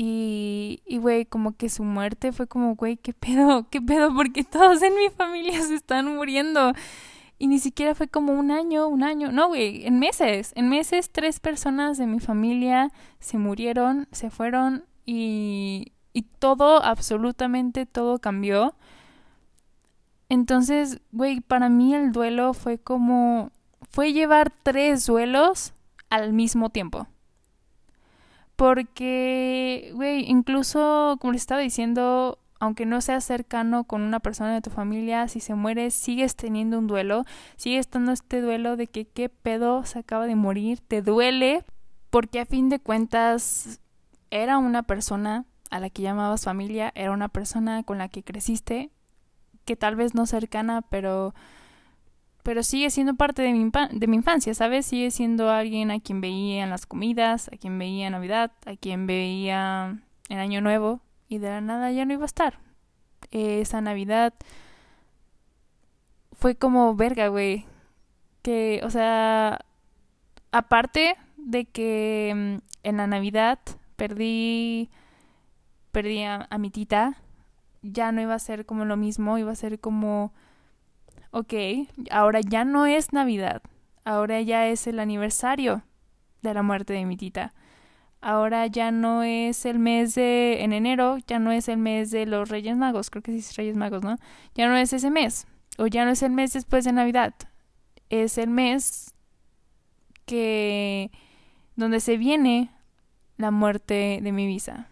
Y, 0.02 0.82
güey, 1.02 1.26
como 1.26 1.58
que 1.58 1.68
su 1.68 1.84
muerte 1.84 2.32
fue 2.32 2.48
como, 2.48 2.76
güey, 2.76 2.96
¿qué 2.96 3.13
pedo? 3.13 3.68
¿Qué 3.70 3.82
pedo? 3.82 4.13
Porque 4.15 4.46
todos 4.46 4.82
en 4.82 4.96
mi 4.96 5.10
familia 5.10 5.62
se 5.62 5.76
están 5.76 6.15
muriendo. 6.15 6.72
Y 7.38 7.48
ni 7.48 7.60
siquiera 7.60 7.96
fue 7.96 8.08
como 8.08 8.32
un 8.34 8.50
año, 8.50 8.88
un 8.88 9.04
año. 9.04 9.32
No, 9.32 9.50
güey, 9.50 9.86
en 9.86 10.00
meses. 10.00 10.54
En 10.56 10.70
meses 10.70 11.12
tres 11.12 11.42
personas 11.42 11.98
de 11.98 12.06
mi 12.06 12.22
familia 12.22 12.92
se 13.20 13.38
murieron, 13.38 14.08
se 14.12 14.30
fueron 14.30 14.86
y, 15.06 15.92
y 16.13 16.22
todo, 16.22 16.82
absolutamente 16.82 17.86
todo 17.86 18.20
cambió. 18.20 18.76
Entonces, 20.30 21.02
güey, 21.12 21.42
para 21.42 21.68
mí 21.68 21.94
el 21.94 22.12
duelo 22.13 22.54
fue 22.54 22.78
como 22.78 23.52
fue 23.89 24.13
llevar 24.13 24.52
tres 24.63 25.06
duelos 25.06 25.74
al 26.10 26.34
mismo 26.34 26.70
tiempo. 26.70 27.08
Porque, 28.56 29.92
güey, 29.96 30.30
incluso, 30.30 31.18
como 31.22 31.34
les 31.34 31.44
estaba 31.44 31.62
diciendo, 31.62 32.39
aunque 32.60 32.86
no 32.86 33.00
seas 33.00 33.24
cercano 33.24 33.86
con 33.86 34.02
una 34.02 34.20
persona 34.20 34.54
de 34.54 34.62
tu 34.62 34.70
familia, 34.70 35.28
si 35.30 35.39
se 35.39 35.56
muere, 35.56 35.92
sigues 35.92 36.36
teniendo 36.36 36.78
un 36.78 36.88
duelo, 36.88 37.24
sigue 37.56 37.78
estando 37.78 38.12
este 38.12 38.42
duelo 38.42 38.76
de 38.76 38.88
que 38.88 39.06
qué 39.06 39.30
pedo 39.30 39.86
se 39.86 40.00
acaba 40.00 40.28
de 40.28 40.36
morir, 40.36 40.82
te 40.82 41.02
duele, 41.02 41.63
porque 42.10 42.42
a 42.42 42.46
fin 42.46 42.68
de 42.68 42.80
cuentas 42.80 43.80
era 44.30 44.58
una 44.58 44.84
persona 44.84 45.46
a 45.72 45.80
la 45.80 45.89
que 45.89 46.02
llamabas 46.02 46.44
familia, 46.44 46.92
era 46.96 47.12
una 47.12 47.30
persona 47.30 47.84
con 47.84 47.98
la 47.98 48.10
que 48.10 48.24
creciste, 48.24 48.92
que 49.63 49.76
tal 49.76 49.96
vez 49.96 50.15
no 50.15 50.26
cercana, 50.26 50.82
pero 50.82 51.34
pero 52.49 52.63
sigue 52.63 52.89
siendo 52.89 53.13
parte 53.13 53.43
de 53.43 53.53
mi, 53.53 53.69
de 53.91 54.07
mi 54.07 54.15
infancia, 54.15 54.55
¿sabes? 54.55 54.88
Sigue 54.88 55.12
siendo 55.12 55.51
alguien 55.51 55.91
a 55.91 55.99
quien 55.99 56.19
veía 56.19 56.63
en 56.63 56.71
las 56.71 56.88
comidas, 56.88 57.47
a 57.53 57.57
quien 57.57 57.77
veía 57.77 58.07
en 58.07 58.13
Navidad, 58.13 58.53
a 58.65 58.75
quien 58.75 59.05
veía 59.05 59.99
en 60.29 60.39
Año 60.39 60.59
Nuevo 60.59 60.99
y 61.27 61.38
de 61.38 61.47
la 61.47 61.62
nada 61.62 61.91
ya 61.91 62.05
no 62.05 62.13
iba 62.13 62.23
a 62.23 62.25
estar. 62.25 62.57
esa 63.29 63.81
Navidad 63.81 64.33
fue 66.31 66.55
como 66.55 66.95
verga, 66.95 67.27
güey. 67.27 67.67
Que, 68.41 68.81
o 68.83 68.89
sea, 68.89 69.59
aparte 70.51 71.17
de 71.38 71.65
que 71.65 72.33
mm, 72.35 72.57
en 72.81 72.97
la 72.97 73.05
Navidad 73.05 73.59
perdí 73.95 74.89
perdí 75.91 76.23
a 76.23 76.57
mi 76.57 76.71
tita, 76.71 77.17
ya 77.83 78.12
no 78.12 78.21
iba 78.21 78.33
a 78.33 78.39
ser 78.39 78.65
como 78.65 78.85
lo 78.85 78.97
mismo, 78.97 79.38
iba 79.38 79.51
a 79.51 79.55
ser 79.55 79.79
como 79.79 80.33
ok, 81.32 81.54
ahora 82.12 82.42
ya 82.42 82.65
no 82.65 82.86
es 82.86 83.13
Navidad, 83.13 83.62
ahora 84.06 84.42
ya 84.42 84.68
es 84.68 84.88
el 84.88 85.00
aniversario 85.00 85.84
de 86.42 86.54
la 86.54 86.63
muerte 86.63 86.94
de 86.94 87.06
mi 87.06 87.18
tita. 87.18 87.54
Ahora 88.22 88.68
ya 88.68 88.92
no 88.92 89.24
es 89.24 89.65
el 89.65 89.80
mes 89.80 90.15
de 90.15 90.63
en 90.63 90.74
enero, 90.74 91.18
ya 91.26 91.39
no 91.39 91.52
es 91.52 91.70
el 91.70 91.78
mes 91.78 92.12
de 92.12 92.26
los 92.26 92.50
Reyes 92.50 92.76
Magos, 92.76 93.10
creo 93.10 93.24
que 93.24 93.32
sí 93.32 93.39
es 93.39 93.56
Reyes 93.56 93.78
Magos, 93.78 94.04
¿no? 94.04 94.18
Ya 94.56 94.68
no 94.68 94.76
es 94.76 94.92
ese 94.92 95.10
mes, 95.10 95.48
o 95.78 95.88
ya 95.88 96.04
no 96.04 96.12
es 96.12 96.22
el 96.24 96.32
mes 96.32 96.54
después 96.54 96.84
de 96.86 96.92
Navidad. 96.94 97.34
es 98.10 98.38
el 98.38 98.50
mes 98.50 99.13
que 100.26 101.12
donde 101.76 102.00
se 102.00 102.18
viene 102.18 102.72
la 103.38 103.52
muerte 103.52 104.20
de 104.22 104.32
mi 104.32 104.48
visa. 104.48 104.89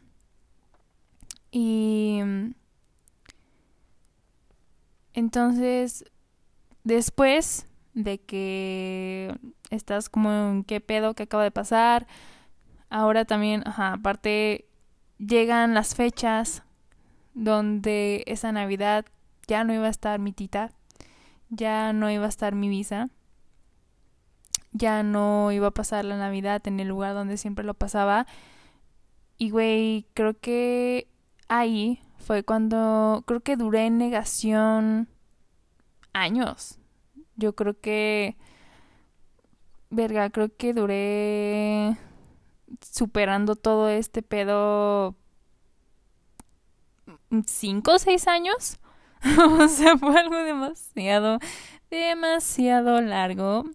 Y 1.51 2.21
entonces, 5.13 6.05
después 6.87 7.67
de 7.93 8.19
que 8.19 9.37
estás 9.69 10.07
como 10.07 10.31
en 10.31 10.63
qué 10.63 10.79
pedo 10.79 11.15
que 11.15 11.23
acaba 11.23 11.43
de 11.43 11.51
pasar, 11.51 12.07
ahora 12.89 13.25
también, 13.25 13.61
ajá, 13.67 13.93
aparte 13.93 14.69
llegan 15.17 15.73
las 15.73 15.95
fechas 15.95 16.63
donde 17.33 18.23
esa 18.25 18.51
Navidad 18.53 19.05
ya 19.47 19.65
no 19.65 19.73
iba 19.73 19.87
a 19.87 19.89
estar 19.89 20.19
mi 20.19 20.31
tita, 20.31 20.71
ya 21.49 21.91
no 21.91 22.09
iba 22.09 22.25
a 22.25 22.29
estar 22.29 22.55
mi 22.55 22.69
visa, 22.69 23.09
ya 24.71 25.03
no 25.03 25.51
iba 25.51 25.67
a 25.67 25.71
pasar 25.71 26.05
la 26.05 26.17
Navidad 26.17 26.65
en 26.67 26.79
el 26.79 26.87
lugar 26.87 27.15
donde 27.15 27.35
siempre 27.35 27.65
lo 27.65 27.73
pasaba. 27.73 28.27
Y 29.37 29.49
güey, 29.49 30.07
creo 30.13 30.39
que 30.39 31.09
ahí 31.49 32.01
fue 32.17 32.43
cuando 32.43 33.23
creo 33.27 33.41
que 33.41 33.57
duré 33.57 33.87
en 33.87 33.97
negación 33.97 35.09
años. 36.21 36.79
Yo 37.35 37.55
creo 37.55 37.79
que 37.79 38.37
verga, 39.89 40.29
creo 40.29 40.55
que 40.55 40.73
duré 40.73 41.97
superando 42.81 43.55
todo 43.55 43.89
este 43.89 44.21
pedo 44.21 45.15
cinco 47.45 47.93
o 47.93 47.99
seis 47.99 48.27
años. 48.27 48.79
o 49.59 49.67
sea, 49.67 49.97
fue 49.97 50.17
algo 50.19 50.37
demasiado, 50.37 51.39
demasiado 51.89 53.01
largo. 53.01 53.65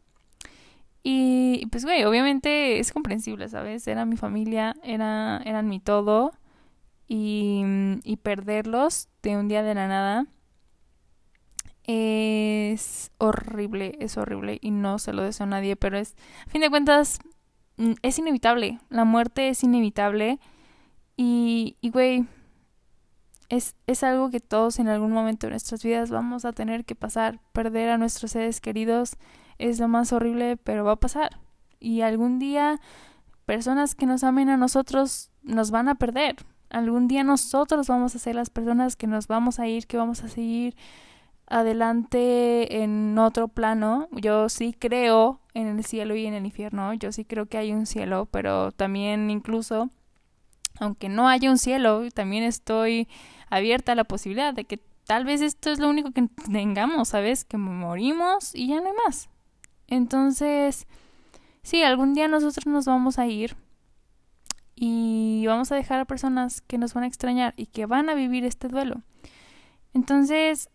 Y 1.03 1.67
pues, 1.67 1.85
güey, 1.85 2.05
obviamente 2.05 2.79
es 2.79 2.93
comprensible, 2.93 3.49
¿sabes? 3.49 3.87
Era 3.89 4.05
mi 4.05 4.17
familia, 4.17 4.77
era, 4.85 5.43
eran 5.45 5.69
mi 5.69 5.81
todo. 5.81 6.33
Y, 7.09 7.63
y 8.05 8.17
perderlos 8.19 9.09
de 9.23 9.37
un 9.37 9.49
día 9.49 9.63
de 9.63 9.75
la 9.75 9.87
nada 9.89 10.27
es 11.85 13.11
horrible, 13.19 13.97
es 14.01 14.17
horrible 14.17 14.59
y 14.61 14.71
no 14.71 14.99
se 14.99 15.13
lo 15.13 15.23
deseo 15.23 15.45
a 15.45 15.51
nadie, 15.51 15.77
pero 15.77 15.99
es, 15.99 16.15
a 16.47 16.51
fin 16.51 16.61
de 16.61 16.71
cuentas, 16.71 17.19
mm, 17.77 17.93
es 18.03 18.19
inevitable. 18.19 18.79
La 18.89 19.05
muerte 19.05 19.49
es 19.49 19.63
inevitable. 19.65 20.39
Y, 21.17 21.77
y 21.81 21.91
güey, 21.91 22.27
es, 23.49 23.77
es 23.87 24.03
algo 24.03 24.31
que 24.31 24.41
todos 24.41 24.79
en 24.79 24.89
algún 24.89 25.13
momento 25.13 25.47
de 25.47 25.51
nuestras 25.51 25.83
vidas 25.83 26.11
vamos 26.11 26.45
a 26.45 26.53
tener 26.53 26.85
que 26.85 26.95
pasar. 26.95 27.41
Perder 27.53 27.91
a 27.91 27.99
nuestros 27.99 28.33
seres 28.33 28.61
queridos 28.61 29.17
es 29.59 29.79
lo 29.79 29.89
más 29.89 30.13
horrible, 30.13 30.57
pero 30.57 30.85
va 30.85 30.93
a 30.93 30.97
pasar. 30.97 31.39
Y 31.81 32.03
algún 32.03 32.39
día 32.39 32.81
personas 33.45 33.95
que 33.95 34.07
nos 34.07 34.25
amen 34.25 34.49
a 34.49 34.57
nosotros 34.57 35.31
nos 35.43 35.71
van 35.71 35.89
a 35.89 35.97
perder. 35.97 36.37
Algún 36.71 37.09
día 37.09 37.25
nosotros 37.25 37.89
vamos 37.89 38.15
a 38.15 38.19
ser 38.19 38.35
las 38.35 38.49
personas 38.49 38.97
que 38.97 39.07
nos 39.07 39.27
vamos 39.27 39.59
a 39.59 39.67
ir, 39.67 39.87
que 39.87 39.99
vamos 39.99 40.23
a 40.23 40.29
seguir 40.29 40.75
adelante 41.53 42.83
en 42.83 43.19
otro 43.19 43.49
plano. 43.49 44.09
Yo 44.13 44.49
sí 44.49 44.75
creo 44.77 45.41
en 45.55 45.67
el 45.67 45.85
cielo 45.85 46.17
y 46.17 46.27
en 46.27 46.35
el 46.35 46.47
infierno. 46.47 46.95
Yo 46.95 47.13
sí 47.13 47.25
creo 47.25 47.47
que 47.47 47.59
hay 47.59 47.73
un 47.73 47.87
cielo, 47.87 48.27
pero 48.31 48.73
también 48.73 49.31
incluso, 49.31 49.91
aunque 50.81 51.09
no 51.09 51.29
haya 51.29 51.51
un 51.51 51.59
cielo, 51.59 52.09
también 52.13 52.43
estoy 52.43 53.07
abierta 53.51 53.93
a 53.93 53.95
la 53.95 54.05
posibilidad 54.05 54.55
de 54.55 54.65
que 54.65 54.81
tal 55.05 55.25
vez 55.25 55.43
esto 55.43 55.71
es 55.71 55.79
lo 55.79 55.91
único 55.91 56.11
que 56.13 56.27
tengamos, 56.51 57.11
¿sabes? 57.11 57.45
Que 57.45 57.59
morimos 57.59 58.55
y 58.55 58.69
ya 58.69 58.81
no 58.81 58.89
hay 58.89 58.95
más. 59.05 59.29
Entonces, 59.89 60.87
sí, 61.63 61.83
algún 61.83 62.15
día 62.15 62.29
nosotros 62.29 62.67
nos 62.67 62.87
vamos 62.87 63.19
a 63.19 63.27
ir 63.27 63.57
y 64.75 65.45
vamos 65.47 65.71
a 65.71 65.77
dejar 65.77 66.01
a 66.01 66.07
personas 66.07 66.63
que 66.63 66.79
nos 66.79 66.95
van 66.95 67.05
a 67.05 67.09
extrañar 67.09 67.53
y 67.59 67.67
que 67.67 67.85
van 67.85 68.09
a 68.09 68.15
vivir 68.15 68.47
este 68.47 68.69
duelo. 68.69 69.03
Entonces, 69.93 70.71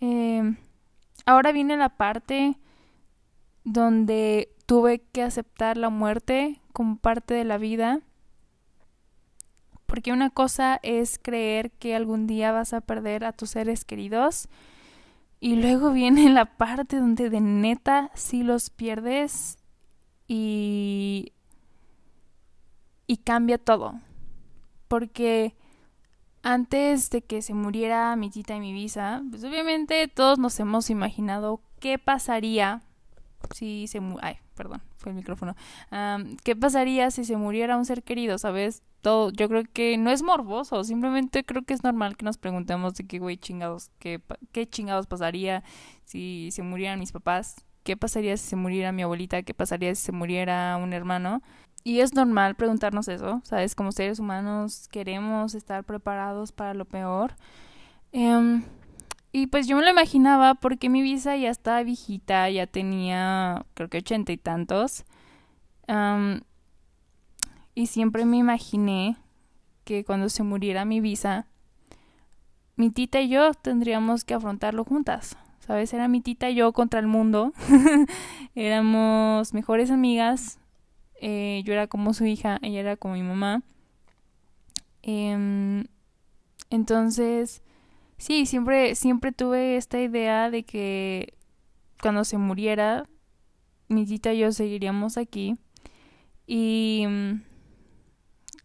eh, 0.00 0.56
ahora 1.24 1.52
viene 1.52 1.76
la 1.76 1.90
parte 1.90 2.58
donde 3.64 4.52
tuve 4.66 5.00
que 5.12 5.22
aceptar 5.22 5.76
la 5.76 5.90
muerte 5.90 6.60
como 6.72 6.96
parte 6.96 7.34
de 7.34 7.44
la 7.44 7.58
vida 7.58 8.00
porque 9.86 10.12
una 10.12 10.30
cosa 10.30 10.78
es 10.82 11.18
creer 11.22 11.70
que 11.70 11.94
algún 11.94 12.26
día 12.26 12.52
vas 12.52 12.72
a 12.72 12.80
perder 12.80 13.24
a 13.24 13.32
tus 13.32 13.50
seres 13.50 13.84
queridos 13.84 14.48
y 15.40 15.56
luego 15.56 15.92
viene 15.92 16.28
la 16.30 16.44
parte 16.44 16.98
donde 16.98 17.30
de 17.30 17.40
neta 17.40 18.10
sí 18.14 18.42
los 18.42 18.70
pierdes 18.70 19.58
y 20.28 21.32
y 23.08 23.18
cambia 23.18 23.58
todo. 23.58 24.00
Porque 24.88 25.54
antes 26.46 27.10
de 27.10 27.22
que 27.22 27.42
se 27.42 27.54
muriera 27.54 28.14
mi 28.14 28.30
tita 28.30 28.54
y 28.54 28.60
mi 28.60 28.72
visa, 28.72 29.20
pues 29.30 29.42
obviamente 29.42 30.06
todos 30.06 30.38
nos 30.38 30.60
hemos 30.60 30.90
imaginado 30.90 31.60
qué 31.80 31.98
pasaría 31.98 32.82
si 33.52 33.88
se 33.88 34.00
ay, 34.22 34.36
perdón, 34.54 34.80
fue 34.96 35.10
el 35.10 35.16
micrófono. 35.16 35.56
¿Qué 36.44 36.54
pasaría 36.54 37.10
si 37.10 37.24
se 37.24 37.36
muriera 37.36 37.76
un 37.76 37.84
ser 37.84 38.04
querido, 38.04 38.38
sabes? 38.38 38.84
Todo, 39.00 39.32
yo 39.32 39.48
creo 39.48 39.64
que 39.72 39.98
no 39.98 40.12
es 40.12 40.22
morboso, 40.22 40.84
simplemente 40.84 41.42
creo 41.42 41.62
que 41.62 41.74
es 41.74 41.82
normal 41.82 42.16
que 42.16 42.24
nos 42.24 42.38
preguntemos 42.38 42.94
de 42.94 43.08
qué 43.08 43.18
güey 43.18 43.38
chingados, 43.38 43.90
qué, 43.98 44.22
qué 44.52 44.68
chingados 44.68 45.08
pasaría 45.08 45.64
si 46.04 46.50
se 46.52 46.62
murieran 46.62 47.00
mis 47.00 47.10
papás, 47.10 47.56
qué 47.82 47.96
pasaría 47.96 48.36
si 48.36 48.46
se 48.46 48.54
muriera 48.54 48.92
mi 48.92 49.02
abuelita, 49.02 49.42
qué 49.42 49.52
pasaría 49.52 49.92
si 49.96 50.02
se 50.04 50.12
muriera 50.12 50.76
un 50.76 50.92
hermano. 50.92 51.42
Y 51.86 52.00
es 52.00 52.14
normal 52.14 52.56
preguntarnos 52.56 53.06
eso, 53.06 53.40
¿sabes? 53.44 53.76
Como 53.76 53.92
seres 53.92 54.18
humanos 54.18 54.88
queremos 54.90 55.54
estar 55.54 55.84
preparados 55.84 56.50
para 56.50 56.74
lo 56.74 56.84
peor. 56.84 57.36
Eh, 58.10 58.60
y 59.30 59.46
pues 59.46 59.68
yo 59.68 59.76
me 59.76 59.84
lo 59.84 59.90
imaginaba 59.90 60.56
porque 60.56 60.88
mi 60.88 61.00
visa 61.00 61.36
ya 61.36 61.48
estaba 61.48 61.84
viejita, 61.84 62.50
ya 62.50 62.66
tenía 62.66 63.64
creo 63.74 63.88
que 63.88 63.98
ochenta 63.98 64.32
y 64.32 64.36
tantos. 64.36 65.04
y 67.76 67.86
siempre 67.86 68.24
me 68.24 68.38
imaginé 68.38 69.16
que 69.84 70.04
cuando 70.04 70.28
se 70.28 70.42
muriera 70.42 70.84
mi 70.84 71.00
visa, 71.00 71.46
mi 72.74 72.90
tita 72.90 73.20
y 73.20 73.28
yo 73.28 73.54
tendríamos 73.54 74.24
que 74.24 74.34
afrontarlo 74.34 74.82
juntas. 74.82 75.36
¿Sabes? 75.60 75.94
Era 75.94 76.08
mi 76.08 76.20
tita 76.20 76.50
y 76.50 76.56
yo 76.56 76.72
contra 76.72 76.98
el 76.98 77.06
mundo. 77.06 77.52
Éramos 78.56 79.54
mejores 79.54 79.92
amigas. 79.92 80.58
Eh, 81.20 81.62
yo 81.64 81.72
era 81.72 81.86
como 81.86 82.14
su 82.14 82.26
hija, 82.26 82.58
ella 82.62 82.80
era 82.80 82.96
como 82.96 83.14
mi 83.14 83.22
mamá. 83.22 83.62
Em, 85.02 85.84
entonces, 86.70 87.62
Sí, 88.18 88.46
siempre, 88.46 88.94
siempre 88.94 89.32
tuve 89.32 89.76
esta 89.76 90.00
idea 90.00 90.50
de 90.50 90.64
que 90.64 91.34
cuando 92.00 92.24
se 92.24 92.38
muriera, 92.38 93.04
mi 93.88 94.06
tita 94.06 94.32
y 94.32 94.38
yo 94.38 94.52
seguiríamos 94.52 95.18
aquí. 95.18 95.56
Y, 96.46 97.06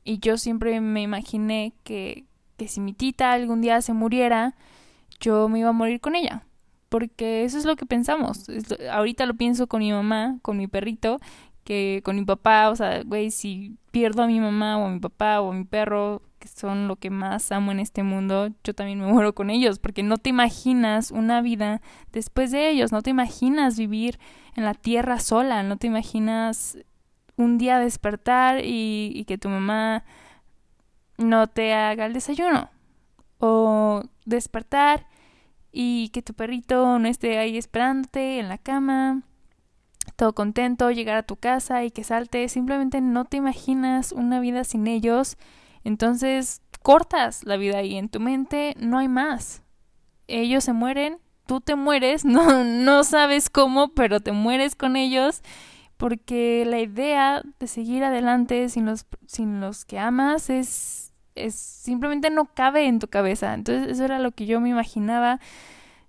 y 0.04 0.20
yo 0.20 0.38
siempre 0.38 0.80
me 0.82 1.02
imaginé 1.02 1.74
que, 1.84 2.26
que 2.58 2.68
si 2.68 2.80
mi 2.80 2.94
tita 2.94 3.34
algún 3.34 3.62
día 3.62 3.82
se 3.82 3.94
muriera, 3.94 4.56
yo 5.20 5.50
me 5.50 5.60
iba 5.60 5.70
a 5.70 5.74
morir 5.74 6.00
con 6.00 6.16
ella. 6.16 6.46
Porque 6.90 7.44
eso 7.44 7.58
es 7.58 7.66
lo 7.66 7.76
que 7.76 7.86
pensamos. 7.86 8.48
ahorita 8.92 9.26
lo 9.26 9.36
pienso 9.36 9.68
con 9.68 9.80
mi 9.80 9.92
mamá, 9.92 10.40
con 10.42 10.58
mi 10.58 10.68
perrito, 10.68 11.20
que 11.64 12.02
con 12.04 12.16
mi 12.16 12.26
papá, 12.26 12.70
o 12.70 12.76
sea, 12.76 13.04
güey, 13.04 13.32
si 13.32 13.78
pierdo 13.92 14.24
a 14.24 14.28
mi 14.28 14.40
mamá 14.40 14.78
o 14.78 14.88
a 14.88 14.90
mi 14.90 15.00
papá 15.00 15.42
o 15.42 15.52
a 15.52 15.56
mi 15.56 15.64
perro, 15.64 16.22
que 16.40 16.48
son 16.48 16.88
lo 16.88 16.96
que 16.96 17.10
más 17.10 17.52
amo 17.52 17.72
en 17.72 17.80
este 17.80 18.04
mundo, 18.04 18.50
yo 18.64 18.74
también 18.74 19.00
me 19.00 19.08
muero 19.12 19.34
con 19.34 19.50
ellos, 19.50 19.80
porque 19.80 20.04
no 20.04 20.18
te 20.18 20.30
imaginas 20.30 21.12
una 21.12 21.42
vida 21.42 21.82
después 22.12 22.52
de 22.52 22.70
ellos, 22.70 22.92
no 22.92 23.02
te 23.02 23.12
imaginas 23.12 23.78
vivir 23.78 24.20
en 24.56 24.66
la 24.66 24.74
tierra 24.74 25.20
sola, 25.20 25.64
no 25.64 25.78
te 25.78 25.88
imaginas 25.88 26.78
un 27.38 27.58
día 27.58 27.80
despertar 27.80 28.64
y, 28.66 29.12
y 29.16 29.26
que 29.26 29.38
tu 29.38 29.50
mamá 29.50 30.04
no 31.18 31.48
te 31.48 31.74
haga 31.74 32.06
el 32.06 32.14
desayuno, 32.14 32.70
o 33.40 34.04
despertar 34.26 35.08
y 35.72 36.10
que 36.10 36.22
tu 36.22 36.34
perrito 36.34 37.00
no 37.00 37.08
esté 37.08 37.38
ahí 37.38 37.58
esperándote 37.58 38.40
en 38.40 38.50
la 38.50 38.58
cama, 38.58 39.24
todo 40.16 40.34
contento, 40.34 40.92
llegar 40.92 41.18
a 41.18 41.24
tu 41.24 41.36
casa 41.36 41.84
y 41.84 41.92
que 41.92 42.04
salte, 42.04 42.48
simplemente 42.50 43.02
no 43.02 43.26
te 43.26 43.38
imaginas 43.38 44.12
una 44.12 44.40
vida 44.40 44.64
sin 44.64 44.88
ellos 44.88 45.38
entonces, 45.84 46.62
cortas 46.82 47.44
la 47.44 47.58
vida 47.58 47.82
y 47.84 47.98
en 47.98 48.10
tu 48.10 48.20
mente 48.20 48.76
no 48.80 48.98
hay 49.00 49.08
más. 49.08 49.64
Ellos 50.28 50.64
se 50.64 50.74
mueren, 50.74 51.20
tú 51.46 51.62
te 51.62 51.76
mueres, 51.76 52.26
no, 52.26 52.64
no 52.64 53.04
sabes 53.04 53.50
cómo, 53.50 53.90
pero 53.90 54.20
te 54.20 54.32
mueres 54.32 54.76
con 54.76 54.96
ellos 54.96 55.42
porque 55.98 56.64
la 56.66 56.80
idea 56.80 57.44
de 57.60 57.68
seguir 57.68 58.04
adelante 58.04 58.70
sin 58.70 58.88
los, 58.88 59.06
sin 59.28 59.62
los 59.62 59.86
que 59.86 60.00
amas 60.00 60.50
es, 60.50 61.14
es 61.36 61.54
simplemente 61.54 62.32
no 62.32 62.46
cabe 62.46 62.88
en 62.88 63.00
tu 63.00 63.08
cabeza. 63.08 63.54
Entonces 63.54 63.92
eso 63.92 64.06
era 64.06 64.18
lo 64.18 64.32
que 64.32 64.48
yo 64.48 64.60
me 64.60 64.70
imaginaba 64.70 65.40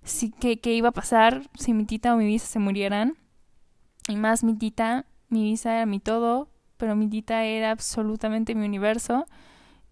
si, 0.03 0.31
que, 0.31 0.59
que 0.59 0.73
iba 0.73 0.89
a 0.89 0.93
pasar 0.93 1.43
si 1.59 1.73
mi 1.73 1.85
tita 1.85 2.13
o 2.13 2.17
mi 2.17 2.25
visa 2.25 2.47
se 2.47 2.59
murieran. 2.59 3.15
Y 4.07 4.15
más 4.15 4.43
mi 4.43 4.55
tita. 4.55 5.05
Mi 5.29 5.43
visa 5.43 5.75
era 5.75 5.85
mi 5.85 5.99
todo, 5.99 6.49
pero 6.77 6.95
mi 6.95 7.09
tita 7.09 7.43
era 7.43 7.71
absolutamente 7.71 8.55
mi 8.55 8.65
universo. 8.65 9.25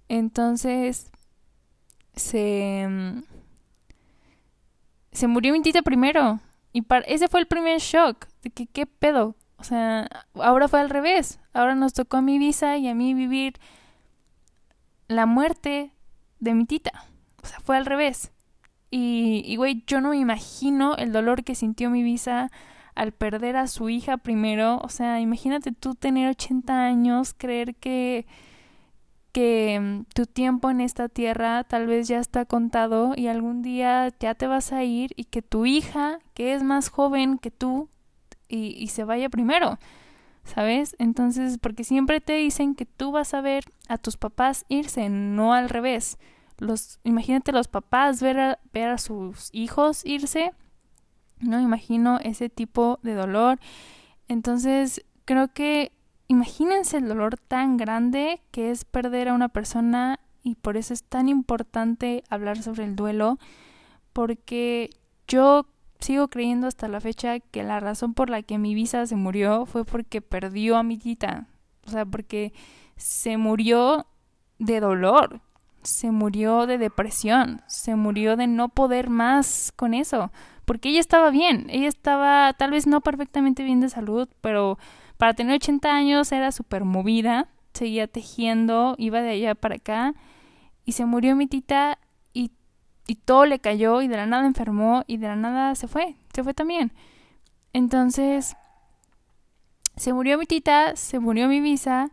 Entonces 0.07 1.11
se 2.15 2.87
mm, 2.89 3.23
se 5.11 5.27
murió 5.27 5.53
mi 5.53 5.61
tita 5.61 5.81
primero 5.81 6.39
y 6.73 6.83
para, 6.83 7.05
ese 7.05 7.27
fue 7.27 7.39
el 7.39 7.47
primer 7.47 7.79
shock 7.79 8.27
de 8.43 8.49
que 8.49 8.67
qué 8.67 8.85
pedo. 8.85 9.35
O 9.57 9.63
sea, 9.63 10.07
ahora 10.35 10.67
fue 10.67 10.79
al 10.79 10.89
revés. 10.89 11.39
Ahora 11.53 11.75
nos 11.75 11.93
tocó 11.93 12.17
a 12.17 12.21
mi 12.21 12.39
visa 12.39 12.77
y 12.77 12.87
a 12.87 12.95
mí 12.95 13.13
vivir 13.13 13.59
la 15.07 15.25
muerte 15.25 15.93
de 16.39 16.53
mi 16.53 16.65
tita. 16.65 17.05
O 17.43 17.47
sea, 17.47 17.59
fue 17.59 17.77
al 17.77 17.85
revés. 17.85 18.31
Y, 18.89 19.43
y 19.45 19.55
güey, 19.57 19.83
yo 19.85 20.01
no 20.01 20.09
me 20.09 20.17
imagino 20.17 20.95
el 20.95 21.11
dolor 21.11 21.43
que 21.43 21.55
sintió 21.55 21.89
mi 21.89 22.03
visa 22.03 22.49
al 23.01 23.13
perder 23.13 23.55
a 23.55 23.65
su 23.65 23.89
hija 23.89 24.17
primero. 24.17 24.79
O 24.83 24.89
sea, 24.89 25.19
imagínate 25.19 25.71
tú 25.71 25.95
tener 25.95 26.29
80 26.29 26.85
años, 26.85 27.33
creer 27.35 27.73
que 27.75 28.27
que 29.31 29.79
mm, 29.81 30.03
tu 30.13 30.27
tiempo 30.27 30.69
en 30.69 30.81
esta 30.81 31.09
tierra 31.09 31.63
tal 31.63 31.87
vez 31.87 32.07
ya 32.07 32.19
está 32.19 32.45
contado 32.45 33.13
y 33.15 33.27
algún 33.27 33.63
día 33.63 34.13
ya 34.19 34.35
te 34.35 34.45
vas 34.45 34.71
a 34.71 34.83
ir 34.83 35.13
y 35.15 35.23
que 35.23 35.41
tu 35.41 35.65
hija, 35.65 36.19
que 36.35 36.53
es 36.53 36.61
más 36.61 36.89
joven 36.89 37.39
que 37.39 37.49
tú, 37.49 37.89
y, 38.47 38.75
y 38.77 38.89
se 38.89 39.03
vaya 39.03 39.29
primero. 39.29 39.79
¿Sabes? 40.43 40.95
Entonces, 40.99 41.57
porque 41.59 41.83
siempre 41.83 42.21
te 42.21 42.33
dicen 42.33 42.75
que 42.75 42.85
tú 42.85 43.11
vas 43.11 43.33
a 43.33 43.41
ver 43.41 43.63
a 43.87 43.97
tus 43.97 44.17
papás 44.17 44.65
irse, 44.69 45.09
no 45.09 45.53
al 45.53 45.69
revés. 45.69 46.19
Los, 46.59 46.99
imagínate 47.03 47.51
los 47.51 47.67
papás 47.67 48.21
ver 48.21 48.39
a, 48.39 48.59
ver 48.73 48.89
a 48.89 48.99
sus 48.99 49.49
hijos 49.53 50.05
irse. 50.05 50.53
No 51.41 51.59
imagino 51.59 52.19
ese 52.23 52.49
tipo 52.49 52.99
de 53.03 53.13
dolor. 53.13 53.59
Entonces, 54.27 55.03
creo 55.25 55.49
que 55.53 55.91
imagínense 56.27 56.97
el 56.97 57.07
dolor 57.07 57.37
tan 57.37 57.77
grande 57.77 58.41
que 58.51 58.71
es 58.71 58.85
perder 58.85 59.29
a 59.29 59.33
una 59.33 59.49
persona 59.49 60.19
y 60.43 60.55
por 60.55 60.77
eso 60.77 60.93
es 60.93 61.03
tan 61.03 61.29
importante 61.29 62.23
hablar 62.29 62.61
sobre 62.63 62.85
el 62.85 62.95
duelo, 62.95 63.37
porque 64.13 64.89
yo 65.27 65.67
sigo 65.99 66.29
creyendo 66.29 66.67
hasta 66.67 66.87
la 66.87 66.99
fecha 66.99 67.39
que 67.39 67.63
la 67.63 67.79
razón 67.79 68.13
por 68.13 68.29
la 68.29 68.41
que 68.41 68.57
mi 68.57 68.73
visa 68.73 69.05
se 69.05 69.15
murió 69.15 69.65
fue 69.65 69.85
porque 69.85 70.21
perdió 70.21 70.77
a 70.77 70.83
mi 70.83 70.97
tita, 70.97 71.47
o 71.85 71.89
sea, 71.89 72.05
porque 72.05 72.53
se 72.95 73.37
murió 73.37 74.07
de 74.57 74.79
dolor, 74.79 75.41
se 75.83 76.11
murió 76.11 76.65
de 76.65 76.77
depresión, 76.77 77.61
se 77.67 77.95
murió 77.95 78.35
de 78.35 78.47
no 78.47 78.69
poder 78.69 79.09
más 79.09 79.71
con 79.75 79.93
eso, 79.93 80.31
porque 80.71 80.87
ella 80.87 81.01
estaba 81.01 81.31
bien, 81.31 81.67
ella 81.69 81.89
estaba 81.89 82.53
tal 82.53 82.71
vez 82.71 82.87
no 82.87 83.01
perfectamente 83.01 83.61
bien 83.61 83.81
de 83.81 83.89
salud, 83.89 84.29
pero 84.39 84.79
para 85.17 85.33
tener 85.33 85.55
80 85.55 85.93
años 85.93 86.31
era 86.31 86.53
súper 86.53 86.85
movida, 86.85 87.49
seguía 87.73 88.07
tejiendo, 88.07 88.95
iba 88.97 89.21
de 89.21 89.31
allá 89.31 89.53
para 89.53 89.75
acá 89.75 90.13
y 90.85 90.93
se 90.93 91.05
murió 91.05 91.35
mi 91.35 91.47
tita 91.47 91.99
y, 92.31 92.51
y 93.05 93.15
todo 93.15 93.45
le 93.47 93.59
cayó 93.59 94.01
y 94.01 94.07
de 94.07 94.15
la 94.15 94.27
nada 94.27 94.47
enfermó 94.47 95.03
y 95.07 95.17
de 95.17 95.27
la 95.27 95.35
nada 95.35 95.75
se 95.75 95.89
fue, 95.89 96.15
se 96.33 96.41
fue 96.41 96.53
también. 96.53 96.93
Entonces, 97.73 98.55
se 99.97 100.13
murió 100.13 100.37
mi 100.37 100.45
tita, 100.45 100.95
se 100.95 101.19
murió 101.19 101.49
mi 101.49 101.59
visa 101.59 102.11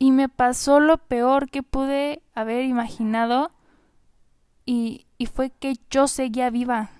y 0.00 0.10
me 0.10 0.28
pasó 0.28 0.80
lo 0.80 0.98
peor 0.98 1.48
que 1.48 1.62
pude 1.62 2.20
haber 2.34 2.64
imaginado 2.64 3.52
y, 4.66 5.06
y 5.18 5.26
fue 5.26 5.50
que 5.50 5.74
yo 5.88 6.08
seguía 6.08 6.50
viva, 6.50 6.90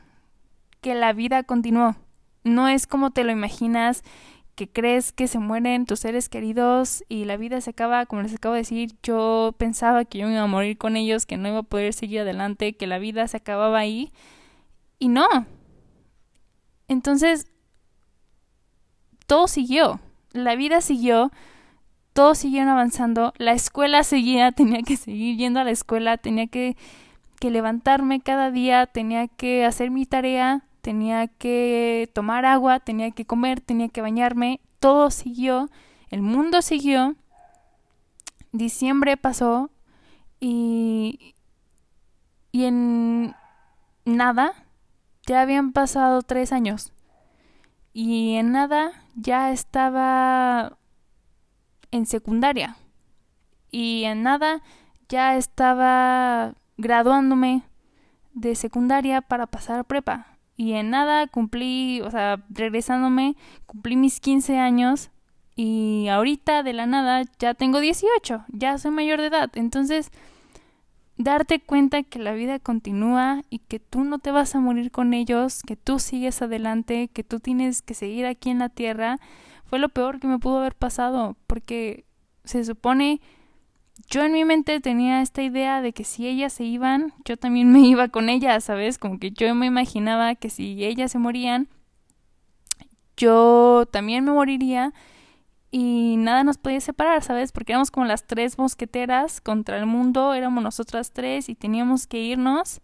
que 0.89 0.95
la 0.95 1.13
vida 1.13 1.43
continuó. 1.43 1.97
No 2.45 2.67
es 2.67 2.87
como 2.87 3.11
te 3.11 3.23
lo 3.23 3.31
imaginas 3.31 4.03
que 4.55 4.71
crees 4.71 5.13
que 5.13 5.29
se 5.29 5.39
mueren 5.39 5.85
tus 5.85 6.01
seres 6.01 6.31
queridos 6.31 7.05
y 7.11 7.27
la 7.27 7.37
vida 7.37 7.61
se 7.61 7.71
acaba, 7.71 8.07
como 8.07 8.23
les 8.23 8.35
acabo 8.35 8.55
de 8.55 8.63
decir, 8.63 8.97
yo 9.03 9.55
pensaba 9.59 10.07
que 10.07 10.17
yo 10.17 10.31
iba 10.31 10.41
a 10.41 10.47
morir 10.47 10.79
con 10.79 10.97
ellos, 10.97 11.27
que 11.27 11.37
no 11.37 11.47
iba 11.47 11.59
a 11.59 11.63
poder 11.63 11.93
seguir 11.93 12.21
adelante, 12.21 12.73
que 12.73 12.87
la 12.87 12.99
vida 12.99 13.29
se 13.29 13.37
acababa 13.37 13.79
ahí 13.79 14.11
y 14.99 15.09
no. 15.09 15.29
Entonces, 16.89 17.47
todo 19.27 19.47
siguió, 19.47 20.01
la 20.33 20.57
vida 20.57 20.81
siguió, 20.81 21.31
todos 22.15 22.39
siguieron 22.39 22.71
avanzando, 22.71 23.35
la 23.37 23.53
escuela 23.53 24.05
seguía, 24.05 24.53
tenía 24.53 24.81
que 24.81 24.97
seguir 24.97 25.37
yendo 25.37 25.61
a 25.61 25.65
la 25.65 25.71
escuela, 25.71 26.17
tenía 26.17 26.47
que, 26.47 26.79
que 27.39 27.51
levantarme 27.51 28.21
cada 28.21 28.51
día, 28.51 28.87
tenía 28.87 29.29
que 29.29 29.67
hacer 29.67 29.91
mi 29.91 30.07
tarea, 30.07 30.65
tenía 30.89 31.29
que 31.29 32.11
tomar 32.15 32.47
agua, 32.47 32.81
tenía 32.81 33.11
que 33.11 33.27
comer, 33.27 33.61
tenía 33.61 33.91
que 33.91 34.01
bañarme, 34.01 34.59
todo 34.79 35.11
siguió, 35.11 35.69
el 36.09 36.23
mundo 36.23 36.63
siguió, 36.63 37.15
diciembre 38.53 39.19
pasó 39.19 39.71
y, 40.41 41.35
y 42.53 42.65
en 42.65 43.35
nada 44.07 44.55
ya 45.27 45.43
habían 45.43 45.73
pasado 45.73 46.23
tres 46.23 46.53
años. 46.53 46.95
Y 47.93 48.37
en 48.37 48.53
nada 48.53 48.93
ya 49.15 49.53
estaba 49.53 50.79
en 51.91 52.07
secundaria. 52.07 52.79
Y 53.71 54.05
en 54.05 54.23
nada 54.23 54.63
ya 55.11 55.37
estaba 55.37 56.55
graduándome 56.79 57.65
de 58.33 58.55
secundaria 58.55 59.21
para 59.21 59.47
pasar 59.47 59.85
prepa 59.85 60.38
y 60.59 60.73
en 60.73 60.91
nada 60.91 61.29
cumplí, 61.29 62.01
o 62.03 62.11
sea, 62.11 62.45
regresándome, 62.51 63.37
cumplí 63.65 63.95
mis 63.95 64.19
15 64.19 64.59
años 64.59 65.11
y 65.55 66.09
ahorita 66.09 66.65
de 66.65 66.73
la 66.73 66.87
nada 66.87 67.23
ya 67.39 67.55
tengo 67.55 67.79
18, 67.79 68.45
ya 68.49 68.77
soy 68.77 68.91
mayor 68.91 69.21
de 69.21 69.29
edad. 69.29 69.51
Entonces, 69.55 70.11
darte 71.17 71.61
cuenta 71.61 72.03
que 72.03 72.19
la 72.19 72.33
vida 72.33 72.59
continúa 72.59 73.43
y 73.51 73.61
que 73.61 73.79
tú 73.79 74.03
no 74.03 74.19
te 74.19 74.33
vas 74.33 74.57
a 74.57 74.61
morir 74.61 74.91
con 74.91 75.15
ellos, 75.15 75.63
que 75.63 75.77
tú 75.77 76.01
sigues 76.01 76.43
adelante, 76.43 77.07
que 77.07 77.23
tú 77.23 77.39
tienes 77.39 77.81
que 77.81 77.95
seguir 77.95 78.27
aquí 78.27 78.51
en 78.51 78.59
la 78.59 78.69
tierra, 78.69 79.21
fue 79.65 79.79
lo 79.79 79.89
peor 79.91 80.19
que 80.19 80.27
me 80.27 80.41
pudo 80.41 80.59
haber 80.59 80.75
pasado, 80.75 81.37
porque 81.47 82.05
se 82.43 82.65
supone 82.65 83.21
yo 84.07 84.23
en 84.23 84.33
mi 84.33 84.45
mente 84.45 84.81
tenía 84.81 85.21
esta 85.21 85.43
idea 85.43 85.83
de 85.83 85.93
que 85.93 86.05
si 86.05 86.27
ellas 86.27 86.53
se 86.53 86.65
iban, 86.65 87.13
yo 87.25 87.37
también 87.37 87.73
me 87.73 87.81
iba 87.87 88.09
con 88.09 88.29
ellas, 88.29 88.65
¿sabes? 88.65 88.99
Como 88.99 89.19
que 89.19 89.31
yo 89.31 89.55
me 89.55 89.67
imaginaba 89.67 90.35
que 90.35 90.51
si 90.51 90.85
ellas 90.85 91.13
se 91.13 91.19
morían, 91.19 91.69
yo 93.17 93.87
también 93.91 94.25
me 94.25 94.33
moriría 94.33 94.93
y 95.71 96.17
nada 96.19 96.45
nos 96.45 96.57
podía 96.57 96.81
separar, 96.81 97.23
¿sabes? 97.23 97.53
Porque 97.53 97.73
éramos 97.73 97.91
como 97.91 98.07
las 98.07 98.27
tres 98.27 98.59
mosqueteras 98.59 99.41
contra 99.41 99.77
el 99.79 99.87
mundo, 99.87 100.33
éramos 100.33 100.63
nosotras 100.63 101.13
tres 101.13 101.49
y 101.49 101.55
teníamos 101.55 102.07
que 102.07 102.21
irnos 102.21 102.81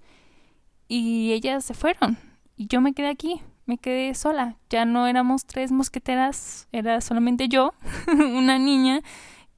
y 0.88 1.32
ellas 1.32 1.64
se 1.64 1.74
fueron 1.74 2.18
y 2.56 2.66
yo 2.66 2.80
me 2.80 2.92
quedé 2.92 3.08
aquí, 3.08 3.40
me 3.64 3.78
quedé 3.78 4.14
sola, 4.14 4.56
ya 4.68 4.84
no 4.84 5.06
éramos 5.06 5.46
tres 5.46 5.72
mosqueteras, 5.72 6.68
era 6.72 7.00
solamente 7.00 7.48
yo, 7.48 7.72
una 8.08 8.58
niña 8.58 9.00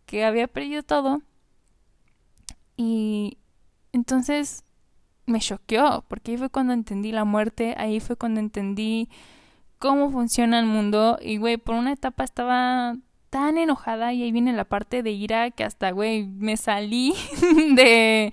que 0.04 0.24
había 0.24 0.46
perdido 0.46 0.84
todo 0.84 1.22
y 2.76 3.38
entonces 3.92 4.64
me 5.26 5.40
choqueó, 5.40 6.04
porque 6.08 6.32
ahí 6.32 6.38
fue 6.38 6.50
cuando 6.50 6.72
entendí 6.72 7.12
la 7.12 7.24
muerte, 7.24 7.74
ahí 7.78 8.00
fue 8.00 8.16
cuando 8.16 8.40
entendí 8.40 9.08
cómo 9.78 10.10
funciona 10.10 10.58
el 10.58 10.66
mundo. 10.66 11.18
Y, 11.20 11.38
güey, 11.38 11.56
por 11.56 11.74
una 11.74 11.92
etapa 11.92 12.24
estaba 12.24 12.96
tan 13.30 13.58
enojada 13.58 14.12
y 14.12 14.22
ahí 14.22 14.32
viene 14.32 14.52
la 14.52 14.64
parte 14.64 15.02
de 15.02 15.10
ira 15.10 15.50
que 15.50 15.64
hasta, 15.64 15.90
güey, 15.90 16.24
me 16.24 16.56
salí 16.56 17.14
de, 17.74 18.32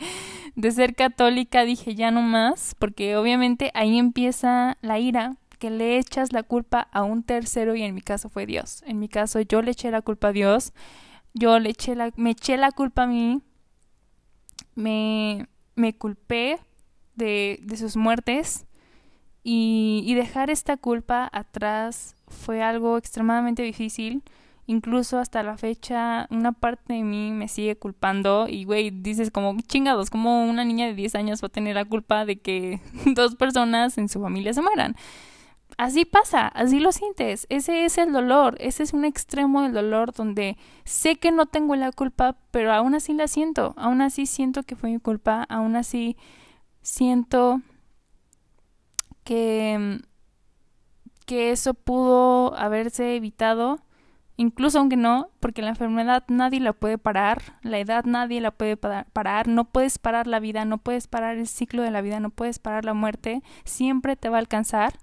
de 0.56 0.71
ser 0.71 0.95
católica, 0.95 1.63
dije 1.65 1.95
ya 1.95 2.12
no 2.12 2.21
más, 2.21 2.75
porque 2.77 3.17
obviamente 3.17 3.71
ahí 3.73 3.97
empieza 3.97 4.77
la 4.82 4.99
ira, 4.99 5.38
que 5.60 5.69
le 5.69 5.97
echas 5.97 6.34
la 6.34 6.43
culpa 6.43 6.89
a 6.91 7.03
un 7.03 7.23
tercero 7.23 7.75
y 7.75 7.84
en 7.84 7.95
mi 7.95 8.01
caso 8.01 8.29
fue 8.29 8.45
Dios. 8.45 8.84
En 8.86 8.99
mi 8.99 9.08
caso 9.08 9.39
yo 9.41 9.62
le 9.62 9.71
eché 9.71 9.91
la 9.91 10.01
culpa 10.01 10.29
a 10.29 10.34
Dios, 10.34 10.73
yo 11.34 11.58
le 11.60 11.69
eché 11.69 11.95
la, 11.95 12.12
me 12.15 12.32
eché 12.32 12.58
la 12.58 12.71
culpa 12.71 13.03
a 13.03 13.08
mí 13.08 13.41
me, 14.75 15.47
me 15.75 15.95
culpé 15.95 16.59
de, 17.15 17.59
de 17.62 17.77
sus 17.77 17.95
muertes 17.95 18.65
y, 19.43 20.03
y 20.05 20.13
dejar 20.15 20.49
esta 20.49 20.77
culpa 20.77 21.29
atrás 21.31 22.15
fue 22.27 22.62
algo 22.62 22.97
extremadamente 22.97 23.63
difícil. 23.63 24.23
Incluso 24.65 25.19
hasta 25.19 25.43
la 25.43 25.57
fecha, 25.57 26.25
una 26.31 26.53
parte 26.53 26.93
de 26.93 27.03
mí 27.03 27.31
me 27.31 27.49
sigue 27.49 27.75
culpando. 27.75 28.47
Y, 28.47 28.63
güey, 28.63 28.91
dices 28.91 29.29
como 29.29 29.57
chingados, 29.67 30.09
como 30.09 30.45
una 30.45 30.63
niña 30.63 30.86
de 30.86 30.93
10 30.93 31.15
años 31.15 31.43
va 31.43 31.47
a 31.47 31.49
tener 31.49 31.75
la 31.75 31.83
culpa 31.83 32.25
de 32.25 32.38
que 32.38 32.79
dos 33.13 33.36
personas 33.36 33.97
en 33.97 34.07
su 34.07 34.21
familia 34.21 34.53
se 34.53 34.62
mueran 34.62 34.95
así 35.77 36.05
pasa, 36.05 36.47
así 36.47 36.79
lo 36.79 36.91
sientes. 36.91 37.45
Ese 37.49 37.86
es 37.86 37.97
el 37.97 38.12
dolor, 38.12 38.55
ese 38.59 38.83
es 38.83 38.93
un 38.93 39.05
extremo 39.05 39.62
del 39.62 39.73
dolor 39.73 40.13
donde 40.13 40.57
sé 40.86 41.15
que 41.17 41.31
no 41.31 41.45
tengo 41.45 41.75
la 41.75 41.91
culpa, 41.91 42.36
pero 42.51 42.73
aún 42.73 42.95
así 42.95 43.13
la 43.13 43.27
siento, 43.27 43.73
aún 43.77 44.01
así 44.01 44.25
siento 44.25 44.63
que 44.63 44.75
fue 44.75 44.91
mi 44.91 44.99
culpa, 44.99 45.43
aún 45.49 45.75
así 45.75 46.17
siento 46.81 47.62
que 49.23 50.01
que 51.25 51.51
eso 51.51 51.73
pudo 51.73 52.55
haberse 52.57 53.15
evitado, 53.15 53.79
incluso 54.38 54.79
aunque 54.79 54.97
no, 54.97 55.29
porque 55.39 55.62
la 55.62 55.69
enfermedad 55.69 56.23
nadie 56.27 56.59
la 56.59 56.73
puede 56.73 56.97
parar, 56.97 57.57
la 57.62 57.79
edad 57.79 58.05
nadie 58.05 58.41
la 58.41 58.51
puede 58.51 58.77
parar, 58.77 59.47
no 59.47 59.65
puedes 59.65 59.99
parar 59.99 60.27
la 60.27 60.39
vida, 60.39 60.65
no 60.65 60.77
puedes 60.77 61.07
parar 61.07 61.38
el 61.38 61.47
ciclo 61.47 61.81
de 61.83 61.91
la 61.91 62.01
vida, 62.01 62.19
no 62.19 62.29
puedes 62.29 62.59
parar 62.59 62.86
la 62.86 62.93
muerte, 62.93 63.41
siempre 63.63 64.15
te 64.15 64.29
va 64.29 64.38
a 64.38 64.39
alcanzar. 64.39 64.93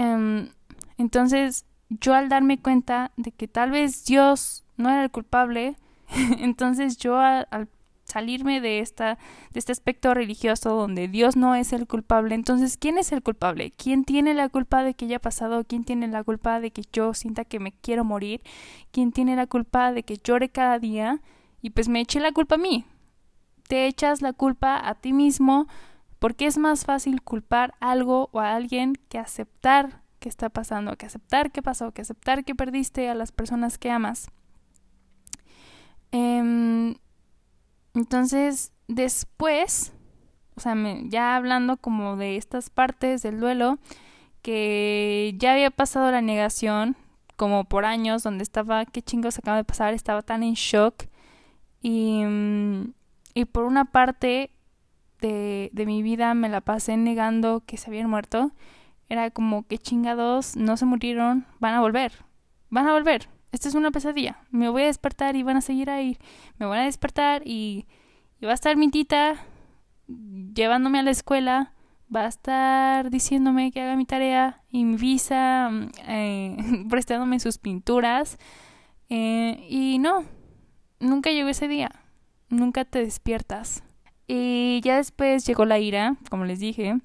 Em, 0.00 0.48
entonces, 0.96 1.66
yo 1.90 2.14
al 2.14 2.30
darme 2.30 2.58
cuenta 2.58 3.12
de 3.18 3.32
que 3.32 3.48
tal 3.48 3.70
vez 3.70 4.06
Dios 4.06 4.64
no 4.78 4.88
era 4.88 5.04
el 5.04 5.10
culpable, 5.10 5.76
entonces 6.38 6.96
yo 6.96 7.18
al 7.18 7.68
salirme 8.04 8.62
de 8.62 8.80
esta 8.80 9.18
de 9.52 9.58
este 9.58 9.72
aspecto 9.72 10.14
religioso 10.14 10.74
donde 10.74 11.06
Dios 11.06 11.36
no 11.36 11.54
es 11.54 11.74
el 11.74 11.86
culpable, 11.86 12.34
entonces 12.34 12.78
¿quién 12.78 12.96
es 12.96 13.12
el 13.12 13.22
culpable? 13.22 13.72
¿Quién 13.72 14.04
tiene 14.04 14.32
la 14.32 14.48
culpa 14.48 14.82
de 14.82 14.94
que 14.94 15.04
haya 15.04 15.18
pasado? 15.18 15.64
¿Quién 15.64 15.84
tiene 15.84 16.08
la 16.08 16.24
culpa 16.24 16.60
de 16.60 16.70
que 16.70 16.82
yo 16.94 17.12
sienta 17.12 17.44
que 17.44 17.60
me 17.60 17.72
quiero 17.72 18.02
morir? 18.02 18.40
¿Quién 18.92 19.12
tiene 19.12 19.36
la 19.36 19.46
culpa 19.46 19.92
de 19.92 20.02
que 20.02 20.16
llore 20.16 20.48
cada 20.48 20.78
día? 20.78 21.20
Y 21.60 21.70
pues 21.70 21.88
me 21.88 22.00
eché 22.00 22.20
la 22.20 22.32
culpa 22.32 22.54
a 22.54 22.58
mí. 22.58 22.86
Te 23.68 23.86
echas 23.86 24.22
la 24.22 24.32
culpa 24.32 24.80
a 24.82 24.94
ti 24.94 25.12
mismo 25.12 25.68
porque 26.20 26.46
es 26.46 26.58
más 26.58 26.84
fácil 26.84 27.22
culpar 27.22 27.74
algo 27.80 28.28
o 28.32 28.40
a 28.40 28.54
alguien 28.54 28.94
que 29.08 29.18
aceptar 29.18 30.02
que 30.20 30.28
está 30.28 30.50
pasando, 30.50 30.96
que 30.96 31.06
aceptar 31.06 31.50
que 31.50 31.62
pasó, 31.62 31.92
que 31.92 32.02
aceptar 32.02 32.44
que 32.44 32.54
perdiste 32.54 33.08
a 33.08 33.14
las 33.14 33.32
personas 33.32 33.78
que 33.78 33.90
amas. 33.90 34.28
Eh, 36.12 36.94
entonces, 37.94 38.72
después, 38.86 39.92
o 40.56 40.60
sea, 40.60 40.76
ya 41.04 41.36
hablando 41.36 41.78
como 41.78 42.16
de 42.16 42.36
estas 42.36 42.70
partes 42.70 43.22
del 43.22 43.40
duelo, 43.40 43.78
que 44.42 45.34
ya 45.38 45.52
había 45.52 45.70
pasado 45.70 46.10
la 46.10 46.20
negación, 46.20 46.96
como 47.36 47.64
por 47.64 47.84
años, 47.84 48.22
donde 48.22 48.42
estaba, 48.42 48.84
qué 48.84 49.02
chingos 49.02 49.38
acaba 49.38 49.56
de 49.56 49.64
pasar, 49.64 49.94
estaba 49.94 50.22
tan 50.22 50.42
en 50.42 50.54
shock. 50.54 51.04
Y, 51.80 52.22
mm, 52.24 52.92
y 53.34 53.44
por 53.46 53.64
una 53.64 53.86
parte 53.86 54.50
de, 55.20 55.70
de 55.72 55.86
mi 55.86 56.02
vida 56.02 56.34
me 56.34 56.48
la 56.48 56.60
pasé 56.60 56.96
negando 56.96 57.62
que 57.66 57.76
se 57.76 57.90
habían 57.90 58.10
muerto. 58.10 58.52
Era 59.08 59.30
como, 59.30 59.66
qué 59.66 59.78
chingados, 59.78 60.56
no 60.56 60.76
se 60.76 60.86
murieron, 60.86 61.46
van 61.58 61.74
a 61.74 61.80
volver, 61.80 62.12
van 62.70 62.86
a 62.86 62.92
volver 62.92 63.28
esta 63.52 63.68
es 63.68 63.74
una 63.74 63.90
pesadilla. 63.90 64.38
Me 64.50 64.68
voy 64.68 64.82
a 64.82 64.86
despertar 64.86 65.36
y 65.36 65.42
van 65.42 65.56
a 65.56 65.60
seguir 65.60 65.90
ahí. 65.90 66.18
Me 66.58 66.66
van 66.66 66.80
a 66.80 66.84
despertar 66.84 67.42
y, 67.44 67.86
y 68.40 68.46
va 68.46 68.52
a 68.52 68.54
estar 68.54 68.76
mi 68.76 68.90
tita 68.90 69.36
llevándome 70.06 71.00
a 71.00 71.02
la 71.02 71.10
escuela. 71.10 71.72
Va 72.14 72.22
a 72.22 72.28
estar 72.28 73.10
diciéndome 73.10 73.70
que 73.70 73.80
haga 73.80 73.96
mi 73.96 74.04
tarea 74.04 74.62
y 74.68 74.84
mi 74.84 74.96
visa, 74.96 75.68
mm, 75.70 75.88
eh, 76.08 76.56
prestándome 76.90 77.40
sus 77.40 77.58
pinturas. 77.58 78.38
Eh, 79.08 79.66
y 79.68 79.98
no, 79.98 80.24
nunca 81.00 81.30
llegó 81.30 81.48
ese 81.48 81.68
día. 81.68 81.90
Nunca 82.48 82.84
te 82.84 83.00
despiertas. 83.00 83.82
Y 84.32 84.80
ya 84.82 84.96
después 84.96 85.44
llegó 85.44 85.64
la 85.64 85.80
ira, 85.80 86.16
como 86.30 86.44
les 86.44 86.60
dije, 86.60 86.98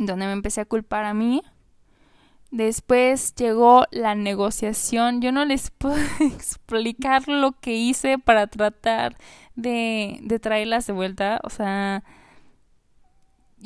donde 0.00 0.26
me 0.26 0.32
empecé 0.32 0.62
a 0.62 0.64
culpar 0.64 1.04
a 1.04 1.14
mí 1.14 1.42
Después 2.54 3.34
llegó 3.34 3.84
la 3.90 4.14
negociación. 4.14 5.20
Yo 5.20 5.32
no 5.32 5.44
les 5.44 5.70
puedo 5.78 5.96
explicar 6.20 7.26
lo 7.26 7.50
que 7.50 7.74
hice 7.74 8.16
para 8.16 8.46
tratar 8.46 9.16
de, 9.56 10.20
de 10.22 10.38
traerlas 10.38 10.86
de 10.86 10.92
vuelta. 10.92 11.40
O 11.42 11.50
sea... 11.50 12.04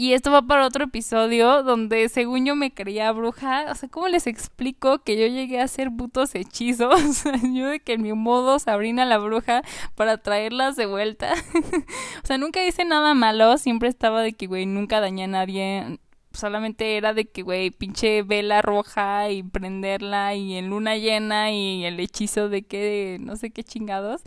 Y 0.01 0.13
esto 0.13 0.31
va 0.31 0.43
para 0.43 0.65
otro 0.65 0.85
episodio 0.85 1.65
donde 1.65 2.09
según 2.09 2.47
yo 2.47 2.55
me 2.55 2.73
creía 2.73 3.11
bruja. 3.11 3.67
O 3.69 3.75
sea, 3.75 3.89
¿cómo 3.89 4.07
les 4.07 4.29
explico 4.29 5.01
que 5.01 5.19
yo 5.19 5.27
llegué 5.27 5.61
a 5.61 5.65
hacer 5.65 5.91
putos 5.91 6.37
hechizos? 6.37 7.25
Yo 7.53 7.67
de 7.67 7.81
que 7.81 7.95
en 7.95 8.03
mi 8.03 8.13
modo 8.13 8.61
Sabrina 8.61 9.05
la 9.05 9.19
bruja 9.19 9.63
para 9.97 10.19
traerlas 10.19 10.77
de 10.77 10.87
vuelta. 10.87 11.33
o 12.23 12.27
sea, 12.27 12.39
nunca 12.39 12.65
hice 12.65 12.85
nada 12.85 13.15
malo. 13.15 13.59
Siempre 13.59 13.89
estaba 13.89 14.23
de 14.23 14.35
que, 14.35 14.47
güey, 14.47 14.67
nunca 14.67 15.01
dañé 15.01 15.25
a 15.25 15.27
nadie 15.27 15.99
solamente 16.33 16.97
era 16.97 17.13
de 17.13 17.29
que, 17.29 17.43
güey, 17.43 17.71
pinche 17.73 18.23
vela 18.23 18.63
roja 18.63 19.31
y 19.31 19.43
prenderla 19.43 20.37
y 20.37 20.55
en 20.55 20.71
luna 20.71 20.97
llena 20.97 21.51
y 21.51 21.85
el 21.85 21.99
hechizo 21.99 22.49
de 22.49 22.63
que, 22.63 23.19
no 23.21 23.35
sé 23.35 23.51
qué 23.51 23.65
chingados. 23.65 24.23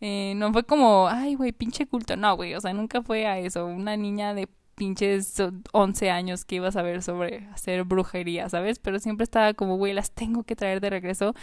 Eh, 0.00 0.34
no 0.36 0.52
fue 0.52 0.62
como, 0.62 1.08
ay, 1.08 1.34
güey, 1.34 1.50
pinche 1.52 1.86
culto. 1.86 2.16
No, 2.16 2.36
güey, 2.36 2.54
o 2.54 2.60
sea, 2.60 2.72
nunca 2.72 3.02
fue 3.02 3.26
a 3.26 3.40
eso. 3.40 3.66
Una 3.66 3.96
niña 3.96 4.32
de 4.34 4.48
pinches 4.78 5.42
11 5.72 6.10
años 6.10 6.44
que 6.44 6.54
iba 6.54 6.68
a 6.68 6.72
saber 6.72 7.02
sobre 7.02 7.48
hacer 7.52 7.82
brujería, 7.84 8.48
¿sabes? 8.48 8.78
Pero 8.78 9.00
siempre 9.00 9.24
estaba 9.24 9.52
como, 9.52 9.76
güey, 9.76 9.92
las 9.92 10.12
tengo 10.12 10.44
que 10.44 10.56
traer 10.56 10.80
de 10.80 10.88
regreso. 10.88 11.34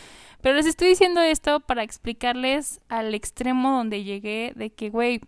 Pero 0.42 0.56
les 0.56 0.66
estoy 0.66 0.88
diciendo 0.88 1.22
esto 1.22 1.60
para 1.60 1.84
explicarles 1.84 2.80
al 2.88 3.14
extremo 3.14 3.72
donde 3.72 4.04
llegué 4.04 4.54
de 4.56 4.72
que, 4.72 4.90
güey, 4.90 5.20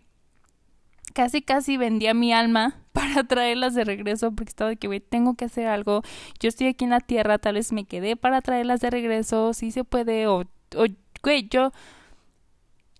casi 1.12 1.42
casi 1.42 1.76
vendía 1.76 2.14
mi 2.14 2.32
alma 2.32 2.80
para 2.92 3.24
traerlas 3.24 3.74
de 3.74 3.84
regreso 3.84 4.32
porque 4.32 4.48
estaba 4.48 4.70
de 4.70 4.76
que, 4.76 4.86
güey, 4.86 5.00
tengo 5.00 5.34
que 5.34 5.44
hacer 5.44 5.68
algo. 5.68 6.02
Yo 6.40 6.48
estoy 6.48 6.68
aquí 6.68 6.84
en 6.84 6.90
la 6.90 7.00
tierra, 7.00 7.38
tal 7.38 7.54
vez 7.56 7.72
me 7.72 7.84
quedé 7.84 8.16
para 8.16 8.40
traerlas 8.40 8.80
de 8.80 8.90
regreso, 8.90 9.52
si 9.52 9.70
se 9.70 9.84
puede, 9.84 10.26
o, 10.26 10.40
o 10.76 10.86
güey, 11.22 11.46
yo, 11.50 11.72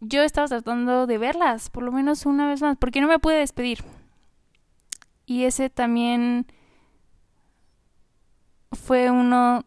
yo 0.00 0.22
estaba 0.22 0.48
tratando 0.48 1.06
de 1.06 1.16
verlas, 1.16 1.70
por 1.70 1.82
lo 1.82 1.92
menos 1.92 2.26
una 2.26 2.46
vez 2.46 2.60
más, 2.60 2.76
porque 2.76 3.00
no 3.00 3.08
me 3.08 3.18
pude 3.18 3.36
despedir. 3.36 3.78
Y 5.28 5.44
ese 5.44 5.68
también 5.68 6.46
fue 8.72 9.10
uno 9.10 9.66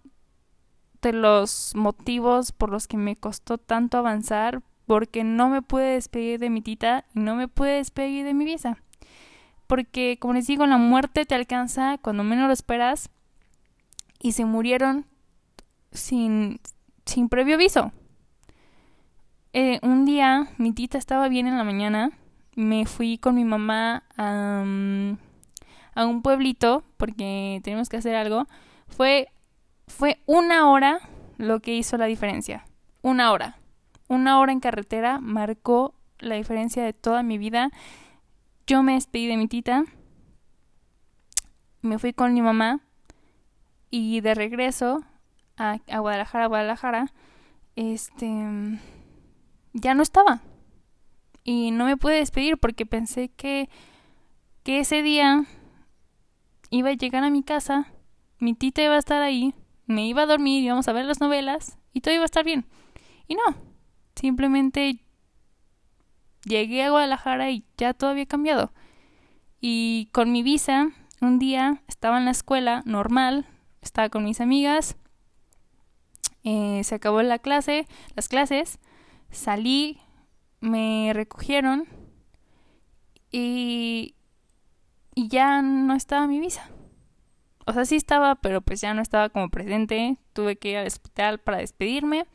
de 1.03 1.13
los 1.13 1.75
motivos 1.75 2.51
por 2.51 2.71
los 2.71 2.87
que 2.87 2.97
me 2.97 3.15
costó 3.15 3.59
tanto 3.59 3.99
avanzar, 3.99 4.63
porque 4.87 5.23
no 5.23 5.49
me 5.49 5.61
pude 5.61 5.83
despedir 5.83 6.39
de 6.39 6.49
mi 6.49 6.63
tita 6.63 7.05
y 7.13 7.19
no 7.19 7.35
me 7.35 7.47
pude 7.47 7.73
despedir 7.73 8.25
de 8.25 8.33
mi 8.33 8.43
visa. 8.43 8.79
Porque, 9.67 10.17
como 10.19 10.33
les 10.33 10.47
digo, 10.47 10.65
la 10.65 10.79
muerte 10.79 11.27
te 11.27 11.35
alcanza 11.35 11.99
cuando 11.99 12.23
menos 12.23 12.47
lo 12.47 12.53
esperas 12.53 13.11
y 14.19 14.31
se 14.31 14.45
murieron 14.45 15.05
sin, 15.91 16.59
sin 17.05 17.29
previo 17.29 17.53
aviso. 17.53 17.91
Eh, 19.53 19.79
un 19.83 20.05
día 20.05 20.47
mi 20.57 20.73
tita 20.73 20.97
estaba 20.97 21.29
bien 21.29 21.45
en 21.45 21.59
la 21.59 21.63
mañana, 21.63 22.09
me 22.55 22.87
fui 22.87 23.19
con 23.19 23.35
mi 23.35 23.45
mamá 23.45 24.05
a, 24.17 24.63
a 25.93 26.05
un 26.05 26.21
pueblito 26.21 26.83
porque 26.97 27.59
teníamos 27.63 27.89
que 27.89 27.97
hacer 27.97 28.15
algo. 28.15 28.47
Fue, 28.87 29.29
fue 29.87 30.19
una 30.25 30.69
hora 30.69 30.99
lo 31.37 31.59
que 31.59 31.75
hizo 31.75 31.97
la 31.97 32.05
diferencia. 32.05 32.65
Una 33.01 33.31
hora 33.31 33.57
una 34.11 34.39
hora 34.39 34.51
en 34.51 34.59
carretera 34.59 35.19
marcó 35.21 35.95
la 36.19 36.35
diferencia 36.35 36.83
de 36.83 36.91
toda 36.91 37.23
mi 37.23 37.37
vida. 37.37 37.71
Yo 38.67 38.83
me 38.83 38.95
despedí 38.95 39.27
de 39.27 39.37
mi 39.37 39.47
tita, 39.47 39.85
me 41.81 41.97
fui 41.97 42.11
con 42.11 42.33
mi 42.33 42.41
mamá 42.41 42.81
y 43.89 44.19
de 44.19 44.35
regreso 44.35 45.01
a, 45.55 45.77
Guadalajara, 45.87 46.47
Guadalajara, 46.47 47.13
este, 47.77 48.27
ya 49.71 49.93
no 49.93 50.03
estaba. 50.03 50.41
Y 51.45 51.71
no 51.71 51.85
me 51.85 51.95
pude 51.95 52.15
despedir 52.15 52.57
porque 52.57 52.85
pensé 52.85 53.29
que, 53.29 53.69
que 54.63 54.81
ese 54.81 55.03
día 55.03 55.45
iba 56.71 56.89
a 56.89 56.93
llegar 56.93 57.23
a 57.23 57.29
mi 57.29 57.43
casa, 57.43 57.93
mi 58.39 58.55
tita 58.55 58.81
iba 58.81 58.95
a 58.95 58.99
estar 58.99 59.21
ahí, 59.21 59.53
me 59.85 60.07
iba 60.07 60.23
a 60.23 60.25
dormir, 60.25 60.63
íbamos 60.63 60.87
a 60.87 60.93
ver 60.93 61.05
las 61.05 61.21
novelas 61.21 61.77
y 61.93 62.01
todo 62.01 62.15
iba 62.15 62.23
a 62.23 62.25
estar 62.25 62.43
bien. 62.43 62.65
Y 63.27 63.35
no, 63.35 63.71
Simplemente 64.15 64.99
llegué 66.45 66.83
a 66.83 66.91
Guadalajara 66.91 67.49
y 67.49 67.65
ya 67.77 67.93
todo 67.93 68.09
había 68.11 68.25
cambiado. 68.25 68.71
Y 69.59 70.09
con 70.11 70.31
mi 70.31 70.43
visa, 70.43 70.89
un 71.21 71.39
día 71.39 71.81
estaba 71.87 72.17
en 72.17 72.25
la 72.25 72.31
escuela 72.31 72.83
normal, 72.85 73.47
estaba 73.81 74.09
con 74.09 74.23
mis 74.23 74.41
amigas, 74.41 74.97
eh, 76.43 76.83
se 76.83 76.95
acabó 76.95 77.21
la 77.21 77.39
clase, 77.39 77.87
las 78.15 78.27
clases, 78.27 78.79
salí, 79.29 79.99
me 80.59 81.11
recogieron 81.13 81.87
y, 83.31 84.15
y 85.15 85.27
ya 85.27 85.61
no 85.61 85.93
estaba 85.95 86.27
mi 86.27 86.39
visa. 86.39 86.69
O 87.65 87.73
sea, 87.73 87.85
sí 87.85 87.95
estaba, 87.95 88.35
pero 88.35 88.61
pues 88.61 88.81
ya 88.81 88.93
no 88.93 89.01
estaba 89.01 89.29
como 89.29 89.49
presente. 89.49 90.17
Tuve 90.33 90.57
que 90.57 90.71
ir 90.71 90.77
al 90.77 90.87
hospital 90.87 91.39
para 91.39 91.59
despedirme. 91.59 92.25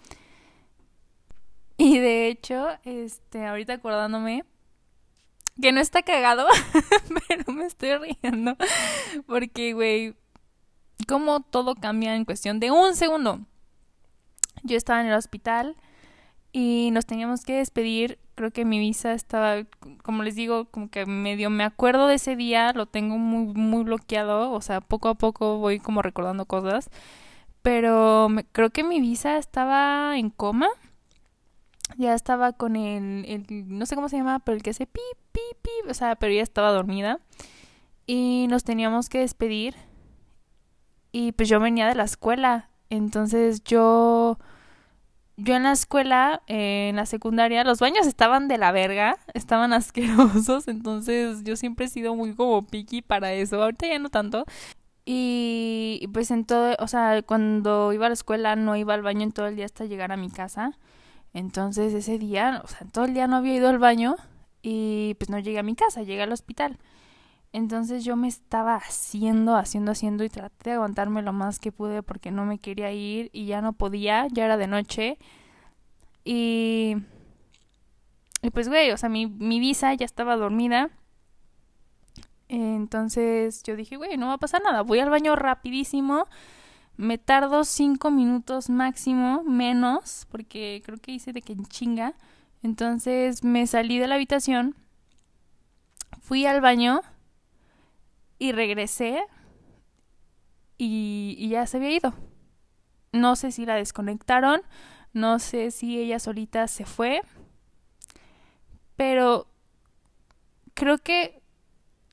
Y 1.78 1.98
de 1.98 2.28
hecho, 2.28 2.68
este, 2.84 3.44
ahorita 3.46 3.74
acordándome 3.74 4.44
que 5.60 5.72
no 5.72 5.80
está 5.80 6.02
cagado, 6.02 6.46
pero 7.28 7.52
me 7.52 7.66
estoy 7.66 7.96
riendo 7.96 8.56
porque, 9.26 9.72
güey, 9.72 10.14
cómo 11.08 11.40
todo 11.40 11.74
cambia 11.74 12.14
en 12.14 12.24
cuestión 12.24 12.60
de 12.60 12.70
un 12.70 12.94
segundo. 12.94 13.40
Yo 14.62 14.76
estaba 14.76 15.00
en 15.00 15.08
el 15.08 15.14
hospital 15.14 15.76
y 16.52 16.90
nos 16.92 17.06
teníamos 17.06 17.44
que 17.44 17.54
despedir 17.54 18.18
creo 18.36 18.52
que 18.52 18.64
mi 18.64 18.78
visa 18.78 19.14
estaba, 19.14 19.64
como 20.02 20.22
les 20.22 20.36
digo, 20.36 20.66
como 20.66 20.90
que 20.90 21.06
medio 21.06 21.50
me 21.50 21.64
acuerdo 21.64 22.06
de 22.06 22.16
ese 22.16 22.36
día, 22.36 22.72
lo 22.72 22.86
tengo 22.86 23.18
muy, 23.18 23.52
muy 23.54 23.82
bloqueado, 23.84 24.52
o 24.52 24.60
sea, 24.60 24.80
poco 24.80 25.08
a 25.08 25.14
poco 25.14 25.58
voy 25.58 25.80
como 25.80 26.02
recordando 26.02 26.44
cosas, 26.44 26.90
pero 27.62 28.28
creo 28.52 28.70
que 28.70 28.84
mi 28.84 29.00
visa 29.00 29.38
estaba 29.38 30.16
en 30.18 30.30
coma, 30.30 30.68
ya 31.96 32.14
estaba 32.14 32.52
con 32.52 32.76
el, 32.76 33.44
no 33.68 33.86
sé 33.86 33.96
cómo 33.96 34.08
se 34.08 34.18
llama, 34.18 34.38
pero 34.40 34.56
el 34.56 34.62
que 34.62 34.70
hace 34.70 34.86
pi, 34.86 35.00
pi, 35.32 35.40
pi, 35.62 35.70
o 35.88 35.94
sea, 35.94 36.16
pero 36.16 36.32
ya 36.32 36.42
estaba 36.42 36.70
dormida 36.70 37.18
y 38.06 38.46
nos 38.50 38.64
teníamos 38.64 39.08
que 39.08 39.20
despedir 39.20 39.74
y 41.10 41.32
pues 41.32 41.48
yo 41.48 41.58
venía 41.58 41.88
de 41.88 41.94
la 41.94 42.04
escuela, 42.04 42.68
entonces 42.90 43.64
yo 43.64 44.38
yo 45.36 45.54
en 45.54 45.64
la 45.64 45.72
escuela, 45.72 46.42
eh, 46.46 46.88
en 46.90 46.96
la 46.96 47.06
secundaria, 47.06 47.64
los 47.64 47.78
baños 47.78 48.06
estaban 48.06 48.48
de 48.48 48.58
la 48.58 48.72
verga, 48.72 49.18
estaban 49.34 49.72
asquerosos, 49.72 50.68
entonces 50.68 51.44
yo 51.44 51.56
siempre 51.56 51.86
he 51.86 51.88
sido 51.88 52.14
muy 52.14 52.34
como 52.34 52.66
picky 52.66 53.02
para 53.02 53.32
eso, 53.32 53.62
ahorita 53.62 53.86
ya 53.86 53.98
no 53.98 54.08
tanto. 54.08 54.44
Y 55.08 56.08
pues 56.12 56.30
en 56.32 56.44
todo, 56.44 56.74
o 56.80 56.88
sea, 56.88 57.22
cuando 57.22 57.92
iba 57.92 58.06
a 58.06 58.08
la 58.08 58.14
escuela 58.14 58.56
no 58.56 58.76
iba 58.76 58.94
al 58.94 59.02
baño 59.02 59.22
en 59.22 59.32
todo 59.32 59.46
el 59.46 59.54
día 59.56 59.64
hasta 59.64 59.84
llegar 59.84 60.10
a 60.10 60.16
mi 60.16 60.30
casa. 60.30 60.76
Entonces 61.32 61.94
ese 61.94 62.18
día, 62.18 62.62
o 62.64 62.68
sea, 62.68 62.86
todo 62.92 63.04
el 63.04 63.14
día 63.14 63.28
no 63.28 63.36
había 63.36 63.54
ido 63.54 63.68
al 63.68 63.78
baño 63.78 64.16
y 64.62 65.14
pues 65.18 65.30
no 65.30 65.38
llegué 65.38 65.60
a 65.60 65.62
mi 65.62 65.76
casa, 65.76 66.02
llegué 66.02 66.22
al 66.22 66.32
hospital. 66.32 66.78
Entonces 67.56 68.04
yo 68.04 68.16
me 68.16 68.28
estaba 68.28 68.76
haciendo, 68.76 69.56
haciendo, 69.56 69.92
haciendo 69.92 70.24
y 70.24 70.28
traté 70.28 70.68
de 70.68 70.76
aguantarme 70.76 71.22
lo 71.22 71.32
más 71.32 71.58
que 71.58 71.72
pude 71.72 72.02
porque 72.02 72.30
no 72.30 72.44
me 72.44 72.58
quería 72.58 72.92
ir 72.92 73.30
y 73.32 73.46
ya 73.46 73.62
no 73.62 73.72
podía, 73.72 74.26
ya 74.30 74.44
era 74.44 74.58
de 74.58 74.66
noche. 74.66 75.16
Y, 76.22 76.98
y 78.42 78.50
pues, 78.50 78.68
güey, 78.68 78.90
o 78.90 78.98
sea, 78.98 79.08
mi, 79.08 79.26
mi 79.26 79.58
visa 79.58 79.94
ya 79.94 80.04
estaba 80.04 80.36
dormida. 80.36 80.90
Entonces 82.48 83.62
yo 83.62 83.74
dije, 83.74 83.96
güey, 83.96 84.18
no 84.18 84.26
va 84.26 84.34
a 84.34 84.38
pasar 84.38 84.62
nada, 84.62 84.82
voy 84.82 84.98
al 84.98 85.08
baño 85.08 85.34
rapidísimo. 85.34 86.26
Me 86.98 87.16
tardo 87.16 87.64
cinco 87.64 88.10
minutos 88.10 88.68
máximo, 88.68 89.44
menos, 89.44 90.26
porque 90.30 90.82
creo 90.84 90.98
que 90.98 91.12
hice 91.12 91.32
de 91.32 91.40
que 91.40 91.56
chinga. 91.70 92.12
Entonces 92.62 93.44
me 93.44 93.66
salí 93.66 93.98
de 93.98 94.08
la 94.08 94.16
habitación, 94.16 94.76
fui 96.20 96.44
al 96.44 96.60
baño 96.60 97.00
y 98.38 98.52
regresé 98.52 99.24
y, 100.78 101.48
ya 101.48 101.66
se 101.66 101.78
había 101.78 101.96
ido. 101.96 102.14
No 103.12 103.36
sé 103.36 103.52
si 103.52 103.64
la 103.66 103.76
desconectaron, 103.76 104.62
no 105.12 105.38
sé 105.38 105.70
si 105.70 105.98
ella 105.98 106.18
solita 106.18 106.68
se 106.68 106.84
fue, 106.84 107.22
pero 108.96 109.46
creo 110.74 110.98
que 110.98 111.42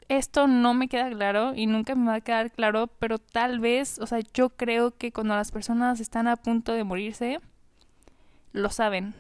esto 0.08 0.48
no 0.48 0.74
me 0.74 0.88
queda 0.88 1.10
claro 1.10 1.54
y 1.56 1.66
nunca 1.66 1.96
me 1.96 2.08
va 2.08 2.16
a 2.16 2.22
quedar 2.22 2.52
claro, 2.52 2.88
pero 2.88 3.18
tal 3.20 3.60
vez, 3.60 4.00
o 4.00 4.08
sea, 4.08 4.20
yo 4.34 4.50
creo 4.50 4.96
que 4.96 5.12
cuando 5.12 5.36
las 5.36 5.52
personas 5.52 6.00
están 6.00 6.28
a 6.28 6.38
punto 6.38 6.74
de 6.74 6.84
morirse, 6.84 7.40
lo 8.54 8.70
saben. 8.70 9.16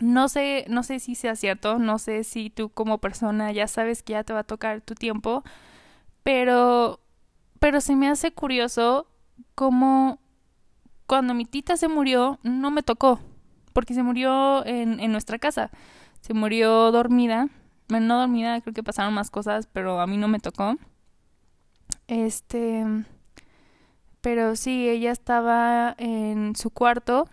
No 0.00 0.28
sé, 0.28 0.64
no 0.68 0.82
sé 0.82 0.98
si 1.00 1.14
sea 1.14 1.36
cierto, 1.36 1.78
no 1.78 1.98
sé 1.98 2.24
si 2.24 2.50
tú 2.50 2.70
como 2.70 2.98
persona 2.98 3.52
ya 3.52 3.68
sabes 3.68 4.02
que 4.02 4.14
ya 4.14 4.24
te 4.24 4.32
va 4.32 4.40
a 4.40 4.44
tocar 4.44 4.80
tu 4.80 4.94
tiempo, 4.94 5.44
pero 6.22 7.00
pero 7.60 7.80
se 7.82 7.96
me 7.96 8.08
hace 8.08 8.32
curioso 8.32 9.06
cómo 9.54 10.18
cuando 11.06 11.34
mi 11.34 11.44
tita 11.44 11.76
se 11.76 11.88
murió 11.88 12.38
no 12.42 12.70
me 12.70 12.82
tocó, 12.82 13.20
porque 13.74 13.94
se 13.94 14.02
murió 14.02 14.64
en, 14.66 15.00
en 15.00 15.12
nuestra 15.12 15.38
casa, 15.38 15.70
se 16.22 16.34
murió 16.34 16.90
dormida, 16.92 17.48
bueno, 17.88 18.06
no 18.06 18.20
dormida, 18.20 18.60
creo 18.62 18.74
que 18.74 18.82
pasaron 18.82 19.12
más 19.14 19.30
cosas, 19.30 19.66
pero 19.66 20.00
a 20.00 20.06
mí 20.06 20.16
no 20.16 20.28
me 20.28 20.40
tocó. 20.40 20.76
Este, 22.08 22.84
pero 24.20 24.56
sí, 24.56 24.88
ella 24.88 25.12
estaba 25.12 25.94
en 25.98 26.56
su 26.56 26.70
cuarto 26.70 27.28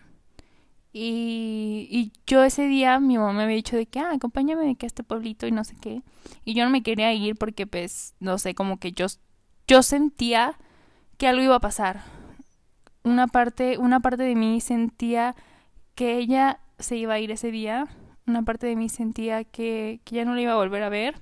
y, 1.00 2.12
yo 2.26 2.44
ese 2.44 2.68
día, 2.68 3.00
mi 3.00 3.18
mamá 3.18 3.34
me 3.34 3.44
había 3.44 3.56
dicho 3.56 3.78
de 3.78 3.86
que, 3.86 4.00
ah, 4.00 4.12
acompáñame 4.14 4.66
de 4.66 4.76
que 4.76 4.86
a 4.86 4.88
este 4.88 5.04
pueblito 5.04 5.46
y 5.46 5.52
no 5.52 5.64
sé 5.64 5.76
qué. 5.80 6.02
Y 6.44 6.54
yo 6.54 6.64
no 6.64 6.72
me 6.72 6.84
quería 6.84 7.14
ir 7.14 7.36
porque, 7.36 7.68
pues, 7.68 8.16
no 8.20 8.38
sé, 8.38 8.56
como 8.56 8.78
que 8.80 8.92
yo, 8.92 9.06
yo 9.68 9.84
sentía 9.84 10.58
que 11.18 11.28
algo 11.28 11.44
iba 11.44 11.56
a 11.56 11.60
pasar. 11.60 12.02
Una 13.04 13.28
parte, 13.28 13.78
una 13.78 14.00
parte 14.00 14.24
de 14.24 14.36
mí 14.36 14.60
sentía 14.60 15.36
que 15.96 16.18
ella 16.18 16.60
se 16.80 16.98
iba 16.98 17.14
a 17.14 17.20
ir 17.20 17.32
ese 17.32 17.52
día. 17.52 17.88
Una 18.26 18.44
parte 18.44 18.68
de 18.68 18.76
mí 18.76 18.90
sentía 18.90 19.44
que, 19.44 20.02
que 20.04 20.16
ya 20.16 20.26
no 20.26 20.36
la 20.36 20.42
iba 20.42 20.54
a 20.54 20.58
volver 20.58 20.84
a 20.84 20.90
ver. 20.90 21.22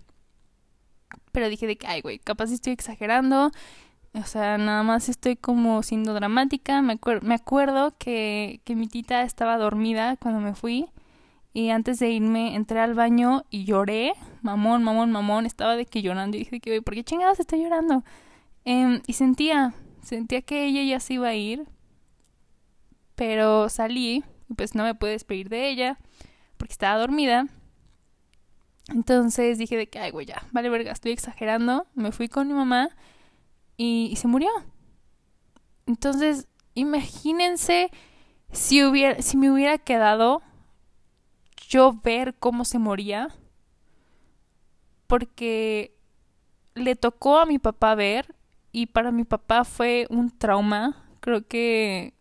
Pero 1.32 1.50
dije 1.50 1.68
de 1.68 1.78
que, 1.78 1.88
ay, 1.88 2.02
güey, 2.02 2.20
capaz 2.20 2.52
estoy 2.52 2.74
exagerando 2.74 3.52
o 4.16 4.24
sea, 4.26 4.58
nada 4.58 4.84
más 4.84 5.10
estoy 5.10 5.36
como 5.36 5.84
siendo 5.84 6.14
dramática. 6.14 6.82
Me, 6.82 7.00
me 7.22 7.36
acuerdo 7.36 7.94
que, 7.98 8.62
que 8.64 8.76
mi 8.76 8.88
tita 8.88 9.24
estaba 9.24 9.58
dormida 9.58 10.16
cuando 10.18 10.40
me 10.40 10.56
fui. 10.56 10.88
Y 11.54 11.70
antes 11.70 12.00
de 12.00 12.10
irme 12.10 12.56
entré 12.56 12.80
al 12.80 12.94
baño 12.94 13.44
y 13.50 13.66
lloré. 13.66 14.14
Mamón, 14.42 14.84
mamón, 14.84 15.12
mamón. 15.12 15.46
Estaba 15.46 15.76
de 15.76 15.86
que 15.86 16.02
llorando. 16.02 16.38
Y 16.38 16.42
dije 16.42 16.60
que, 16.60 16.82
¿por 16.82 16.94
qué 16.94 17.04
chingados 17.04 17.40
estoy 17.40 17.62
llorando? 17.64 18.04
Em, 18.64 19.02
y 19.06 19.14
sentía, 19.14 19.74
sentía 20.02 20.42
que 20.42 20.66
ella 20.66 20.84
ya 20.84 21.00
se 21.00 21.16
iba 21.16 21.28
a 21.28 21.36
ir. 21.36 21.66
Pero 23.16 23.70
salí 23.70 24.24
y 24.50 24.54
pues 24.54 24.76
no 24.76 24.84
me 24.84 24.96
pude 24.96 25.12
despedir 25.12 25.50
de 25.50 25.70
ella 25.70 25.98
porque 26.58 26.74
estaba 26.74 27.00
dormida. 27.00 27.48
Entonces 28.90 29.58
dije 29.58 29.78
de 29.78 29.88
que, 29.88 30.00
ay, 30.00 30.12
güey, 30.12 30.26
ya, 30.26 30.44
vale 30.52 30.70
verga, 30.70 30.92
estoy 30.92 31.12
exagerando. 31.12 31.88
Me 31.96 32.12
fui 32.12 32.30
con 32.30 32.48
mi 32.48 32.54
mamá 32.54 32.90
y, 33.78 34.16
se 34.16 34.28
murió. 34.28 34.50
Entonces, 35.86 36.48
imagínense 36.74 37.92
si 38.52 38.84
hubiera, 38.84 39.22
si 39.22 39.38
me 39.38 39.52
hubiera 39.52 39.78
quedado 39.78 40.42
yo 41.68 41.94
ver 42.04 42.36
cómo 42.36 42.66
se 42.66 42.80
moría. 42.80 43.30
Porque 45.08 45.96
le 46.74 46.96
tocó 46.96 47.40
a 47.40 47.46
mi 47.46 47.60
papá 47.60 47.96
ver 47.96 48.36
y 48.72 48.88
para 48.88 49.12
mi 49.12 49.24
papá 49.24 49.64
fue 49.64 50.08
un 50.10 50.30
trauma. 50.32 51.08
Creo 51.20 51.48
que 51.48 52.14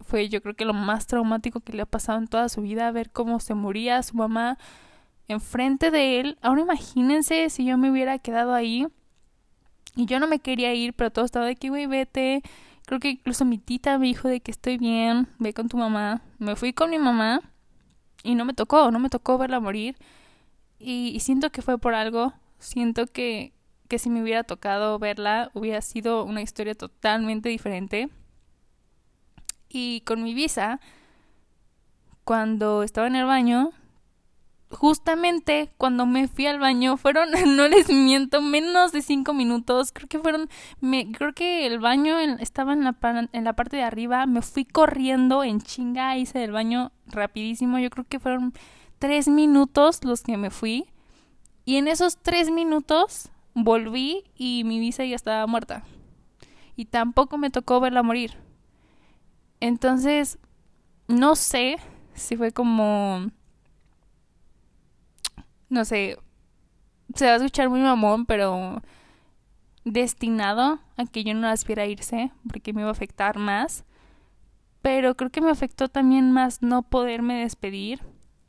fue 0.00 0.28
yo 0.28 0.42
creo 0.42 0.54
que 0.54 0.64
lo 0.64 0.74
más 0.74 1.06
traumático 1.06 1.60
que 1.60 1.72
le 1.72 1.82
ha 1.82 1.86
pasado 1.86 2.18
en 2.18 2.26
toda 2.26 2.48
su 2.48 2.62
vida 2.62 2.90
ver 2.90 3.10
cómo 3.10 3.38
se 3.40 3.54
moría 3.54 4.02
su 4.02 4.16
mamá 4.16 4.58
enfrente 5.28 5.90
de 5.90 6.20
él. 6.20 6.38
Ahora 6.42 6.62
imagínense 6.62 7.48
si 7.50 7.64
yo 7.64 7.78
me 7.78 7.90
hubiera 7.90 8.18
quedado 8.18 8.54
ahí 8.54 8.86
y 9.94 10.06
yo 10.06 10.20
no 10.20 10.26
me 10.26 10.38
quería 10.38 10.74
ir, 10.74 10.94
pero 10.94 11.10
todo 11.10 11.24
estaba 11.24 11.46
de 11.46 11.56
que, 11.56 11.68
güey, 11.68 11.86
vete. 11.86 12.42
Creo 12.86 12.98
que 12.98 13.10
incluso 13.10 13.44
mi 13.44 13.58
tita 13.58 13.98
me 13.98 14.06
dijo 14.06 14.28
de 14.28 14.40
que 14.40 14.50
estoy 14.50 14.78
bien, 14.78 15.28
ve 15.38 15.52
con 15.52 15.68
tu 15.68 15.76
mamá. 15.76 16.22
Me 16.38 16.56
fui 16.56 16.72
con 16.72 16.90
mi 16.90 16.98
mamá 16.98 17.40
y 18.22 18.34
no 18.34 18.44
me 18.44 18.54
tocó, 18.54 18.90
no 18.90 18.98
me 18.98 19.10
tocó 19.10 19.38
verla 19.38 19.60
morir. 19.60 19.96
Y, 20.78 21.18
siento 21.20 21.50
que 21.50 21.62
fue 21.62 21.78
por 21.78 21.94
algo. 21.94 22.32
Siento 22.58 23.06
que, 23.06 23.52
que 23.88 23.98
si 23.98 24.10
me 24.10 24.22
hubiera 24.22 24.44
tocado 24.44 24.98
verla, 24.98 25.50
hubiera 25.54 25.80
sido 25.80 26.24
una 26.24 26.42
historia 26.42 26.74
totalmente 26.74 27.48
diferente. 27.48 28.08
Y 29.68 30.02
con 30.02 30.22
mi 30.22 30.34
visa, 30.34 30.80
cuando 32.24 32.82
estaba 32.82 33.06
en 33.06 33.16
el 33.16 33.26
baño, 33.26 33.72
justamente 34.72 35.70
cuando 35.76 36.06
me 36.06 36.28
fui 36.28 36.46
al 36.46 36.58
baño 36.58 36.96
fueron, 36.96 37.30
no 37.56 37.68
les 37.68 37.88
miento, 37.88 38.40
menos 38.40 38.92
de 38.92 39.02
cinco 39.02 39.34
minutos. 39.34 39.92
Creo 39.92 40.08
que 40.08 40.18
fueron, 40.18 40.48
creo 41.12 41.32
que 41.34 41.66
el 41.66 41.78
baño 41.78 42.18
estaba 42.18 42.72
en 42.72 42.84
la, 42.84 42.96
en 43.32 43.44
la 43.44 43.52
parte 43.52 43.76
de 43.76 43.82
arriba. 43.82 44.26
Me 44.26 44.42
fui 44.42 44.64
corriendo 44.64 45.44
en 45.44 45.60
chinga, 45.60 46.16
hice 46.16 46.42
el 46.44 46.52
baño 46.52 46.92
rapidísimo. 47.06 47.78
Yo 47.78 47.90
creo 47.90 48.06
que 48.08 48.20
fueron 48.20 48.52
tres 48.98 49.28
minutos 49.28 50.04
los 50.04 50.22
que 50.22 50.36
me 50.36 50.50
fui. 50.50 50.86
Y 51.64 51.76
en 51.76 51.86
esos 51.86 52.16
tres 52.16 52.50
minutos 52.50 53.30
volví 53.54 54.24
y 54.34 54.64
mi 54.64 54.80
visa 54.80 55.04
ya 55.04 55.14
estaba 55.14 55.46
muerta. 55.46 55.84
Y 56.74 56.86
tampoco 56.86 57.38
me 57.38 57.50
tocó 57.50 57.80
verla 57.80 58.02
morir. 58.02 58.34
Entonces, 59.60 60.38
no 61.06 61.36
sé 61.36 61.76
si 62.14 62.36
fue 62.36 62.50
como 62.50 63.30
no 65.72 65.86
sé, 65.86 66.18
se 67.14 67.26
va 67.26 67.32
a 67.32 67.36
escuchar 67.36 67.70
muy 67.70 67.80
mamón, 67.80 68.26
pero 68.26 68.82
destinado 69.84 70.80
a 70.96 71.06
que 71.06 71.24
yo 71.24 71.34
no 71.34 71.48
aspiera 71.48 71.84
a 71.84 71.86
irse, 71.86 72.30
porque 72.50 72.72
me 72.72 72.82
iba 72.82 72.90
a 72.90 72.92
afectar 72.92 73.38
más. 73.38 73.84
Pero 74.82 75.16
creo 75.16 75.30
que 75.30 75.40
me 75.40 75.50
afectó 75.50 75.88
también 75.88 76.30
más 76.30 76.60
no 76.60 76.82
poderme 76.82 77.40
despedir. 77.40 78.00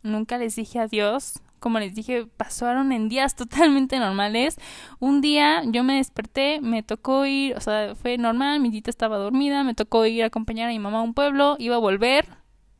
Nunca 0.02 0.38
les 0.38 0.56
dije 0.56 0.80
adiós. 0.80 1.40
Como 1.60 1.80
les 1.80 1.96
dije, 1.96 2.26
pasaron 2.26 2.92
en 2.92 3.08
días 3.08 3.36
totalmente 3.38 4.00
normales. 4.00 4.58
Un 5.00 5.22
día 5.22 5.64
yo 5.66 5.84
me 5.84 5.96
desperté, 5.96 6.60
me 6.60 6.84
tocó 6.84 7.26
ir, 7.26 7.56
o 7.56 7.62
sea, 7.62 7.96
fue 7.96 8.18
normal, 8.18 8.60
mi 8.60 8.70
tita 8.70 8.90
estaba 8.90 9.18
dormida, 9.18 9.64
me 9.64 9.76
tocó 9.76 10.06
ir 10.06 10.24
a 10.24 10.28
acompañar 10.28 10.68
a 10.68 10.74
mi 10.74 10.80
mamá 10.80 11.00
a 11.00 11.04
un 11.04 11.14
pueblo, 11.14 11.56
iba 11.58 11.76
a 11.76 11.80
volver 11.80 12.28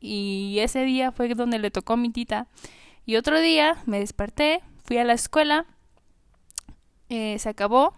y 0.00 0.58
ese 0.58 0.84
día 0.84 1.12
fue 1.12 1.34
donde 1.34 1.58
le 1.58 1.70
tocó 1.70 1.96
mi 1.96 2.10
tita. 2.10 2.46
Y 3.06 3.16
otro 3.16 3.40
día 3.40 3.76
me 3.86 4.00
desperté, 4.00 4.62
fui 4.84 4.98
a 4.98 5.04
la 5.04 5.12
escuela, 5.12 5.66
eh, 7.08 7.38
se 7.38 7.48
acabó, 7.48 7.94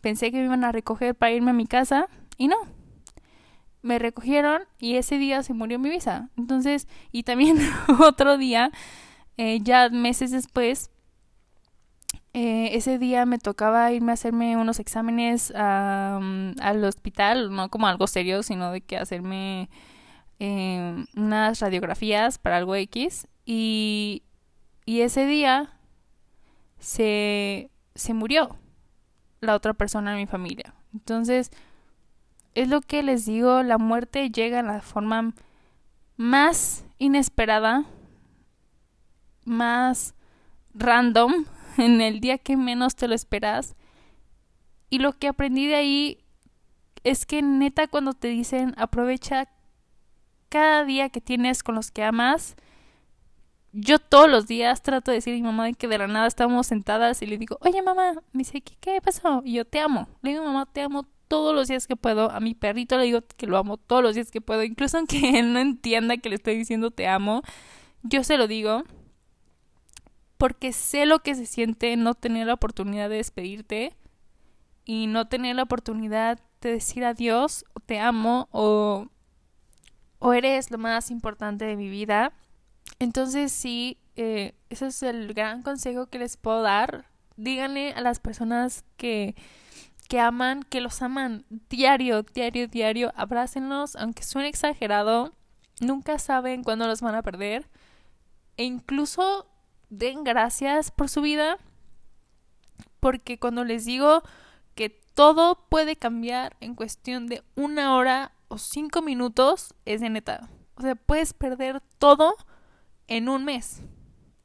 pensé 0.00 0.30
que 0.30 0.38
me 0.38 0.44
iban 0.44 0.64
a 0.64 0.72
recoger 0.72 1.14
para 1.14 1.32
irme 1.32 1.50
a 1.50 1.54
mi 1.54 1.66
casa 1.66 2.08
y 2.36 2.48
no. 2.48 2.56
Me 3.82 3.98
recogieron 3.98 4.62
y 4.78 4.96
ese 4.96 5.18
día 5.18 5.42
se 5.42 5.54
murió 5.54 5.78
mi 5.78 5.90
visa. 5.90 6.30
Entonces, 6.36 6.86
y 7.10 7.22
también 7.24 7.58
otro 8.00 8.38
día, 8.38 8.70
eh, 9.36 9.58
ya 9.62 9.88
meses 9.88 10.30
después, 10.30 10.90
eh, 12.34 12.70
ese 12.76 12.98
día 12.98 13.26
me 13.26 13.38
tocaba 13.38 13.92
irme 13.92 14.12
a 14.12 14.14
hacerme 14.14 14.56
unos 14.56 14.80
exámenes 14.80 15.52
al 15.54 16.84
hospital, 16.84 17.54
no 17.54 17.68
como 17.68 17.86
algo 17.86 18.06
serio, 18.06 18.42
sino 18.42 18.72
de 18.72 18.80
que 18.80 18.96
hacerme 18.96 19.68
eh, 20.38 21.04
unas 21.14 21.60
radiografías 21.60 22.38
para 22.38 22.56
algo 22.56 22.74
X. 22.74 23.28
Y, 23.44 24.22
y 24.84 25.00
ese 25.00 25.26
día 25.26 25.72
se, 26.78 27.70
se 27.94 28.14
murió 28.14 28.56
la 29.40 29.54
otra 29.54 29.74
persona 29.74 30.12
en 30.12 30.18
mi 30.18 30.26
familia. 30.26 30.74
Entonces, 30.92 31.50
es 32.54 32.68
lo 32.68 32.80
que 32.80 33.02
les 33.02 33.26
digo, 33.26 33.62
la 33.62 33.78
muerte 33.78 34.30
llega 34.30 34.58
en 34.60 34.66
la 34.66 34.80
forma 34.80 35.34
más 36.16 36.84
inesperada, 36.98 37.84
más 39.44 40.14
random, 40.74 41.46
en 41.78 42.00
el 42.00 42.20
día 42.20 42.38
que 42.38 42.56
menos 42.56 42.94
te 42.94 43.08
lo 43.08 43.14
esperas. 43.14 43.74
Y 44.90 44.98
lo 44.98 45.12
que 45.12 45.28
aprendí 45.28 45.66
de 45.66 45.76
ahí 45.76 46.18
es 47.04 47.26
que 47.26 47.42
neta 47.42 47.88
cuando 47.88 48.12
te 48.12 48.28
dicen 48.28 48.74
aprovecha 48.76 49.48
cada 50.48 50.84
día 50.84 51.08
que 51.08 51.20
tienes 51.20 51.62
con 51.62 51.74
los 51.74 51.90
que 51.90 52.04
amas, 52.04 52.56
yo 53.72 53.98
todos 53.98 54.30
los 54.30 54.46
días 54.46 54.82
trato 54.82 55.10
de 55.10 55.16
decir 55.16 55.32
a 55.32 55.36
mi 55.36 55.42
mamá 55.42 55.72
que 55.72 55.88
de 55.88 55.98
la 55.98 56.06
nada 56.06 56.26
estamos 56.26 56.66
sentadas 56.66 57.22
y 57.22 57.26
le 57.26 57.38
digo, 57.38 57.56
oye 57.60 57.80
mamá, 57.82 58.12
me 58.32 58.38
dice, 58.38 58.60
¿qué, 58.60 58.76
qué 58.80 59.00
pasó? 59.00 59.42
Y 59.44 59.54
yo 59.54 59.64
te 59.64 59.80
amo. 59.80 60.08
Le 60.22 60.32
digo, 60.32 60.44
mamá, 60.44 60.66
te 60.66 60.82
amo 60.82 61.06
todos 61.28 61.54
los 61.54 61.68
días 61.68 61.86
que 61.86 61.96
puedo. 61.96 62.30
A 62.30 62.40
mi 62.40 62.54
perrito 62.54 62.98
le 62.98 63.04
digo 63.04 63.20
que 63.36 63.46
lo 63.46 63.56
amo 63.56 63.78
todos 63.78 64.02
los 64.02 64.14
días 64.14 64.30
que 64.30 64.42
puedo. 64.42 64.62
Incluso 64.62 64.98
aunque 64.98 65.38
él 65.38 65.52
no 65.54 65.58
entienda 65.58 66.18
que 66.18 66.28
le 66.28 66.34
estoy 66.34 66.56
diciendo 66.56 66.90
te 66.90 67.08
amo, 67.08 67.42
yo 68.02 68.22
se 68.24 68.36
lo 68.36 68.46
digo. 68.46 68.84
Porque 70.36 70.72
sé 70.72 71.06
lo 71.06 71.20
que 71.20 71.34
se 71.34 71.46
siente 71.46 71.96
no 71.96 72.14
tener 72.14 72.48
la 72.48 72.54
oportunidad 72.54 73.08
de 73.08 73.16
despedirte 73.16 73.94
y 74.84 75.06
no 75.06 75.28
tener 75.28 75.56
la 75.56 75.62
oportunidad 75.62 76.40
de 76.60 76.72
decir 76.72 77.04
adiós 77.04 77.64
te 77.86 78.00
amo 78.00 78.48
o, 78.50 79.06
o 80.18 80.32
eres 80.32 80.70
lo 80.70 80.78
más 80.78 81.10
importante 81.10 81.64
de 81.64 81.76
mi 81.76 81.88
vida 81.88 82.32
entonces 83.02 83.50
sí, 83.50 83.98
eh, 84.14 84.54
ese 84.70 84.86
es 84.86 85.02
el 85.02 85.34
gran 85.34 85.62
consejo 85.62 86.06
que 86.06 86.20
les 86.20 86.36
puedo 86.36 86.62
dar. 86.62 87.06
Díganle 87.36 87.92
a 87.94 88.00
las 88.00 88.20
personas 88.20 88.84
que, 88.96 89.34
que 90.08 90.20
aman, 90.20 90.62
que 90.62 90.80
los 90.80 91.02
aman 91.02 91.44
diario, 91.68 92.22
diario, 92.22 92.68
diario. 92.68 93.12
Abrácenlos, 93.16 93.96
aunque 93.96 94.22
suene 94.22 94.48
exagerado. 94.48 95.32
Nunca 95.80 96.20
saben 96.20 96.62
cuándo 96.62 96.86
los 96.86 97.00
van 97.00 97.16
a 97.16 97.22
perder. 97.22 97.68
E 98.56 98.62
incluso 98.62 99.48
den 99.88 100.22
gracias 100.22 100.92
por 100.92 101.08
su 101.08 101.22
vida. 101.22 101.58
Porque 103.00 103.36
cuando 103.36 103.64
les 103.64 103.84
digo 103.84 104.22
que 104.76 104.90
todo 104.90 105.66
puede 105.68 105.96
cambiar 105.96 106.56
en 106.60 106.76
cuestión 106.76 107.26
de 107.26 107.42
una 107.56 107.96
hora 107.96 108.30
o 108.46 108.58
cinco 108.58 109.02
minutos, 109.02 109.74
es 109.86 110.00
de 110.00 110.08
neta. 110.08 110.48
O 110.76 110.82
sea, 110.82 110.94
puedes 110.94 111.32
perder 111.32 111.82
todo 111.98 112.36
en 113.16 113.28
un 113.28 113.44
mes, 113.44 113.82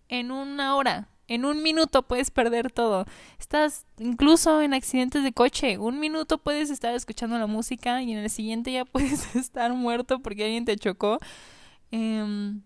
en 0.09 0.29
una 0.29 0.75
hora, 0.75 1.07
en 1.29 1.45
un 1.45 1.63
minuto 1.63 2.03
puedes 2.03 2.31
perder 2.31 2.69
todo. 2.69 3.05
Estás 3.39 3.85
incluso 3.97 4.61
en 4.61 4.73
accidentes 4.73 5.23
de 5.23 5.31
coche. 5.31 5.77
Un 5.77 6.01
minuto 6.01 6.37
puedes 6.37 6.69
estar 6.69 6.93
escuchando 6.93 7.39
la 7.39 7.47
música 7.47 8.01
y 8.01 8.11
en 8.11 8.17
el 8.17 8.29
siguiente 8.29 8.73
ya 8.73 8.83
puedes 8.93 9.35
estar 9.37 9.71
muerto 9.73 10.19
porque 10.19 10.43
alguien 10.43 10.65
te 10.65 10.75
chocó. 10.75 11.17
Em, 11.91 12.61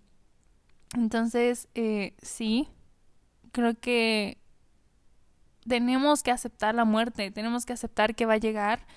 entonces, 0.95 1.67
eh, 1.75 2.15
sí, 2.23 2.67
creo 3.51 3.79
que 3.79 4.39
tenemos 5.67 6.23
que 6.23 6.31
aceptar 6.31 6.73
la 6.73 6.85
muerte, 6.85 7.29
tenemos 7.29 7.67
que 7.67 7.73
aceptar 7.73 8.15
que 8.15 8.25
va 8.25 8.33
a 8.33 8.37
llegar. 8.37 8.87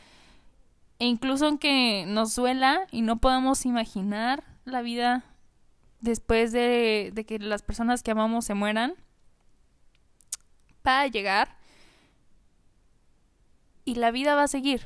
E 0.99 1.05
incluso 1.05 1.47
aunque 1.47 2.07
nos 2.09 2.35
duela 2.35 2.87
y 2.91 3.03
no 3.03 3.19
podamos 3.19 3.67
imaginar 3.67 4.43
la 4.65 4.81
vida 4.81 5.34
después 6.05 6.53
de, 6.53 7.25
que 7.27 7.39
las 7.39 7.63
personas 7.63 8.03
que 8.03 8.11
amamos 8.11 8.45
se 8.45 8.55
mueran, 8.55 8.95
va 10.87 11.01
a 11.01 11.07
llegar 11.07 11.57
y 13.85 13.95
la 13.97 14.11
vida 14.11 14.35
va 14.35 14.45
a 14.45 14.49
seguir. 14.49 14.83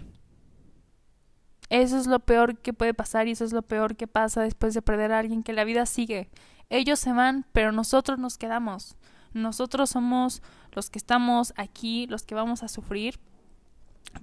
Eso 1.71 1.99
es 1.99 2.07
lo 2.07 2.21
peor 2.21 2.59
que 2.59 2.73
puede 2.73 2.95
pasar 2.95 3.29
y 3.29 3.33
eso 3.33 3.45
es 3.45 3.53
lo 3.53 3.63
peor 3.63 3.97
que 3.97 4.07
pasa 4.07 4.43
después 4.43 4.75
de 4.75 4.81
perder 4.81 5.13
a 5.13 5.19
alguien, 5.19 5.43
que 5.43 5.53
la 5.53 5.65
vida 5.65 5.87
sigue. 5.87 6.31
Ellos 6.71 6.99
se 6.99 7.13
van, 7.13 7.45
pero 7.53 7.73
nosotros 7.73 8.19
nos 8.19 8.39
quedamos. 8.39 8.97
Nosotros 9.35 9.91
somos 9.91 10.41
los 10.73 10.89
que 10.89 10.99
estamos 10.99 11.53
aquí, 11.57 12.07
los 12.07 12.23
que 12.23 12.35
vamos 12.35 12.63
a 12.63 12.69
sufrir. 12.69 13.19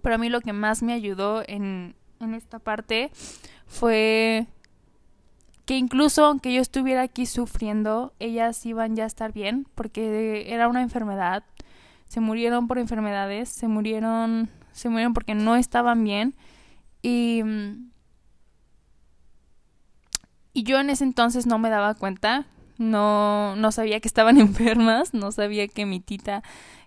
Pero 0.02 0.16
a 0.16 0.18
mí 0.18 0.30
lo 0.30 0.41
que 0.41 0.54
más 0.54 0.82
me 0.82 0.93
ayudó 0.93 1.43
en, 1.46 1.96
en 2.20 2.34
esta 2.34 2.58
parte 2.58 3.12
fue 3.68 4.48
que 5.66 5.78
incluso 5.78 6.26
aunque 6.26 6.53
yo 6.53 6.61
estuviera 6.61 7.01
aquí 7.01 7.26
sufriendo, 7.26 8.13
ellas 8.20 8.66
iban 8.66 8.95
ya 8.95 9.03
a 9.03 9.07
estar 9.07 9.34
bien, 9.34 9.68
porque 9.76 10.45
era 10.53 10.68
una 10.68 10.82
enfermedad. 10.82 11.43
Se 12.07 12.20
murieron 12.20 12.68
por 12.68 12.78
enfermedades, 12.78 13.49
se 13.49 13.68
murieron, 13.68 14.49
se 14.72 14.89
murieron 14.89 15.13
porque 15.13 15.34
no 15.34 15.55
estaban 15.55 16.03
bien. 16.03 16.36
Y, 17.01 17.41
y 20.53 20.63
yo 20.63 20.80
en 20.80 20.89
ese 20.89 21.03
entonces 21.03 21.47
no 21.47 21.57
me 21.57 21.70
daba 21.70 21.95
cuenta, 21.95 22.45
no, 22.78 23.55
no 23.55 23.72
sabía 23.72 23.99
que 23.99 24.07
estaban 24.07 24.38
enfermas, 24.39 25.13
no 25.13 25.32
sabía 25.32 25.68
que 25.68 25.86
mi 25.86 25.99
tita 25.99 26.43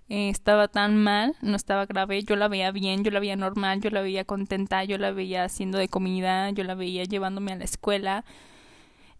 eh, 0.09 0.31
estaba 0.31 0.68
tan 0.68 0.97
mal, 0.97 1.35
no 1.43 1.57
estaba 1.57 1.85
grave, 1.87 2.22
yo 2.22 2.37
la 2.37 2.49
veía 2.49 2.70
bien, 2.70 3.05
yo 3.05 3.11
la 3.11 3.20
veía 3.20 3.37
normal, 3.37 3.81
yo 3.81 3.91
la 3.91 4.01
veía 4.01 4.24
contenta, 4.24 4.85
yo 4.85 4.99
la 4.99 5.11
veía 5.11 5.45
haciendo 5.45 5.79
de 5.79 5.89
comida, 5.89 6.51
yo 6.51 6.64
la 6.64 6.74
veía 6.74 7.05
llevándome 7.05 7.53
a 7.53 7.57
la 7.57 7.64
escuela, 7.64 8.24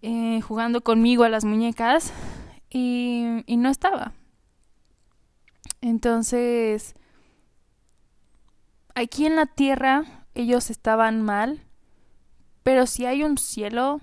eh, 0.01 0.41
jugando 0.43 0.83
conmigo 0.83 1.25
a 1.25 1.29
las 1.29 1.45
muñecas 1.45 2.13
y, 2.71 3.45
no 3.49 3.69
estaba. 3.69 4.13
Entonces, 5.81 6.95
aquí 8.95 9.27
en 9.27 9.37
la 9.37 9.47
tierra 9.47 10.05
ellos 10.35 10.71
estaban 10.71 11.23
mal, 11.23 11.65
pero 12.63 12.87
si 12.87 13.07
hay 13.07 13.25
un 13.25 13.39
cielo, 13.39 14.01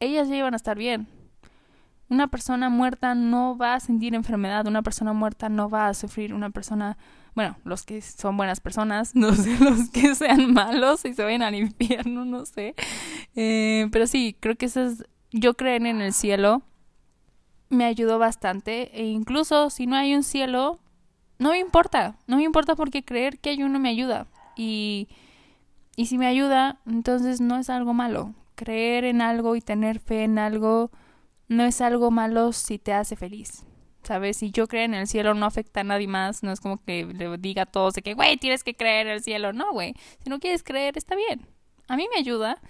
ellas 0.00 0.28
ya 0.28 0.36
iban 0.36 0.52
a 0.52 0.56
estar 0.56 0.76
bien. 0.76 1.08
Una 2.10 2.28
persona 2.28 2.68
muerta 2.68 3.14
no 3.14 3.56
va 3.56 3.74
a 3.74 3.80
sentir 3.80 4.14
enfermedad, 4.14 4.66
una 4.66 4.82
persona 4.82 5.14
muerta 5.14 5.48
no 5.48 5.70
va 5.70 5.88
a 5.88 5.94
sufrir, 5.94 6.34
una 6.34 6.50
persona, 6.50 6.98
bueno, 7.34 7.56
los 7.64 7.84
que 7.84 8.02
son 8.02 8.36
buenas 8.36 8.60
personas, 8.60 9.14
no 9.14 9.32
sé, 9.32 9.58
los 9.58 9.88
que 9.88 10.14
sean 10.14 10.52
malos 10.52 11.04
y 11.06 11.14
se 11.14 11.24
vayan 11.24 11.42
al 11.42 11.54
infierno, 11.54 12.26
no 12.26 12.44
sé. 12.44 12.74
Eh, 13.34 13.88
pero 13.90 14.06
sí, 14.06 14.36
creo 14.38 14.56
que 14.56 14.66
esa 14.66 14.84
es 14.84 15.04
yo 15.34 15.54
creer 15.54 15.84
en 15.84 16.00
el 16.00 16.12
cielo 16.12 16.62
me 17.68 17.84
ayudó 17.84 18.20
bastante 18.20 18.90
e 18.98 19.04
incluso 19.06 19.68
si 19.68 19.86
no 19.86 19.96
hay 19.96 20.14
un 20.14 20.22
cielo, 20.22 20.78
no 21.40 21.50
me 21.50 21.58
importa, 21.58 22.16
no 22.28 22.36
me 22.36 22.44
importa 22.44 22.76
porque 22.76 23.04
creer 23.04 23.40
que 23.40 23.50
hay 23.50 23.64
uno 23.64 23.80
me 23.80 23.88
ayuda 23.88 24.28
y, 24.56 25.08
y 25.96 26.06
si 26.06 26.18
me 26.18 26.28
ayuda, 26.28 26.78
entonces 26.86 27.40
no 27.40 27.58
es 27.58 27.68
algo 27.68 27.94
malo. 27.94 28.32
Creer 28.54 29.04
en 29.04 29.20
algo 29.20 29.56
y 29.56 29.60
tener 29.60 29.98
fe 29.98 30.22
en 30.22 30.38
algo 30.38 30.92
no 31.48 31.64
es 31.64 31.80
algo 31.80 32.12
malo 32.12 32.52
si 32.52 32.78
te 32.78 32.92
hace 32.92 33.16
feliz. 33.16 33.64
¿Sabes? 34.04 34.36
Si 34.36 34.52
yo 34.52 34.68
creo 34.68 34.84
en 34.84 34.94
el 34.94 35.08
cielo 35.08 35.34
no 35.34 35.46
afecta 35.46 35.80
a 35.80 35.84
nadie 35.84 36.06
más, 36.06 36.44
no 36.44 36.52
es 36.52 36.60
como 36.60 36.80
que 36.84 37.06
le 37.06 37.36
diga 37.38 37.62
a 37.62 37.66
todos 37.66 37.94
de 37.94 38.02
que, 38.02 38.14
güey, 38.14 38.36
tienes 38.36 38.62
que 38.62 38.76
creer 38.76 39.08
en 39.08 39.14
el 39.14 39.22
cielo. 39.22 39.52
No, 39.52 39.72
güey. 39.72 39.94
Si 40.22 40.30
no 40.30 40.38
quieres 40.38 40.62
creer, 40.62 40.96
está 40.96 41.16
bien. 41.16 41.48
A 41.88 41.96
mí 41.96 42.06
me 42.12 42.20
ayuda. 42.20 42.60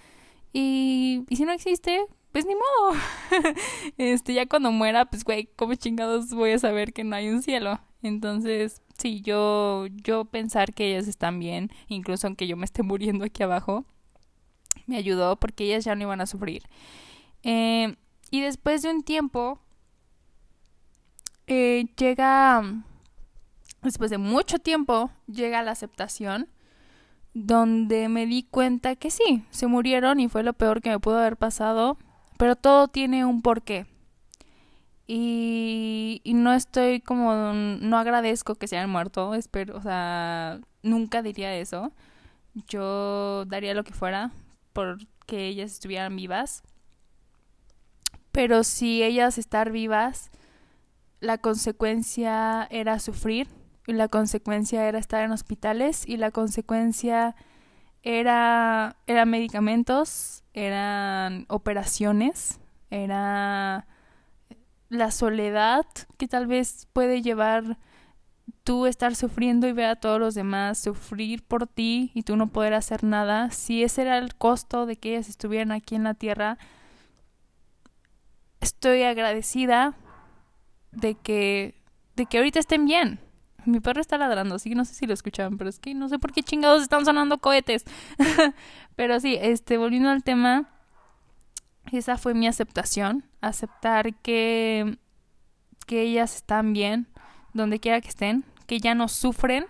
Y, 0.53 1.25
y 1.29 1.35
si 1.35 1.43
no 1.43 1.51
existe, 1.51 2.07
pues 2.35 2.45
ni 2.45 2.53
modo. 2.53 2.99
este, 3.97 4.33
ya 4.33 4.45
cuando 4.45 4.69
muera, 4.69 5.05
pues 5.05 5.23
güey, 5.23 5.47
¿cómo 5.55 5.73
chingados 5.75 6.31
voy 6.31 6.51
a 6.51 6.59
saber 6.59 6.91
que 6.91 7.05
no 7.05 7.15
hay 7.15 7.29
un 7.29 7.41
cielo? 7.41 7.79
Entonces, 8.01 8.81
sí, 8.97 9.21
yo, 9.21 9.85
yo 10.03 10.25
pensar 10.25 10.73
que 10.73 10.89
ellas 10.89 11.07
están 11.07 11.39
bien, 11.39 11.71
incluso 11.87 12.27
aunque 12.27 12.45
yo 12.45 12.57
me 12.57 12.65
esté 12.65 12.83
muriendo 12.83 13.23
aquí 13.23 13.41
abajo, 13.41 13.85
me 14.85 14.97
ayudó 14.97 15.37
porque 15.37 15.63
ellas 15.63 15.85
ya 15.85 15.95
no 15.95 16.01
iban 16.01 16.19
a 16.19 16.25
sufrir. 16.25 16.63
Eh, 17.43 17.95
y 18.31 18.41
después 18.41 18.81
de 18.81 18.89
un 18.89 19.03
tiempo, 19.03 19.61
eh, 21.47 21.85
llega, 21.95 22.83
después 23.81 24.11
de 24.11 24.17
mucho 24.17 24.59
tiempo, 24.59 25.09
llega 25.27 25.63
la 25.63 25.71
aceptación 25.71 26.49
donde 27.33 28.09
me 28.09 28.25
di 28.25 28.43
cuenta 28.43 28.97
que 28.97 29.09
sí, 29.09 29.45
se 29.51 29.67
murieron 29.67 30.19
y 30.19 30.27
fue 30.27 30.43
lo 30.43 30.51
peor 30.51 30.81
que 30.81 30.89
me 30.89 30.99
pudo 30.99 31.19
haber 31.19 31.37
pasado, 31.37 31.97
pero 32.37 32.55
todo 32.55 32.87
tiene 32.87 33.25
un 33.25 33.41
porqué. 33.41 33.85
Y, 35.07 36.21
y 36.23 36.33
no 36.33 36.53
estoy 36.53 36.99
como, 36.99 37.53
no 37.53 37.97
agradezco 37.97 38.55
que 38.55 38.67
se 38.67 38.77
hayan 38.77 38.89
muerto, 38.89 39.35
espero, 39.35 39.77
o 39.77 39.81
sea, 39.81 40.59
nunca 40.81 41.21
diría 41.21 41.55
eso. 41.55 41.91
Yo 42.67 43.45
daría 43.45 43.73
lo 43.73 43.83
que 43.83 43.93
fuera 43.93 44.31
por 44.73 44.97
que 45.25 45.47
ellas 45.47 45.71
estuvieran 45.73 46.15
vivas. 46.15 46.63
Pero 48.31 48.63
si 48.63 49.03
ellas 49.03 49.37
estar 49.37 49.71
vivas, 49.71 50.31
la 51.19 51.37
consecuencia 51.37 52.67
era 52.69 52.99
sufrir 52.99 53.47
y 53.87 53.93
la 53.93 54.07
consecuencia 54.07 54.87
era 54.87 54.99
estar 54.99 55.23
en 55.23 55.31
hospitales 55.31 56.07
y 56.07 56.17
la 56.17 56.31
consecuencia 56.31 57.35
era 58.03 58.97
eran 59.07 59.29
medicamentos, 59.29 60.43
eran 60.55 61.45
operaciones, 61.49 62.61
era 62.89 63.85
la 64.87 65.11
soledad 65.11 65.85
que 66.17 66.29
tal 66.29 66.47
vez 66.47 66.87
puede 66.93 67.21
llevar 67.21 67.77
tú 68.63 68.85
estar 68.85 69.15
sufriendo 69.15 69.67
y 69.67 69.73
ver 69.73 69.85
a 69.85 69.95
todos 69.97 70.17
los 70.19 70.33
demás 70.33 70.79
sufrir 70.79 71.43
por 71.43 71.67
ti 71.67 72.11
y 72.13 72.23
tú 72.23 72.37
no 72.37 72.47
poder 72.47 72.73
hacer 72.73 73.03
nada, 73.03 73.51
si 73.51 73.83
ese 73.83 74.03
era 74.03 74.17
el 74.17 74.35
costo 74.35 74.85
de 74.85 74.95
que 74.95 75.11
ellas 75.11 75.27
estuvieran 75.27 75.73
aquí 75.73 75.95
en 75.95 76.03
la 76.03 76.13
tierra, 76.13 76.57
estoy 78.61 79.03
agradecida 79.03 79.93
de 80.93 81.15
que 81.15 81.75
de 82.15 82.27
que 82.27 82.37
ahorita 82.37 82.59
estén 82.59 82.85
bien. 82.85 83.19
Mi 83.65 83.79
perro 83.79 84.01
está 84.01 84.17
ladrando, 84.17 84.55
así 84.55 84.69
que 84.69 84.75
no 84.75 84.85
sé 84.85 84.93
si 84.93 85.07
lo 85.07 85.13
escuchaban, 85.13 85.57
pero 85.57 85.69
es 85.69 85.79
que 85.79 85.93
no 85.93 86.09
sé 86.09 86.19
por 86.19 86.31
qué 86.31 86.43
chingados 86.43 86.81
están 86.81 87.05
sonando 87.05 87.37
cohetes. 87.39 87.85
pero 88.95 89.19
sí, 89.19 89.37
este 89.41 89.77
volviendo 89.77 90.09
al 90.09 90.23
tema, 90.23 90.69
esa 91.91 92.17
fue 92.17 92.33
mi 92.33 92.47
aceptación, 92.47 93.23
aceptar 93.41 94.13
que 94.15 94.97
que 95.85 96.01
ellas 96.01 96.35
están 96.35 96.73
bien 96.73 97.07
donde 97.53 97.79
quiera 97.79 98.01
que 98.01 98.09
estén, 98.09 98.43
que 98.67 98.79
ya 98.79 98.95
no 98.95 99.07
sufren, 99.07 99.65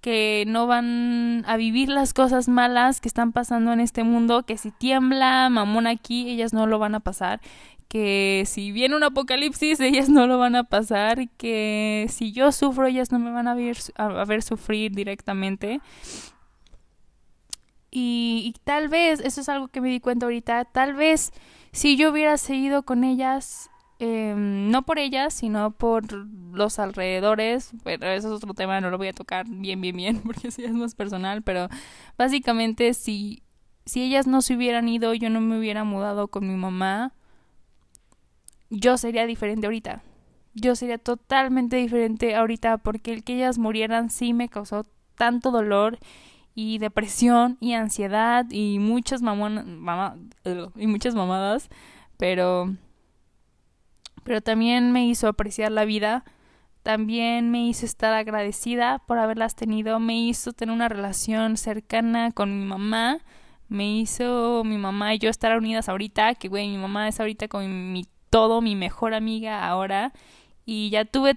que 0.00 0.44
no 0.48 0.66
van 0.66 1.44
a 1.46 1.56
vivir 1.56 1.88
las 1.88 2.12
cosas 2.12 2.48
malas 2.48 3.00
que 3.00 3.08
están 3.08 3.32
pasando 3.32 3.72
en 3.72 3.80
este 3.80 4.02
mundo, 4.02 4.42
que 4.42 4.58
si 4.58 4.72
tiembla 4.72 5.48
mamón 5.48 5.86
aquí, 5.86 6.28
ellas 6.28 6.52
no 6.52 6.66
lo 6.66 6.78
van 6.78 6.94
a 6.94 7.00
pasar, 7.00 7.40
que 7.92 8.44
si 8.46 8.72
viene 8.72 8.96
un 8.96 9.02
apocalipsis, 9.02 9.78
ellas 9.80 10.08
no 10.08 10.26
lo 10.26 10.38
van 10.38 10.56
a 10.56 10.64
pasar, 10.64 11.28
que 11.36 12.06
si 12.08 12.32
yo 12.32 12.50
sufro, 12.52 12.86
ellas 12.86 13.12
no 13.12 13.18
me 13.18 13.30
van 13.30 13.48
a 13.48 13.54
ver, 13.54 13.76
a 13.96 14.24
ver 14.24 14.42
sufrir 14.42 14.92
directamente. 14.92 15.80
Y, 17.90 18.42
y, 18.46 18.58
tal 18.64 18.88
vez, 18.88 19.20
eso 19.20 19.42
es 19.42 19.48
algo 19.50 19.68
que 19.68 19.82
me 19.82 19.90
di 19.90 20.00
cuenta 20.00 20.24
ahorita, 20.24 20.64
tal 20.64 20.94
vez 20.94 21.32
si 21.72 21.96
yo 21.96 22.10
hubiera 22.10 22.38
seguido 22.38 22.84
con 22.84 23.04
ellas 23.04 23.70
Em, 24.04 24.68
no 24.68 24.82
por 24.82 24.98
ellas, 24.98 25.32
sino 25.32 25.70
por 25.70 26.12
los 26.12 26.80
alrededores. 26.80 27.70
Pero 27.84 28.08
eso 28.08 28.28
es 28.28 28.34
otro 28.34 28.52
tema, 28.52 28.80
no 28.80 28.90
lo 28.90 28.98
voy 28.98 29.06
a 29.06 29.12
tocar 29.12 29.46
bien, 29.48 29.80
bien, 29.80 29.96
bien, 29.96 30.20
porque 30.26 30.48
eso 30.48 30.60
es 30.60 30.72
más 30.72 30.96
personal. 30.96 31.42
Pero 31.42 31.68
básicamente, 32.18 32.94
si, 32.94 33.44
si 33.86 34.02
ellas 34.02 34.26
no 34.26 34.42
se 34.42 34.56
hubieran 34.56 34.88
ido, 34.88 35.14
yo 35.14 35.30
no 35.30 35.40
me 35.40 35.56
hubiera 35.56 35.84
mudado 35.84 36.26
con 36.26 36.48
mi 36.48 36.56
mamá, 36.56 37.12
yo 38.72 38.96
sería 38.96 39.26
diferente 39.26 39.66
ahorita. 39.66 40.02
Yo 40.54 40.74
sería 40.76 40.98
totalmente 40.98 41.76
diferente 41.76 42.34
ahorita 42.34 42.78
porque 42.78 43.12
el 43.12 43.22
que 43.22 43.34
ellas 43.34 43.58
murieran 43.58 44.10
sí 44.10 44.32
me 44.32 44.48
causó 44.48 44.84
tanto 45.16 45.50
dolor 45.50 45.98
y 46.54 46.78
depresión 46.78 47.58
y 47.60 47.74
ansiedad 47.74 48.46
y 48.50 48.78
muchas 48.78 49.22
mamá, 49.22 50.16
y 50.76 50.86
muchas 50.86 51.14
mamadas, 51.14 51.68
pero 52.16 52.74
pero 54.24 54.40
también 54.40 54.92
me 54.92 55.06
hizo 55.06 55.26
apreciar 55.26 55.72
la 55.72 55.84
vida, 55.84 56.24
también 56.82 57.50
me 57.50 57.66
hizo 57.66 57.84
estar 57.86 58.12
agradecida 58.12 59.00
por 59.06 59.18
haberlas 59.18 59.54
tenido, 59.56 59.98
me 60.00 60.16
hizo 60.20 60.52
tener 60.52 60.74
una 60.74 60.88
relación 60.88 61.56
cercana 61.56 62.30
con 62.30 62.58
mi 62.58 62.64
mamá, 62.64 63.18
me 63.68 63.98
hizo 63.98 64.62
mi 64.64 64.78
mamá 64.78 65.14
y 65.14 65.18
yo 65.18 65.30
estar 65.30 65.56
unidas 65.56 65.88
ahorita, 65.88 66.34
que 66.36 66.48
güey, 66.48 66.68
mi 66.68 66.78
mamá 66.78 67.08
es 67.08 67.18
ahorita 67.20 67.48
con 67.48 67.92
mi 67.92 68.06
todo, 68.32 68.62
mi 68.62 68.76
mejor 68.76 69.12
amiga 69.12 69.68
ahora, 69.68 70.14
y 70.64 70.88
ya 70.88 71.04
tuve 71.04 71.36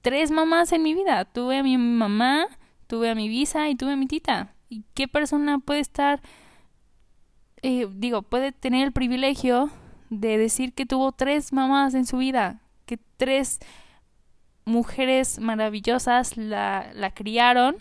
tres 0.00 0.30
mamás 0.30 0.70
en 0.70 0.84
mi 0.84 0.94
vida, 0.94 1.24
tuve 1.24 1.58
a 1.58 1.62
mi 1.64 1.76
mamá, 1.76 2.46
tuve 2.86 3.10
a 3.10 3.16
mi 3.16 3.28
visa 3.28 3.68
y 3.68 3.74
tuve 3.74 3.94
a 3.94 3.96
mi 3.96 4.06
tita. 4.06 4.54
¿Y 4.68 4.84
qué 4.94 5.08
persona 5.08 5.58
puede 5.58 5.80
estar, 5.80 6.22
eh, 7.62 7.88
digo, 7.90 8.22
puede 8.22 8.52
tener 8.52 8.86
el 8.86 8.92
privilegio 8.92 9.70
de 10.08 10.38
decir 10.38 10.72
que 10.72 10.86
tuvo 10.86 11.10
tres 11.10 11.52
mamás 11.52 11.94
en 11.94 12.06
su 12.06 12.18
vida, 12.18 12.60
que 12.84 13.00
tres 13.16 13.58
mujeres 14.64 15.40
maravillosas 15.40 16.36
la, 16.36 16.92
la 16.94 17.10
criaron 17.10 17.74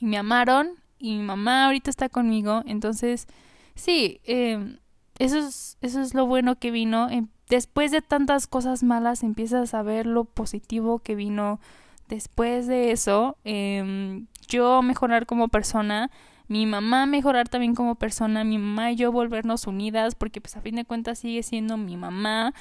y 0.00 0.06
me 0.06 0.16
amaron 0.16 0.70
y 0.98 1.18
mi 1.18 1.22
mamá 1.22 1.66
ahorita 1.66 1.90
está 1.90 2.08
conmigo. 2.08 2.62
Entonces, 2.64 3.26
sí, 3.74 4.22
eh, 4.24 4.78
eso, 5.18 5.36
es, 5.36 5.76
eso 5.82 6.00
es 6.00 6.14
lo 6.14 6.24
bueno 6.24 6.58
que 6.58 6.70
vino. 6.70 7.10
Después 7.48 7.90
de 7.90 8.02
tantas 8.02 8.46
cosas 8.46 8.82
malas 8.82 9.22
empiezas 9.22 9.74
a 9.74 9.82
ver 9.82 10.06
lo 10.06 10.24
positivo 10.24 10.98
que 10.98 11.14
vino 11.14 11.60
después 12.08 12.66
de 12.66 12.92
eso. 12.92 13.36
Eh, 13.44 14.24
yo 14.48 14.82
mejorar 14.82 15.26
como 15.26 15.48
persona 15.48 16.10
mi 16.48 16.64
mamá 16.64 17.04
mejorar 17.04 17.48
también 17.48 17.74
como 17.74 17.94
persona, 17.96 18.42
mi 18.42 18.56
mamá 18.56 18.92
y 18.92 18.96
yo 18.96 19.12
volvernos 19.12 19.66
unidas, 19.66 20.14
porque 20.14 20.40
pues 20.40 20.56
a 20.56 20.62
fin 20.62 20.76
de 20.76 20.86
cuentas 20.86 21.18
sigue 21.18 21.42
siendo 21.42 21.76
mi 21.76 21.96
mamá. 21.98 22.54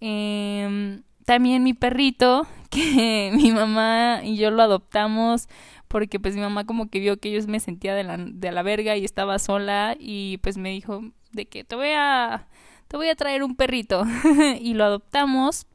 Eh, 0.00 1.00
también 1.24 1.64
mi 1.64 1.74
perrito, 1.74 2.46
que 2.70 3.32
mi 3.34 3.50
mamá 3.50 4.20
y 4.22 4.36
yo 4.36 4.50
lo 4.50 4.62
adoptamos 4.62 5.48
porque 5.88 6.18
pues 6.18 6.34
mi 6.34 6.40
mamá 6.40 6.64
como 6.64 6.88
que 6.88 7.00
vio 7.00 7.18
que 7.18 7.30
yo 7.32 7.46
me 7.48 7.60
sentía 7.60 7.94
de 7.94 8.04
la, 8.04 8.16
de 8.16 8.52
la 8.52 8.62
verga 8.62 8.96
y 8.96 9.04
estaba 9.04 9.38
sola 9.38 9.94
y 9.98 10.38
pues 10.38 10.56
me 10.56 10.70
dijo 10.70 11.02
de 11.32 11.46
que 11.46 11.64
te 11.64 11.76
voy 11.76 11.90
a 11.94 12.46
te 12.92 12.98
voy 12.98 13.08
a 13.08 13.16
traer 13.16 13.42
un 13.42 13.56
perrito 13.56 14.04
y 14.60 14.74
lo 14.74 14.84
adoptamos. 14.84 15.66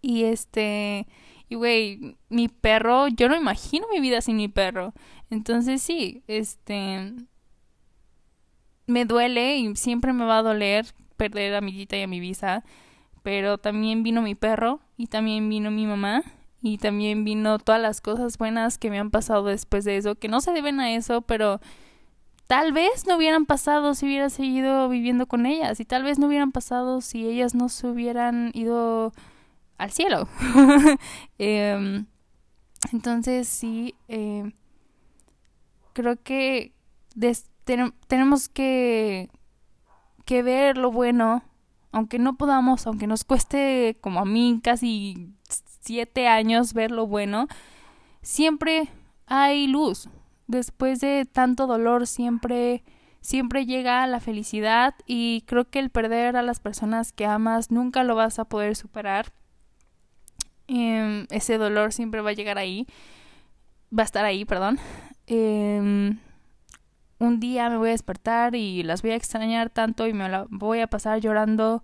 Y 0.00 0.24
este 0.24 1.06
y 1.50 1.54
güey 1.54 2.16
mi 2.30 2.48
perro 2.48 3.08
yo 3.08 3.28
no 3.28 3.36
imagino 3.36 3.86
mi 3.92 4.00
vida 4.00 4.22
sin 4.22 4.36
mi 4.38 4.48
perro. 4.48 4.94
Entonces 5.28 5.82
sí, 5.82 6.22
este 6.26 7.12
me 8.86 9.04
duele 9.04 9.58
y 9.58 9.76
siempre 9.76 10.14
me 10.14 10.24
va 10.24 10.38
a 10.38 10.42
doler 10.42 10.86
perder 11.18 11.54
a 11.54 11.60
mi 11.60 11.72
tita 11.72 11.98
y 11.98 12.02
a 12.02 12.08
mi 12.08 12.20
visa, 12.20 12.64
pero 13.22 13.58
también 13.58 14.02
vino 14.02 14.22
mi 14.22 14.34
perro 14.34 14.80
y 14.96 15.08
también 15.08 15.46
vino 15.50 15.70
mi 15.70 15.86
mamá 15.86 16.22
y 16.62 16.78
también 16.78 17.24
vino 17.24 17.58
todas 17.58 17.82
las 17.82 18.00
cosas 18.00 18.38
buenas 18.38 18.78
que 18.78 18.88
me 18.88 18.98
han 18.98 19.10
pasado 19.10 19.44
después 19.44 19.84
de 19.84 19.98
eso, 19.98 20.14
que 20.14 20.28
no 20.28 20.40
se 20.40 20.52
deben 20.52 20.80
a 20.80 20.90
eso, 20.94 21.20
pero 21.20 21.60
tal 22.48 22.72
vez 22.72 23.06
no 23.06 23.18
hubieran 23.18 23.44
pasado 23.44 23.94
si 23.94 24.06
hubiera 24.06 24.30
seguido 24.30 24.88
viviendo 24.88 25.26
con 25.26 25.44
ellas 25.46 25.78
y 25.80 25.84
tal 25.84 26.02
vez 26.02 26.18
no 26.18 26.26
hubieran 26.26 26.50
pasado 26.50 27.02
si 27.02 27.26
ellas 27.26 27.54
no 27.54 27.68
se 27.68 27.86
hubieran 27.86 28.50
ido 28.54 29.12
al 29.76 29.92
cielo. 29.92 30.26
eh, 31.38 32.04
entonces 32.90 33.48
sí, 33.48 33.94
eh, 34.08 34.50
creo 35.92 36.20
que 36.22 36.72
tenemos 38.06 38.48
que, 38.48 39.28
que 40.24 40.42
ver 40.42 40.78
lo 40.78 40.90
bueno, 40.90 41.42
aunque 41.92 42.18
no 42.18 42.38
podamos, 42.38 42.86
aunque 42.86 43.06
nos 43.06 43.24
cueste 43.24 43.98
como 44.00 44.20
a 44.20 44.24
mí 44.24 44.60
casi 44.64 45.34
siete 45.82 46.28
años 46.28 46.72
ver 46.72 46.92
lo 46.92 47.06
bueno, 47.06 47.46
siempre 48.22 48.88
hay 49.26 49.66
luz. 49.66 50.08
Después 50.48 51.00
de 51.00 51.26
tanto 51.30 51.66
dolor 51.66 52.06
siempre 52.06 52.82
siempre 53.20 53.66
llega 53.66 54.06
la 54.06 54.20
felicidad 54.20 54.94
y 55.06 55.42
creo 55.46 55.68
que 55.68 55.78
el 55.78 55.90
perder 55.90 56.36
a 56.36 56.42
las 56.42 56.60
personas 56.60 57.12
que 57.12 57.26
amas 57.26 57.70
nunca 57.70 58.02
lo 58.04 58.14
vas 58.14 58.38
a 58.38 58.46
poder 58.46 58.74
superar. 58.76 59.32
Em, 60.66 61.26
ese 61.30 61.58
dolor 61.58 61.92
siempre 61.92 62.20
va 62.22 62.30
a 62.30 62.34
llegar 62.34 62.58
ahí, 62.58 62.86
va 63.96 64.02
a 64.02 64.06
estar 64.06 64.24
ahí, 64.24 64.44
perdón. 64.44 64.78
Em, 65.26 66.18
un 67.18 67.40
día 67.40 67.68
me 67.70 67.76
voy 67.76 67.90
a 67.90 67.92
despertar 67.92 68.54
y 68.54 68.82
las 68.82 69.02
voy 69.02 69.10
a 69.12 69.16
extrañar 69.16 69.70
tanto 69.70 70.06
y 70.06 70.12
me 70.14 70.28
la 70.28 70.46
voy 70.50 70.80
a 70.80 70.86
pasar 70.86 71.20
llorando, 71.20 71.82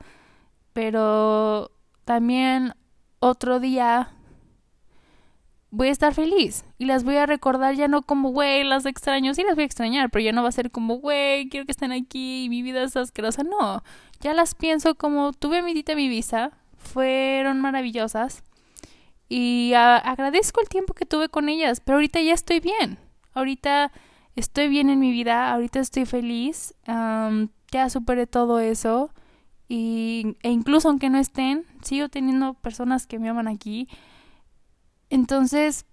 pero 0.73 1.71
también 2.05 2.75
otro 3.21 3.61
día 3.61 4.13
voy 5.75 5.89
a 5.89 5.93
estar 5.93 6.15
feliz. 6.15 6.65
Y 6.79 6.87
las 6.87 7.05
voy 7.05 7.17
a 7.17 7.27
recordar 7.27 7.75
ya 7.75 7.89
no 7.89 8.03
como, 8.03 8.31
güey, 8.31 8.65
las 8.65 8.87
extraño, 8.87 9.35
sí 9.35 9.43
las 9.43 9.57
voy 9.57 9.63
a 9.63 9.67
extrañar, 9.67 10.11
pero 10.11 10.25
ya 10.25 10.33
no 10.33 10.43
va 10.43 10.49
a 10.49 10.53
ser 10.53 10.71
como, 10.71 10.97
güey, 10.97 11.49
quiero 11.49 11.67
que 11.67 11.73
estén 11.73 11.93
aquí 11.93 12.45
y 12.45 12.49
mi 12.49 12.63
vida 12.63 12.83
es 12.85 12.97
asquerosa, 12.97 13.43
no, 13.43 13.83
ya 14.21 14.35
las 14.35 14.55
pienso 14.55 14.95
como, 14.95 15.33
tuve 15.33 15.63
mi 15.63 15.75
dita 15.75 15.95
mi 15.95 16.09
visa, 16.09 16.53
fueron 16.77 17.61
maravillosas 17.61 18.45
y 19.29 19.73
agradezco 19.75 20.61
el 20.61 20.69
tiempo 20.69 20.95
que 20.95 21.07
tuve 21.07 21.29
con 21.29 21.49
ellas, 21.49 21.81
pero 21.81 21.97
ahorita 21.97 22.21
ya 22.21 22.35
estoy 22.35 22.61
bien. 22.61 22.99
Ahorita 23.33 23.91
estoy 24.37 24.69
bien 24.69 24.91
en 24.91 25.01
mi 25.01 25.11
vida, 25.11 25.53
ahorita 25.53 25.81
estoy 25.81 26.05
feliz, 26.07 26.75
ya 26.87 27.91
superé 27.91 28.29
todo 28.29 28.61
eso 28.61 29.11
y, 29.69 30.37
e 30.43 30.51
incluso 30.51 30.89
aunque 30.89 31.11
no 31.11 31.19
estén, 31.19 31.65
sigo 31.83 32.09
teniendo 32.09 32.55
personas 32.55 33.09
que 33.09 33.19
me 33.19 33.29
aman 33.29 33.49
aquí. 33.49 33.89
Entonces, 35.15 35.87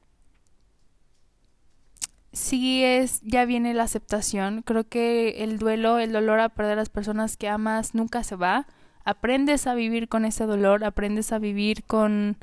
sí 2.33 2.83
es, 2.83 3.21
ya 3.21 3.45
viene 3.45 3.75
la 3.75 3.83
aceptación. 3.83 4.63
Creo 4.63 4.89
que 4.89 5.43
el 5.43 5.59
duelo, 5.59 5.99
el 5.99 6.11
dolor 6.11 6.39
a 6.39 6.49
perder 6.49 6.73
a 6.73 6.77
las 6.77 6.89
personas 6.89 7.37
que 7.37 7.47
amas 7.47 7.93
nunca 7.93 8.23
se 8.23 8.35
va. 8.35 8.65
Aprendes 9.05 9.67
a 9.67 9.75
vivir 9.75 10.09
con 10.09 10.25
ese 10.25 10.47
dolor, 10.47 10.83
aprendes 10.83 11.31
a 11.33 11.37
vivir 11.37 11.83
con, 11.83 12.35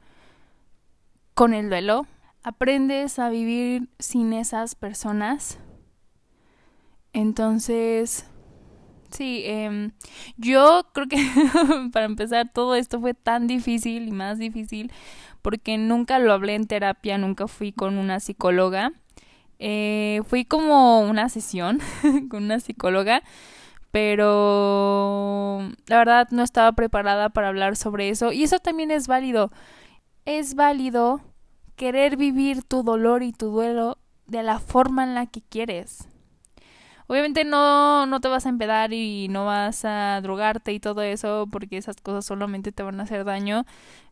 con 1.35 1.53
el 1.53 1.69
duelo, 1.69 2.07
aprendes 2.45 3.19
a 3.19 3.29
vivir 3.29 3.89
sin 3.99 4.33
esas 4.33 4.77
personas. 4.77 5.59
Entonces, 7.13 8.25
sí, 9.11 9.43
eh, 9.47 9.91
yo 10.37 10.87
creo 10.95 11.09
que 11.09 11.29
para 11.93 12.07
empezar 12.07 12.53
todo 12.53 12.77
esto 12.77 13.01
fue 13.01 13.15
tan 13.15 13.49
difícil 13.49 14.07
y 14.07 14.13
más 14.13 14.39
difícil 14.39 14.93
porque 15.49 15.79
nunca 15.79 16.19
lo 16.19 16.35
hablé 16.35 16.57
en 16.57 16.67
terapia, 16.67 17.17
nunca 17.17 17.49
fui 17.49 17.73
con 17.73 17.97
una 17.97 18.21
psicóloga. 18.21 18.93
Eh, 19.59 20.21
fui 20.27 20.45
como 20.45 21.01
una 21.01 21.31
sesión 21.31 21.81
con 22.29 22.45
una 22.45 22.61
psicóloga, 22.61 23.23
pero 23.91 25.67
la 25.87 25.97
verdad 25.97 26.29
no 26.33 26.43
estaba 26.43 26.73
preparada 26.73 27.31
para 27.31 27.49
hablar 27.49 27.77
sobre 27.77 28.11
eso 28.11 28.31
y 28.31 28.43
eso 28.43 28.59
también 28.59 28.91
es 28.91 29.07
válido. 29.07 29.51
Es 30.27 30.55
válido 30.55 31.23
querer 31.77 32.19
vivir 32.19 32.63
tu 32.63 32.83
dolor 32.83 33.23
y 33.23 33.33
tu 33.33 33.47
duelo 33.51 33.97
de 34.27 34.43
la 34.43 34.59
forma 34.59 35.03
en 35.03 35.15
la 35.15 35.25
que 35.25 35.41
quieres. 35.41 36.09
Obviamente 37.07 37.45
no, 37.45 38.05
no 38.05 38.21
te 38.21 38.29
vas 38.29 38.45
a 38.45 38.51
empedar 38.51 38.93
y 38.93 39.29
no 39.31 39.47
vas 39.47 39.87
a 39.87 40.21
drogarte 40.21 40.75
y 40.75 40.79
todo 40.79 41.01
eso 41.01 41.49
porque 41.51 41.79
esas 41.79 41.97
cosas 42.03 42.27
solamente 42.27 42.71
te 42.71 42.83
van 42.83 43.01
a 43.01 43.05
hacer 43.05 43.25
daño. 43.25 43.65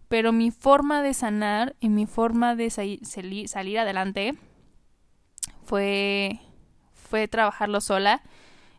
Pero 0.09 0.33
mi 0.33 0.51
forma 0.51 1.03
de 1.03 1.15
sanar 1.15 1.75
y 1.81 1.89
mi 1.89 2.07
forma 2.07 2.55
de 2.55 2.71
salir 2.71 3.79
adelante 3.79 4.35
fue, 5.65 6.41
fue 6.93 7.29
trabajarlo 7.29 7.81
sola. 7.81 8.23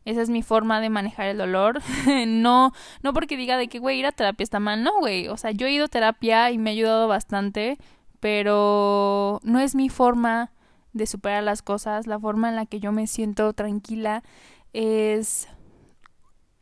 Esa 0.06 0.22
es 0.22 0.30
mi 0.30 0.42
forma 0.42 0.80
de 0.80 0.90
manejar 0.90 1.28
el 1.28 1.38
dolor. 1.38 1.82
no, 2.28 2.72
no 3.04 3.14
porque 3.14 3.36
diga 3.36 3.58
de 3.58 3.68
que, 3.68 3.80
güey, 3.80 4.00
ir 4.00 4.06
a 4.06 4.14
terapia 4.14 4.44
está 4.44 4.60
mal. 4.60 4.82
No, 4.82 5.00
güey. 5.00 5.28
O 5.28 5.36
sea, 5.36 5.52
yo 5.52 5.68
he 5.68 5.72
ido 5.72 5.86
a 5.86 5.90
terapia 5.90 6.50
y 6.52 6.58
me 6.58 6.70
ha 6.70 6.74
ayudado 6.74 7.10
bastante. 7.10 7.78
Pero 8.22 9.42
no 9.44 9.60
es 9.60 9.76
mi 9.76 9.90
forma 9.90 10.54
de 10.94 11.08
superar 11.08 11.44
las 11.44 11.62
cosas. 11.62 12.08
La 12.08 12.20
forma 12.20 12.48
en 12.48 12.56
la 12.56 12.66
que 12.66 12.80
yo 12.80 12.94
me 12.94 13.06
siento 13.06 13.52
tranquila 13.52 14.24
es 14.72 15.50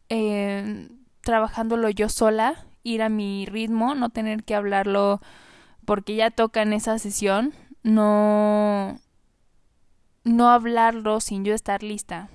eh, 0.09 0.89
trabajándolo 1.21 1.91
yo 1.91 2.09
sola. 2.09 2.65
Ir 2.85 3.01
a 3.01 3.09
mi 3.09 3.45
ritmo. 3.45 3.95
No 3.95 4.09
tener 4.11 4.45
que 4.45 4.55
hablarlo 4.55 5.19
porque 5.83 6.15
ya 6.15 6.31
toca 6.31 6.61
en 6.61 6.71
esa 6.71 6.97
sesión. 6.99 7.53
No 7.83 9.01
no 10.23 10.49
hablarlo 10.49 11.21
sin 11.21 11.45
yo 11.45 11.53
estar 11.53 11.83
lista. 11.83 12.29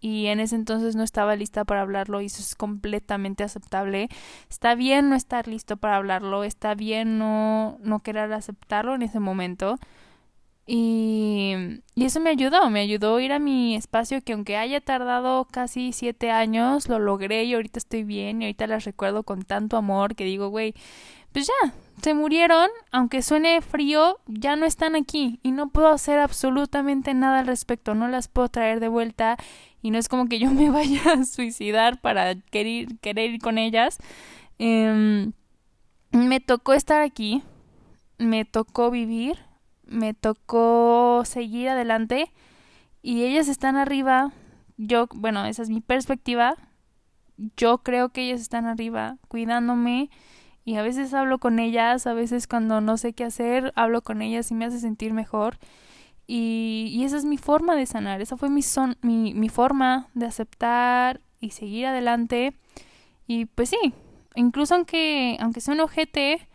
Y 0.00 0.26
en 0.26 0.40
ese 0.40 0.56
entonces 0.56 0.94
no 0.94 1.02
estaba 1.02 1.36
lista 1.36 1.64
para 1.64 1.80
hablarlo 1.80 2.20
y 2.20 2.26
eso 2.26 2.42
es 2.42 2.54
completamente 2.54 3.44
aceptable. 3.44 4.08
Está 4.50 4.74
bien 4.74 5.08
no 5.08 5.16
estar 5.16 5.48
listo 5.48 5.78
para 5.78 5.96
hablarlo, 5.96 6.44
está 6.44 6.74
bien 6.74 7.18
no, 7.18 7.78
no 7.80 8.00
querer 8.00 8.32
aceptarlo 8.32 8.94
en 8.94 9.02
ese 9.02 9.20
momento. 9.20 9.78
Y, 10.66 11.54
y 11.94 12.04
eso 12.04 12.18
me 12.18 12.30
ayudó, 12.30 12.68
me 12.70 12.80
ayudó 12.80 13.16
a 13.16 13.22
ir 13.22 13.32
a 13.32 13.38
mi 13.38 13.76
espacio 13.76 14.20
que 14.22 14.32
aunque 14.32 14.56
haya 14.56 14.80
tardado 14.80 15.44
casi 15.44 15.92
siete 15.92 16.30
años, 16.32 16.88
lo 16.88 16.98
logré 16.98 17.44
y 17.44 17.54
ahorita 17.54 17.78
estoy 17.78 18.02
bien 18.02 18.42
y 18.42 18.46
ahorita 18.46 18.66
las 18.66 18.84
recuerdo 18.84 19.22
con 19.22 19.42
tanto 19.42 19.76
amor 19.76 20.16
que 20.16 20.24
digo, 20.24 20.48
güey, 20.48 20.74
pues 21.32 21.46
ya, 21.46 21.72
se 22.02 22.14
murieron, 22.14 22.68
aunque 22.90 23.22
suene 23.22 23.60
frío, 23.60 24.18
ya 24.26 24.56
no 24.56 24.66
están 24.66 24.96
aquí 24.96 25.38
y 25.42 25.50
no 25.50 25.68
puedo 25.68 25.88
hacer 25.88 26.18
absolutamente 26.18 27.14
nada 27.14 27.40
al 27.40 27.46
respecto, 27.46 27.94
no 27.94 28.08
las 28.08 28.28
puedo 28.28 28.48
traer 28.48 28.80
de 28.80 28.88
vuelta 28.88 29.36
y 29.82 29.90
no 29.90 29.98
es 29.98 30.08
como 30.08 30.28
que 30.28 30.38
yo 30.38 30.50
me 30.50 30.70
vaya 30.70 31.02
a 31.12 31.24
suicidar 31.24 32.00
para 32.00 32.34
querer, 32.34 32.98
querer 33.00 33.30
ir 33.30 33.40
con 33.40 33.58
ellas. 33.58 33.98
Em, 34.58 35.32
me 36.10 36.40
tocó 36.40 36.72
estar 36.72 37.02
aquí, 37.02 37.42
me 38.18 38.44
tocó 38.44 38.90
vivir, 38.90 39.38
me 39.86 40.14
tocó 40.14 41.22
seguir 41.24 41.68
adelante 41.68 42.32
y 43.02 43.24
ellas 43.24 43.48
están 43.48 43.76
arriba. 43.76 44.32
Yo, 44.76 45.06
bueno, 45.14 45.44
esa 45.46 45.62
es 45.62 45.70
mi 45.70 45.80
perspectiva. 45.80 46.56
Yo 47.56 47.78
creo 47.78 48.10
que 48.10 48.22
ellas 48.22 48.40
están 48.40 48.66
arriba 48.66 49.16
cuidándome 49.28 50.10
y 50.64 50.76
a 50.76 50.82
veces 50.82 51.14
hablo 51.14 51.38
con 51.38 51.60
ellas, 51.60 52.06
a 52.06 52.14
veces 52.14 52.48
cuando 52.48 52.80
no 52.80 52.96
sé 52.96 53.12
qué 53.12 53.24
hacer, 53.24 53.72
hablo 53.76 54.02
con 54.02 54.20
ellas 54.20 54.50
y 54.50 54.54
me 54.54 54.64
hace 54.64 54.80
sentir 54.80 55.12
mejor. 55.12 55.58
Y, 56.26 56.88
y 56.90 57.04
esa 57.04 57.16
es 57.16 57.24
mi 57.24 57.38
forma 57.38 57.76
de 57.76 57.86
sanar, 57.86 58.20
esa 58.20 58.36
fue 58.36 58.50
mi, 58.50 58.62
son, 58.62 58.96
mi, 59.00 59.32
mi 59.32 59.48
forma 59.48 60.08
de 60.14 60.26
aceptar 60.26 61.20
y 61.40 61.50
seguir 61.50 61.86
adelante. 61.86 62.56
Y 63.28 63.46
pues 63.46 63.70
sí, 63.70 63.94
incluso 64.34 64.74
aunque, 64.74 65.36
aunque 65.40 65.60
sea 65.60 65.74
un 65.74 65.80
ojete, 65.80 66.48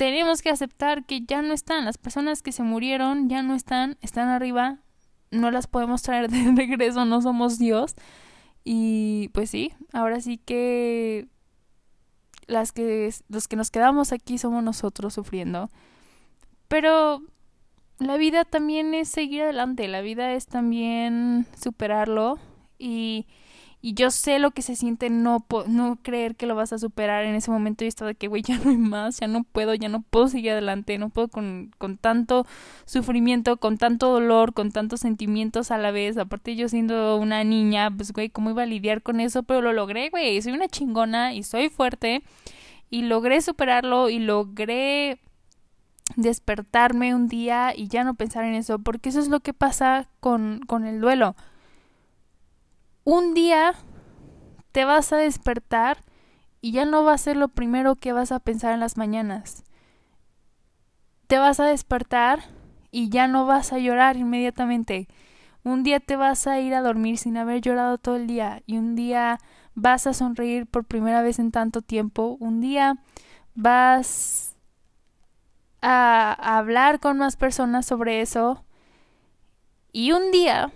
tenemos 0.00 0.40
que 0.40 0.48
aceptar 0.48 1.04
que 1.04 1.26
ya 1.26 1.42
no 1.42 1.52
están, 1.52 1.84
las 1.84 1.98
personas 1.98 2.40
que 2.40 2.52
se 2.52 2.62
murieron 2.62 3.28
ya 3.28 3.42
no 3.42 3.54
están, 3.54 3.98
están 4.00 4.30
arriba, 4.30 4.78
no 5.30 5.50
las 5.50 5.66
podemos 5.66 6.00
traer 6.00 6.30
de 6.30 6.52
regreso, 6.56 7.04
no 7.04 7.20
somos 7.20 7.58
Dios. 7.58 7.96
Y 8.64 9.28
pues 9.34 9.50
sí, 9.50 9.74
ahora 9.92 10.22
sí 10.22 10.38
que 10.38 11.28
las 12.46 12.72
que 12.72 13.12
los 13.28 13.46
que 13.46 13.56
nos 13.56 13.70
quedamos 13.70 14.12
aquí 14.12 14.38
somos 14.38 14.64
nosotros 14.64 15.12
sufriendo. 15.12 15.68
Pero 16.66 17.20
la 17.98 18.16
vida 18.16 18.46
también 18.46 18.94
es 18.94 19.10
seguir 19.10 19.42
adelante, 19.42 19.86
la 19.86 20.00
vida 20.00 20.32
es 20.32 20.46
también 20.46 21.44
superarlo 21.62 22.38
y 22.78 23.26
y 23.82 23.94
yo 23.94 24.10
sé 24.10 24.38
lo 24.38 24.50
que 24.50 24.60
se 24.60 24.76
siente 24.76 25.08
no, 25.08 25.46
no 25.66 25.98
creer 26.02 26.36
que 26.36 26.46
lo 26.46 26.54
vas 26.54 26.72
a 26.74 26.78
superar 26.78 27.24
en 27.24 27.34
ese 27.34 27.50
momento 27.50 27.82
y 27.82 27.88
estaba 27.88 28.08
de 28.08 28.14
que, 28.14 28.28
güey, 28.28 28.42
ya 28.42 28.58
no 28.58 28.70
hay 28.70 28.76
más, 28.76 29.20
ya 29.20 29.26
no 29.26 29.42
puedo, 29.44 29.74
ya 29.74 29.88
no 29.88 30.02
puedo 30.02 30.28
seguir 30.28 30.52
adelante, 30.52 30.98
no 30.98 31.08
puedo 31.08 31.28
con, 31.28 31.70
con 31.78 31.96
tanto 31.96 32.46
sufrimiento, 32.84 33.56
con 33.56 33.78
tanto 33.78 34.10
dolor, 34.10 34.52
con 34.52 34.70
tantos 34.70 35.00
sentimientos 35.00 35.70
a 35.70 35.78
la 35.78 35.92
vez. 35.92 36.18
Aparte 36.18 36.56
yo 36.56 36.68
siendo 36.68 37.16
una 37.16 37.42
niña, 37.42 37.90
pues, 37.90 38.12
güey, 38.12 38.28
¿cómo 38.28 38.50
iba 38.50 38.64
a 38.64 38.66
lidiar 38.66 39.02
con 39.02 39.18
eso? 39.18 39.44
Pero 39.44 39.62
lo 39.62 39.72
logré, 39.72 40.10
güey, 40.10 40.40
soy 40.42 40.52
una 40.52 40.68
chingona 40.68 41.32
y 41.32 41.42
soy 41.42 41.70
fuerte 41.70 42.22
y 42.90 43.02
logré 43.02 43.40
superarlo 43.40 44.10
y 44.10 44.18
logré 44.18 45.20
despertarme 46.16 47.14
un 47.14 47.28
día 47.28 47.72
y 47.74 47.88
ya 47.88 48.04
no 48.04 48.14
pensar 48.14 48.44
en 48.44 48.54
eso, 48.54 48.78
porque 48.80 49.08
eso 49.08 49.20
es 49.20 49.28
lo 49.28 49.40
que 49.40 49.54
pasa 49.54 50.08
con, 50.20 50.60
con 50.66 50.84
el 50.84 51.00
duelo 51.00 51.34
un 53.04 53.34
día 53.34 53.74
te 54.72 54.84
vas 54.84 55.12
a 55.12 55.16
despertar 55.16 55.98
y 56.60 56.72
ya 56.72 56.84
no 56.84 57.04
va 57.04 57.14
a 57.14 57.18
ser 57.18 57.36
lo 57.36 57.48
primero 57.48 57.96
que 57.96 58.12
vas 58.12 58.32
a 58.32 58.40
pensar 58.40 58.72
en 58.72 58.80
las 58.80 58.96
mañanas. 58.96 59.64
Te 61.26 61.38
vas 61.38 61.60
a 61.60 61.66
despertar 61.66 62.40
y 62.90 63.08
ya 63.08 63.28
no 63.28 63.46
vas 63.46 63.72
a 63.72 63.78
llorar 63.78 64.16
inmediatamente. 64.16 65.08
Un 65.62 65.82
día 65.82 66.00
te 66.00 66.16
vas 66.16 66.46
a 66.46 66.58
ir 66.60 66.74
a 66.74 66.82
dormir 66.82 67.18
sin 67.18 67.36
haber 67.36 67.60
llorado 67.60 67.98
todo 67.98 68.16
el 68.16 68.26
día 68.26 68.62
y 68.66 68.78
un 68.78 68.94
día 68.94 69.38
vas 69.74 70.06
a 70.06 70.14
sonreír 70.14 70.66
por 70.66 70.84
primera 70.84 71.22
vez 71.22 71.38
en 71.38 71.52
tanto 71.52 71.82
tiempo. 71.82 72.36
Un 72.40 72.60
día 72.60 72.96
vas 73.54 74.56
a, 75.82 76.32
hablar 76.58 77.00
con 77.00 77.18
más 77.18 77.36
personas 77.36 77.86
sobre 77.86 78.20
eso 78.20 78.64
y 79.92 80.12
un 80.12 80.30
día 80.30 80.72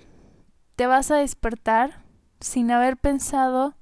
te 0.76 0.86
vas 0.86 1.10
a 1.10 1.16
despertar 1.16 2.03
sin 2.44 2.70
haber 2.70 2.98
pensado 2.98 3.74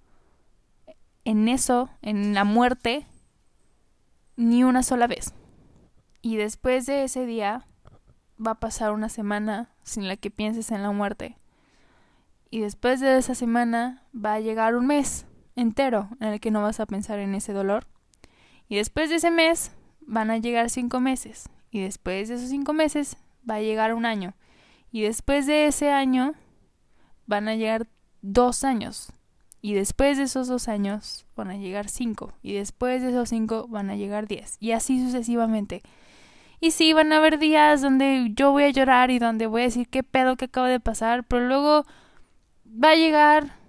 en 1.24 1.48
eso, 1.48 1.90
en 2.00 2.32
la 2.32 2.44
muerte, 2.44 3.08
ni 4.36 4.62
una 4.62 4.84
sola 4.84 5.08
vez. 5.08 5.34
Y 6.20 6.36
después 6.36 6.86
de 6.86 7.02
ese 7.02 7.26
día 7.26 7.66
va 8.38 8.52
a 8.52 8.60
pasar 8.60 8.92
una 8.92 9.08
semana 9.08 9.74
sin 9.82 10.06
la 10.06 10.16
que 10.16 10.30
pienses 10.30 10.70
en 10.70 10.84
la 10.84 10.92
muerte. 10.92 11.36
Y 12.50 12.60
después 12.60 13.00
de 13.00 13.18
esa 13.18 13.34
semana 13.34 14.04
va 14.14 14.34
a 14.34 14.40
llegar 14.40 14.76
un 14.76 14.86
mes 14.86 15.26
entero 15.56 16.08
en 16.20 16.28
el 16.28 16.40
que 16.40 16.52
no 16.52 16.62
vas 16.62 16.78
a 16.78 16.86
pensar 16.86 17.18
en 17.18 17.34
ese 17.34 17.52
dolor. 17.52 17.88
Y 18.68 18.76
después 18.76 19.10
de 19.10 19.16
ese 19.16 19.32
mes 19.32 19.72
van 20.00 20.30
a 20.30 20.38
llegar 20.38 20.70
cinco 20.70 21.00
meses. 21.00 21.48
Y 21.72 21.80
después 21.80 22.28
de 22.28 22.36
esos 22.36 22.48
cinco 22.48 22.72
meses 22.74 23.16
va 23.48 23.56
a 23.56 23.60
llegar 23.60 23.92
un 23.92 24.06
año. 24.06 24.34
Y 24.92 25.02
después 25.02 25.46
de 25.46 25.66
ese 25.66 25.90
año 25.90 26.34
van 27.26 27.48
a 27.48 27.56
llegar 27.56 27.88
dos 28.22 28.64
años. 28.64 29.12
Y 29.60 29.74
después 29.74 30.16
de 30.16 30.24
esos 30.24 30.48
dos 30.48 30.66
años 30.66 31.26
van 31.36 31.50
a 31.50 31.56
llegar 31.56 31.88
cinco. 31.88 32.32
Y 32.42 32.54
después 32.54 33.02
de 33.02 33.10
esos 33.10 33.28
cinco 33.28 33.66
van 33.68 33.90
a 33.90 33.96
llegar 33.96 34.26
diez. 34.26 34.56
Y 34.58 34.72
así 34.72 35.04
sucesivamente. 35.04 35.82
Y 36.60 36.70
sí, 36.70 36.92
van 36.92 37.12
a 37.12 37.18
haber 37.18 37.38
días 37.38 37.82
donde 37.82 38.30
yo 38.34 38.52
voy 38.52 38.64
a 38.64 38.70
llorar 38.70 39.10
y 39.10 39.18
donde 39.18 39.46
voy 39.46 39.62
a 39.62 39.64
decir 39.64 39.88
qué 39.88 40.02
pedo 40.02 40.36
que 40.36 40.46
acaba 40.46 40.68
de 40.68 40.80
pasar. 40.80 41.24
Pero 41.24 41.46
luego 41.46 41.84
va 42.66 42.90
a 42.90 42.96
llegar 42.96 43.62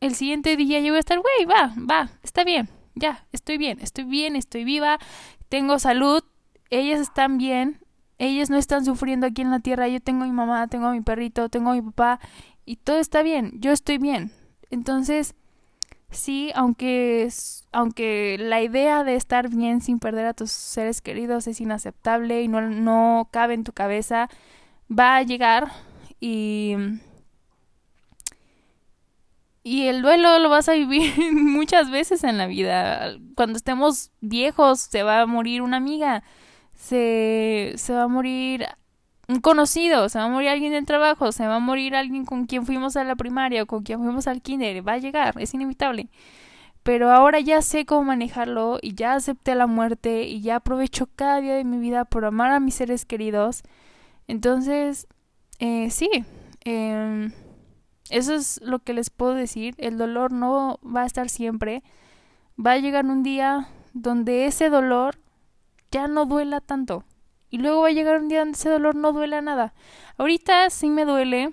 el 0.00 0.14
siguiente 0.14 0.56
día 0.56 0.80
yo 0.80 0.92
voy 0.92 0.98
a 0.98 1.00
estar, 1.00 1.18
güey, 1.18 1.44
va, 1.46 1.74
va, 1.78 2.10
está 2.22 2.44
bien, 2.44 2.68
ya, 2.94 3.26
estoy 3.32 3.58
bien, 3.58 3.78
estoy 3.80 4.04
bien, 4.04 4.36
estoy 4.36 4.64
viva, 4.64 4.98
tengo 5.48 5.78
salud, 5.78 6.22
ellas 6.70 7.00
están 7.00 7.38
bien, 7.38 7.80
ellas 8.18 8.50
no 8.50 8.56
están 8.58 8.84
sufriendo 8.84 9.26
aquí 9.26 9.42
en 9.42 9.50
la 9.50 9.60
tierra, 9.60 9.88
yo 9.88 10.00
tengo 10.00 10.24
mi 10.24 10.32
mamá, 10.32 10.68
tengo 10.68 10.90
mi 10.90 11.00
perrito, 11.00 11.48
tengo 11.48 11.72
mi 11.72 11.82
papá 11.82 12.20
y 12.68 12.76
todo 12.76 12.98
está 12.98 13.22
bien, 13.22 13.52
yo 13.60 13.72
estoy 13.72 13.96
bien. 13.96 14.30
Entonces, 14.70 15.34
sí, 16.10 16.50
aunque, 16.54 17.26
aunque 17.72 18.36
la 18.38 18.60
idea 18.60 19.04
de 19.04 19.14
estar 19.14 19.48
bien 19.48 19.80
sin 19.80 19.98
perder 19.98 20.26
a 20.26 20.34
tus 20.34 20.50
seres 20.50 21.00
queridos 21.00 21.46
es 21.46 21.62
inaceptable 21.62 22.42
y 22.42 22.48
no, 22.48 22.60
no 22.60 23.30
cabe 23.32 23.54
en 23.54 23.64
tu 23.64 23.72
cabeza, 23.72 24.28
va 24.90 25.16
a 25.16 25.22
llegar 25.22 25.72
y 26.20 26.76
y 29.62 29.86
el 29.86 30.02
duelo 30.02 30.38
lo 30.38 30.50
vas 30.50 30.68
a 30.68 30.74
vivir 30.74 31.14
muchas 31.32 31.90
veces 31.90 32.22
en 32.22 32.36
la 32.36 32.46
vida. 32.46 33.16
Cuando 33.34 33.56
estemos 33.56 34.10
viejos 34.20 34.80
se 34.80 35.02
va 35.02 35.22
a 35.22 35.26
morir 35.26 35.62
una 35.62 35.78
amiga, 35.78 36.22
se, 36.74 37.72
se 37.76 37.94
va 37.94 38.02
a 38.02 38.08
morir 38.08 38.66
un 39.28 39.40
conocido, 39.40 40.08
se 40.08 40.18
va 40.18 40.24
a 40.24 40.28
morir 40.28 40.48
alguien 40.48 40.72
del 40.72 40.86
trabajo, 40.86 41.32
se 41.32 41.46
va 41.46 41.56
a 41.56 41.60
morir 41.60 41.94
alguien 41.94 42.24
con 42.24 42.46
quien 42.46 42.64
fuimos 42.64 42.96
a 42.96 43.04
la 43.04 43.14
primaria 43.14 43.62
o 43.62 43.66
con 43.66 43.82
quien 43.82 44.00
fuimos 44.00 44.26
al 44.26 44.40
kinder, 44.42 44.86
va 44.86 44.94
a 44.94 44.98
llegar, 44.98 45.34
es 45.40 45.52
inevitable. 45.54 46.08
Pero 46.82 47.10
ahora 47.10 47.40
ya 47.40 47.60
sé 47.60 47.84
cómo 47.84 48.04
manejarlo 48.04 48.78
y 48.80 48.94
ya 48.94 49.14
acepté 49.14 49.54
la 49.54 49.66
muerte 49.66 50.22
y 50.22 50.40
ya 50.40 50.56
aprovecho 50.56 51.08
cada 51.14 51.40
día 51.40 51.54
de 51.54 51.64
mi 51.64 51.78
vida 51.78 52.06
por 52.06 52.24
amar 52.24 52.50
a 52.52 52.60
mis 52.60 52.74
seres 52.74 53.04
queridos. 53.04 53.62
Entonces, 54.26 55.06
eh, 55.58 55.90
sí, 55.90 56.08
eh, 56.64 57.30
eso 58.10 58.34
es 58.34 58.60
lo 58.62 58.78
que 58.78 58.94
les 58.94 59.10
puedo 59.10 59.34
decir. 59.34 59.74
El 59.76 59.98
dolor 59.98 60.32
no 60.32 60.80
va 60.82 61.02
a 61.02 61.06
estar 61.06 61.28
siempre. 61.28 61.82
Va 62.58 62.72
a 62.72 62.78
llegar 62.78 63.04
un 63.04 63.22
día 63.22 63.68
donde 63.92 64.46
ese 64.46 64.70
dolor 64.70 65.18
ya 65.90 66.08
no 66.08 66.24
duela 66.24 66.60
tanto. 66.60 67.04
Y 67.50 67.58
luego 67.58 67.82
va 67.82 67.88
a 67.88 67.92
llegar 67.92 68.20
un 68.20 68.28
día 68.28 68.40
donde 68.40 68.56
ese 68.56 68.68
dolor 68.68 68.94
no 68.94 69.12
duela 69.12 69.40
nada. 69.40 69.74
Ahorita 70.16 70.68
sí 70.70 70.88
me 70.88 71.04
duele. 71.04 71.52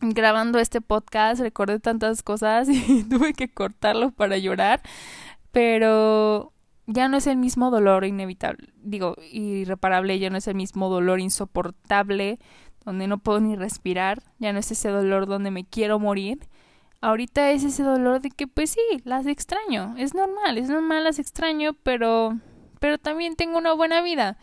Grabando 0.00 0.58
este 0.58 0.80
podcast 0.80 1.40
recordé 1.40 1.78
tantas 1.78 2.22
cosas 2.22 2.68
y 2.68 3.04
tuve 3.04 3.32
que 3.34 3.48
cortarlo 3.48 4.10
para 4.10 4.36
llorar. 4.38 4.82
Pero 5.52 6.52
ya 6.86 7.08
no 7.08 7.18
es 7.18 7.26
el 7.26 7.36
mismo 7.36 7.70
dolor 7.70 8.04
inevitable. 8.04 8.68
Digo, 8.76 9.16
irreparable, 9.30 10.18
ya 10.18 10.30
no 10.30 10.38
es 10.38 10.48
el 10.48 10.54
mismo 10.54 10.88
dolor 10.88 11.20
insoportable 11.20 12.38
donde 12.84 13.06
no 13.06 13.18
puedo 13.18 13.40
ni 13.40 13.56
respirar, 13.56 14.22
ya 14.38 14.52
no 14.52 14.58
es 14.58 14.70
ese 14.70 14.88
dolor 14.88 15.26
donde 15.26 15.50
me 15.50 15.64
quiero 15.64 15.98
morir. 15.98 16.48
Ahorita 17.00 17.50
es 17.50 17.64
ese 17.64 17.82
dolor 17.82 18.20
de 18.20 18.30
que 18.30 18.46
pues 18.46 18.70
sí, 18.70 19.02
las 19.04 19.26
extraño, 19.26 19.94
es 19.98 20.14
normal, 20.14 20.58
es 20.58 20.68
normal 20.68 21.04
las 21.04 21.18
extraño, 21.18 21.74
pero 21.82 22.38
pero 22.80 22.98
también 22.98 23.36
tengo 23.36 23.58
una 23.58 23.72
buena 23.74 24.02
vida 24.02 24.38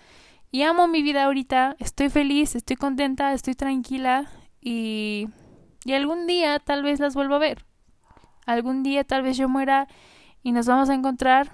y 0.51 0.63
amo 0.63 0.87
mi 0.87 1.01
vida 1.03 1.25
ahorita, 1.25 1.75
estoy 1.79 2.09
feliz, 2.09 2.55
estoy 2.55 2.75
contenta, 2.75 3.33
estoy 3.33 3.55
tranquila 3.55 4.29
y 4.61 5.27
y 5.85 5.93
algún 5.93 6.27
día 6.27 6.59
tal 6.59 6.83
vez 6.83 6.99
las 6.99 7.15
vuelvo 7.15 7.35
a 7.35 7.39
ver. 7.39 7.65
Algún 8.45 8.83
día 8.83 9.03
tal 9.03 9.23
vez 9.23 9.37
yo 9.37 9.47
muera 9.47 9.87
y 10.43 10.51
nos 10.51 10.67
vamos 10.67 10.89
a 10.89 10.93
encontrar 10.93 11.51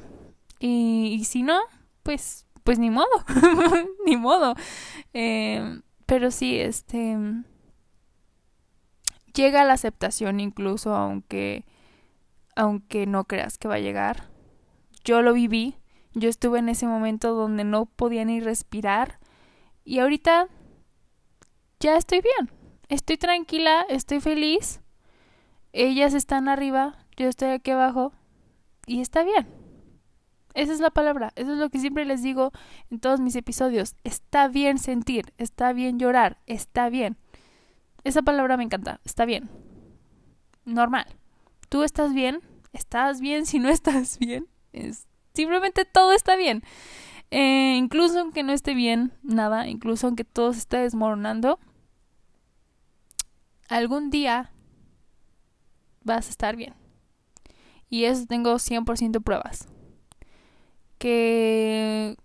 y, 0.60 1.16
y 1.20 1.24
si 1.26 1.44
no, 1.44 1.60
pues 2.04 2.46
pues 2.64 2.80
ni 2.80 2.90
modo, 2.90 3.08
ni 4.06 4.18
modo. 4.18 4.56
Eh, 5.14 5.82
pero 6.06 6.32
sí, 6.32 6.60
este 6.60 7.18
llega 9.34 9.66
la 9.66 9.74
aceptación 9.74 10.40
incluso 10.40 10.96
aunque 10.96 11.66
aunque 12.56 13.06
no 13.06 13.26
creas 13.26 13.58
que 13.58 13.68
va 13.68 13.76
a 13.76 13.80
llegar. 13.80 14.30
Yo 15.04 15.22
lo 15.22 15.34
viví, 15.34 15.76
yo 16.16 16.30
estuve 16.30 16.60
en 16.60 16.70
ese 16.70 16.88
momento 16.88 17.36
donde 17.36 17.64
no 17.64 17.86
podía 17.86 18.26
ni 18.26 18.40
respirar 18.40 19.20
y 19.84 20.00
ahorita 20.00 20.48
ya 21.80 21.98
estoy 21.98 22.22
bien. 22.22 22.50
Estoy 22.88 23.18
tranquila, 23.18 23.86
estoy 23.90 24.22
feliz. 24.22 24.82
Ellas 25.74 26.14
están 26.14 26.48
arriba, 26.48 26.98
yo 27.18 27.28
estoy 27.28 27.50
aquí 27.50 27.72
abajo 27.72 28.14
y 28.88 29.02
está 29.02 29.24
bien. 29.24 29.48
Esa 30.54 30.72
es 30.72 30.80
la 30.80 30.90
palabra, 30.90 31.34
eso 31.36 31.52
es 31.52 31.58
lo 31.58 31.70
que 31.70 31.80
siempre 31.80 32.06
les 32.06 32.24
digo 32.24 32.54
en 32.90 33.00
todos 33.02 33.20
mis 33.20 33.36
episodios. 33.36 33.96
Está 34.06 34.48
bien 34.48 34.78
sentir, 34.78 35.34
está 35.38 35.74
bien 35.74 36.00
llorar, 36.00 36.38
está 36.48 36.90
bien. 36.90 37.18
Esa 38.06 38.22
palabra 38.22 38.56
me 38.56 38.64
encanta, 38.64 39.02
está 39.04 39.26
bien. 39.26 39.50
Normal. 40.64 41.08
Tú 41.68 41.84
estás 41.84 42.14
bien, 42.14 42.40
estás 42.72 43.20
bien 43.20 43.46
si 43.46 43.60
no 43.60 43.68
estás 43.68 44.18
bien. 44.18 44.48
Es, 44.72 45.08
simplemente 45.36 45.86
todo 45.86 46.14
está 46.14 46.36
bien. 46.36 46.64
Eh, 47.32 47.76
incluso 47.78 48.20
aunque 48.20 48.44
no 48.44 48.54
esté 48.54 48.74
bien 48.74 49.14
nada, 49.24 49.68
incluso 49.68 50.08
aunque 50.08 50.24
todo 50.24 50.54
se 50.54 50.60
esté 50.60 50.78
desmoronando, 50.78 51.60
algún 53.68 54.10
día 54.10 54.52
vas 56.04 56.28
a 56.28 56.30
estar 56.30 56.56
bien. 56.56 56.74
Y 57.90 58.06
eso 58.06 58.26
tengo 58.26 58.56
100% 58.56 59.22
pruebas 59.22 59.68
que 60.98 62.18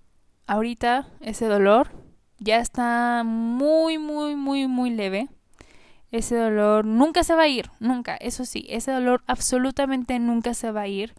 ahorita 0.46 1.08
ese 1.20 1.46
dolor 1.46 1.90
ya 2.38 2.58
está 2.58 3.22
muy, 3.24 3.98
muy, 3.98 4.36
muy, 4.36 4.66
muy 4.66 4.90
leve. 4.90 5.28
Ese 6.10 6.34
dolor 6.34 6.84
nunca 6.84 7.22
se 7.22 7.34
va 7.34 7.42
a 7.42 7.48
ir, 7.48 7.70
nunca, 7.78 8.16
eso 8.16 8.44
sí, 8.44 8.66
ese 8.68 8.90
dolor 8.90 9.22
absolutamente 9.26 10.18
nunca 10.18 10.54
se 10.54 10.72
va 10.72 10.82
a 10.82 10.88
ir. 10.88 11.14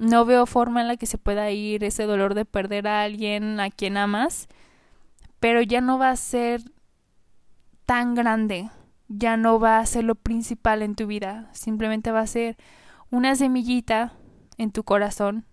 No 0.00 0.24
veo 0.24 0.46
forma 0.46 0.80
en 0.80 0.88
la 0.88 0.96
que 0.96 1.06
se 1.06 1.18
pueda 1.18 1.50
ir 1.50 1.84
ese 1.84 2.04
dolor 2.04 2.34
de 2.34 2.44
perder 2.44 2.88
a 2.88 3.02
alguien 3.02 3.60
a 3.60 3.70
quien 3.70 3.96
amas, 3.96 4.48
pero 5.38 5.62
ya 5.62 5.80
no 5.80 5.98
va 5.98 6.10
a 6.10 6.16
ser 6.16 6.62
tan 7.86 8.14
grande, 8.14 8.70
ya 9.08 9.36
no 9.36 9.60
va 9.60 9.78
a 9.78 9.86
ser 9.86 10.04
lo 10.04 10.14
principal 10.16 10.82
en 10.82 10.94
tu 10.96 11.06
vida, 11.06 11.50
simplemente 11.52 12.10
va 12.10 12.20
a 12.20 12.26
ser 12.26 12.56
una 13.10 13.36
semillita 13.36 14.14
en 14.58 14.72
tu 14.72 14.84
corazón 14.84 15.46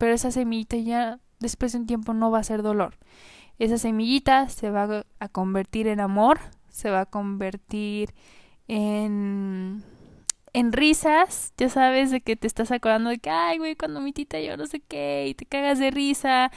pero 0.00 0.14
esa 0.14 0.30
semillita 0.30 0.78
ya 0.78 1.20
después 1.40 1.72
de 1.72 1.78
un 1.78 1.86
tiempo 1.86 2.14
no 2.14 2.30
va 2.30 2.38
a 2.38 2.42
ser 2.42 2.62
dolor. 2.62 2.96
Esa 3.58 3.76
semillita 3.76 4.48
se 4.48 4.70
va 4.70 5.04
a 5.18 5.28
convertir 5.28 5.88
en 5.88 6.00
amor, 6.00 6.40
se 6.70 6.88
va 6.88 7.02
a 7.02 7.06
convertir 7.06 8.14
en 8.66 9.84
en 10.52 10.72
risas, 10.72 11.52
ya 11.56 11.68
sabes 11.68 12.10
de 12.10 12.20
que 12.20 12.36
te 12.36 12.46
estás 12.46 12.70
acordando 12.70 13.10
de 13.10 13.18
que, 13.18 13.30
ay, 13.30 13.58
güey, 13.58 13.76
cuando 13.76 14.00
mi 14.00 14.12
tita 14.12 14.40
yo 14.40 14.56
no 14.56 14.66
sé 14.66 14.80
qué, 14.80 15.26
y 15.28 15.34
te 15.34 15.46
cagas 15.46 15.78
de 15.78 15.90
risa, 15.90 16.50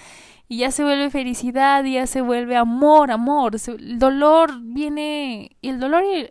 y 0.48 0.58
ya 0.58 0.72
se 0.72 0.84
vuelve 0.84 1.10
felicidad, 1.10 1.84
y 1.84 1.94
ya 1.94 2.08
se 2.08 2.22
vuelve 2.22 2.56
amor, 2.56 3.12
amor, 3.12 3.56
el 3.68 4.00
dolor 4.00 4.52
viene, 4.62 5.56
y 5.62 5.70
el 5.70 5.80
dolor 5.80 6.04
y 6.06 6.30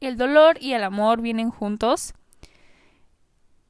el 0.00 0.16
dolor 0.16 0.56
y 0.60 0.72
el 0.72 0.84
amor 0.84 1.20
vienen 1.20 1.50
juntos, 1.50 2.14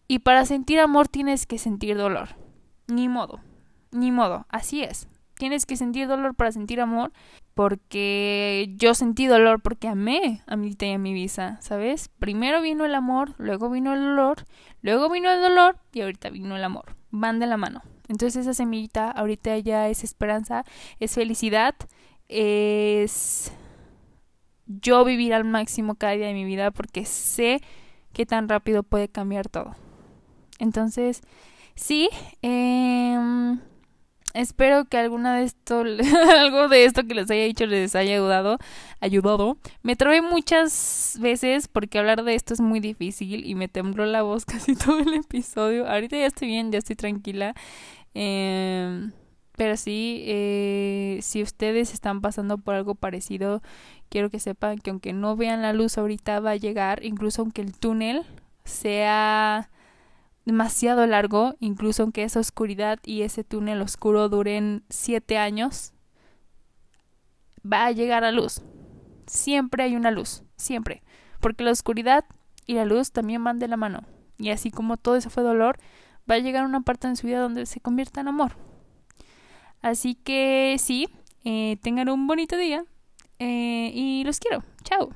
y 0.09 0.21
para 0.21 0.45
sentir 0.45 0.81
amor 0.81 1.09
tienes 1.09 1.47
que 1.47 1.59
sentir 1.59 1.97
dolor. 1.97 2.37
Ni 2.87 3.09
modo, 3.09 3.41
ni 3.91 4.13
modo, 4.13 4.47
así 4.49 4.83
es. 4.85 5.09
Tienes 5.35 5.67
que 5.67 5.77
sentir 5.77 6.07
dolor 6.07 6.35
para 6.35 6.53
sentir 6.53 6.81
amor, 6.81 7.13
porque 7.57 8.75
yo 8.77 8.93
sentí 8.93 9.25
dolor 9.25 9.63
porque 9.63 9.89
amé 9.89 10.43
a 10.47 10.57
mi 10.57 10.77
y 10.79 10.93
a 10.93 10.99
mi 10.99 11.15
visa, 11.15 11.57
¿sabes? 11.63 12.11
Primero 12.19 12.61
vino 12.61 12.85
el 12.85 12.95
amor, 12.95 13.33
luego 13.39 13.71
vino 13.71 13.95
el 13.95 14.01
dolor, 14.01 14.45
luego 14.83 15.09
vino 15.09 15.31
el 15.31 15.41
dolor 15.41 15.79
y 15.91 16.03
ahorita 16.03 16.29
vino 16.29 16.55
el 16.55 16.63
amor. 16.63 16.95
Van 17.11 17.39
de 17.39 17.47
la 17.47 17.57
mano. 17.57 17.81
Entonces 18.09 18.43
esa 18.43 18.53
semillita 18.53 19.11
ahorita 19.11 19.57
ya 19.57 19.89
es 19.89 20.05
esperanza, 20.05 20.67
es 21.01 21.15
felicidad, 21.15 21.75
es 22.29 23.55
yo 24.67 25.03
vivir 25.07 25.33
al 25.33 25.45
máximo 25.45 25.95
cada 25.95 26.13
día 26.13 26.27
de 26.27 26.35
mi 26.35 26.45
vida 26.45 26.71
porque 26.73 27.07
sé 27.07 27.63
que 28.13 28.27
tan 28.27 28.51
rápido 28.51 28.83
puede 28.83 29.09
cambiar 29.09 29.49
todo. 29.49 29.75
Entonces, 30.59 31.23
sí, 31.75 32.11
eh, 32.43 33.17
espero 34.37 34.85
que 34.85 34.99
alguna 34.99 35.37
de 35.37 35.45
esto, 35.45 35.81
algo 36.39 36.69
de 36.69 36.85
esto 36.85 37.05
que 37.07 37.15
les 37.15 37.31
haya 37.31 37.45
dicho 37.45 37.67
les 37.67 37.95
haya 37.95 38.15
ayudado, 38.15 38.59
ayudado. 39.01 39.59
Me 39.83 39.97
trabé 39.97 40.23
muchas 40.23 41.19
veces 41.21 41.69
porque 41.69 41.99
hablar 41.99 42.23
de 42.25 42.35
esto 42.35 42.55
es 42.55 42.61
muy 42.61 42.81
difícil 42.81 43.47
y 43.47 43.55
me 43.55 43.69
tembló 43.69 44.07
la 44.07 44.23
voz 44.23 44.45
casi 44.47 44.77
todo 44.77 45.01
el 45.01 45.15
episodio. 45.15 45.89
Ahorita 45.89 46.17
ya 46.17 46.27
estoy 46.27 46.49
bien, 46.49 46.71
ya 46.73 46.79
estoy 46.79 46.97
tranquila. 46.97 47.55
Eh, 48.15 49.11
pero 49.57 49.77
sí, 49.77 50.23
eh, 50.27 51.19
si 51.23 51.43
ustedes 51.43 51.95
están 51.95 52.21
pasando 52.21 52.59
por 52.59 52.75
algo 52.75 52.95
parecido, 52.95 53.63
quiero 54.11 54.31
que 54.31 54.39
sepan 54.39 54.79
que 54.79 54.91
aunque 54.91 55.13
no 55.13 55.37
vean 55.37 55.63
la 55.63 55.73
luz 55.73 55.97
ahorita 55.99 56.41
va 56.41 56.53
a 56.53 56.57
llegar, 56.57 57.05
incluso 57.05 57.43
aunque 57.43 57.63
el 57.63 57.77
túnel 57.79 58.23
sea 58.65 59.71
demasiado 60.47 61.07
largo, 61.07 61.57
incluso 61.61 62.05
aunque 62.05 62.23
esa 62.23 62.41
oscuridad 62.41 63.01
y 63.05 63.23
ese 63.23 63.45
túnel 63.45 63.83
oscuro 63.83 64.29
duren 64.31 64.85
siete 64.89 65.37
años, 65.37 65.93
va 67.61 67.87
a 67.87 67.93
llegar 67.93 68.25
a 68.25 68.33
luz. 68.33 68.63
Siempre 69.27 69.83
hay 69.83 69.97
una 69.97 70.13
luz, 70.13 70.45
siempre. 70.57 71.03
Porque 71.41 71.65
la 71.65 71.73
oscuridad 71.73 72.25
y 72.65 72.75
la 72.75 72.85
luz 72.85 73.11
también 73.11 73.43
van 73.43 73.59
de 73.59 73.69
la 73.69 73.77
mano. 73.77 74.05
Y 74.39 74.51
así 74.51 74.71
como 74.71 74.97
todo 74.97 75.17
eso 75.17 75.31
fue 75.31 75.43
dolor, 75.43 75.79
va 76.31 76.37
a 76.37 76.39
llegar 76.39 76.65
una 76.65 76.81
parte 76.81 77.09
en 77.09 77.17
su 77.17 77.27
vida 77.27 77.41
donde 77.41 77.67
se 77.67 77.81
convierta 77.81 78.21
en 78.21 78.29
amor. 78.29 78.53
Así 79.83 80.15
que 80.15 80.77
sí, 80.79 81.09
eh, 81.45 81.77
tengan 81.83 82.09
un 82.09 82.29
bonito 82.29 82.57
día 82.57 82.85
eh, 83.41 83.91
y 83.93 84.23
los 84.25 84.39
quiero. 84.39 84.63
Chao. 84.85 85.11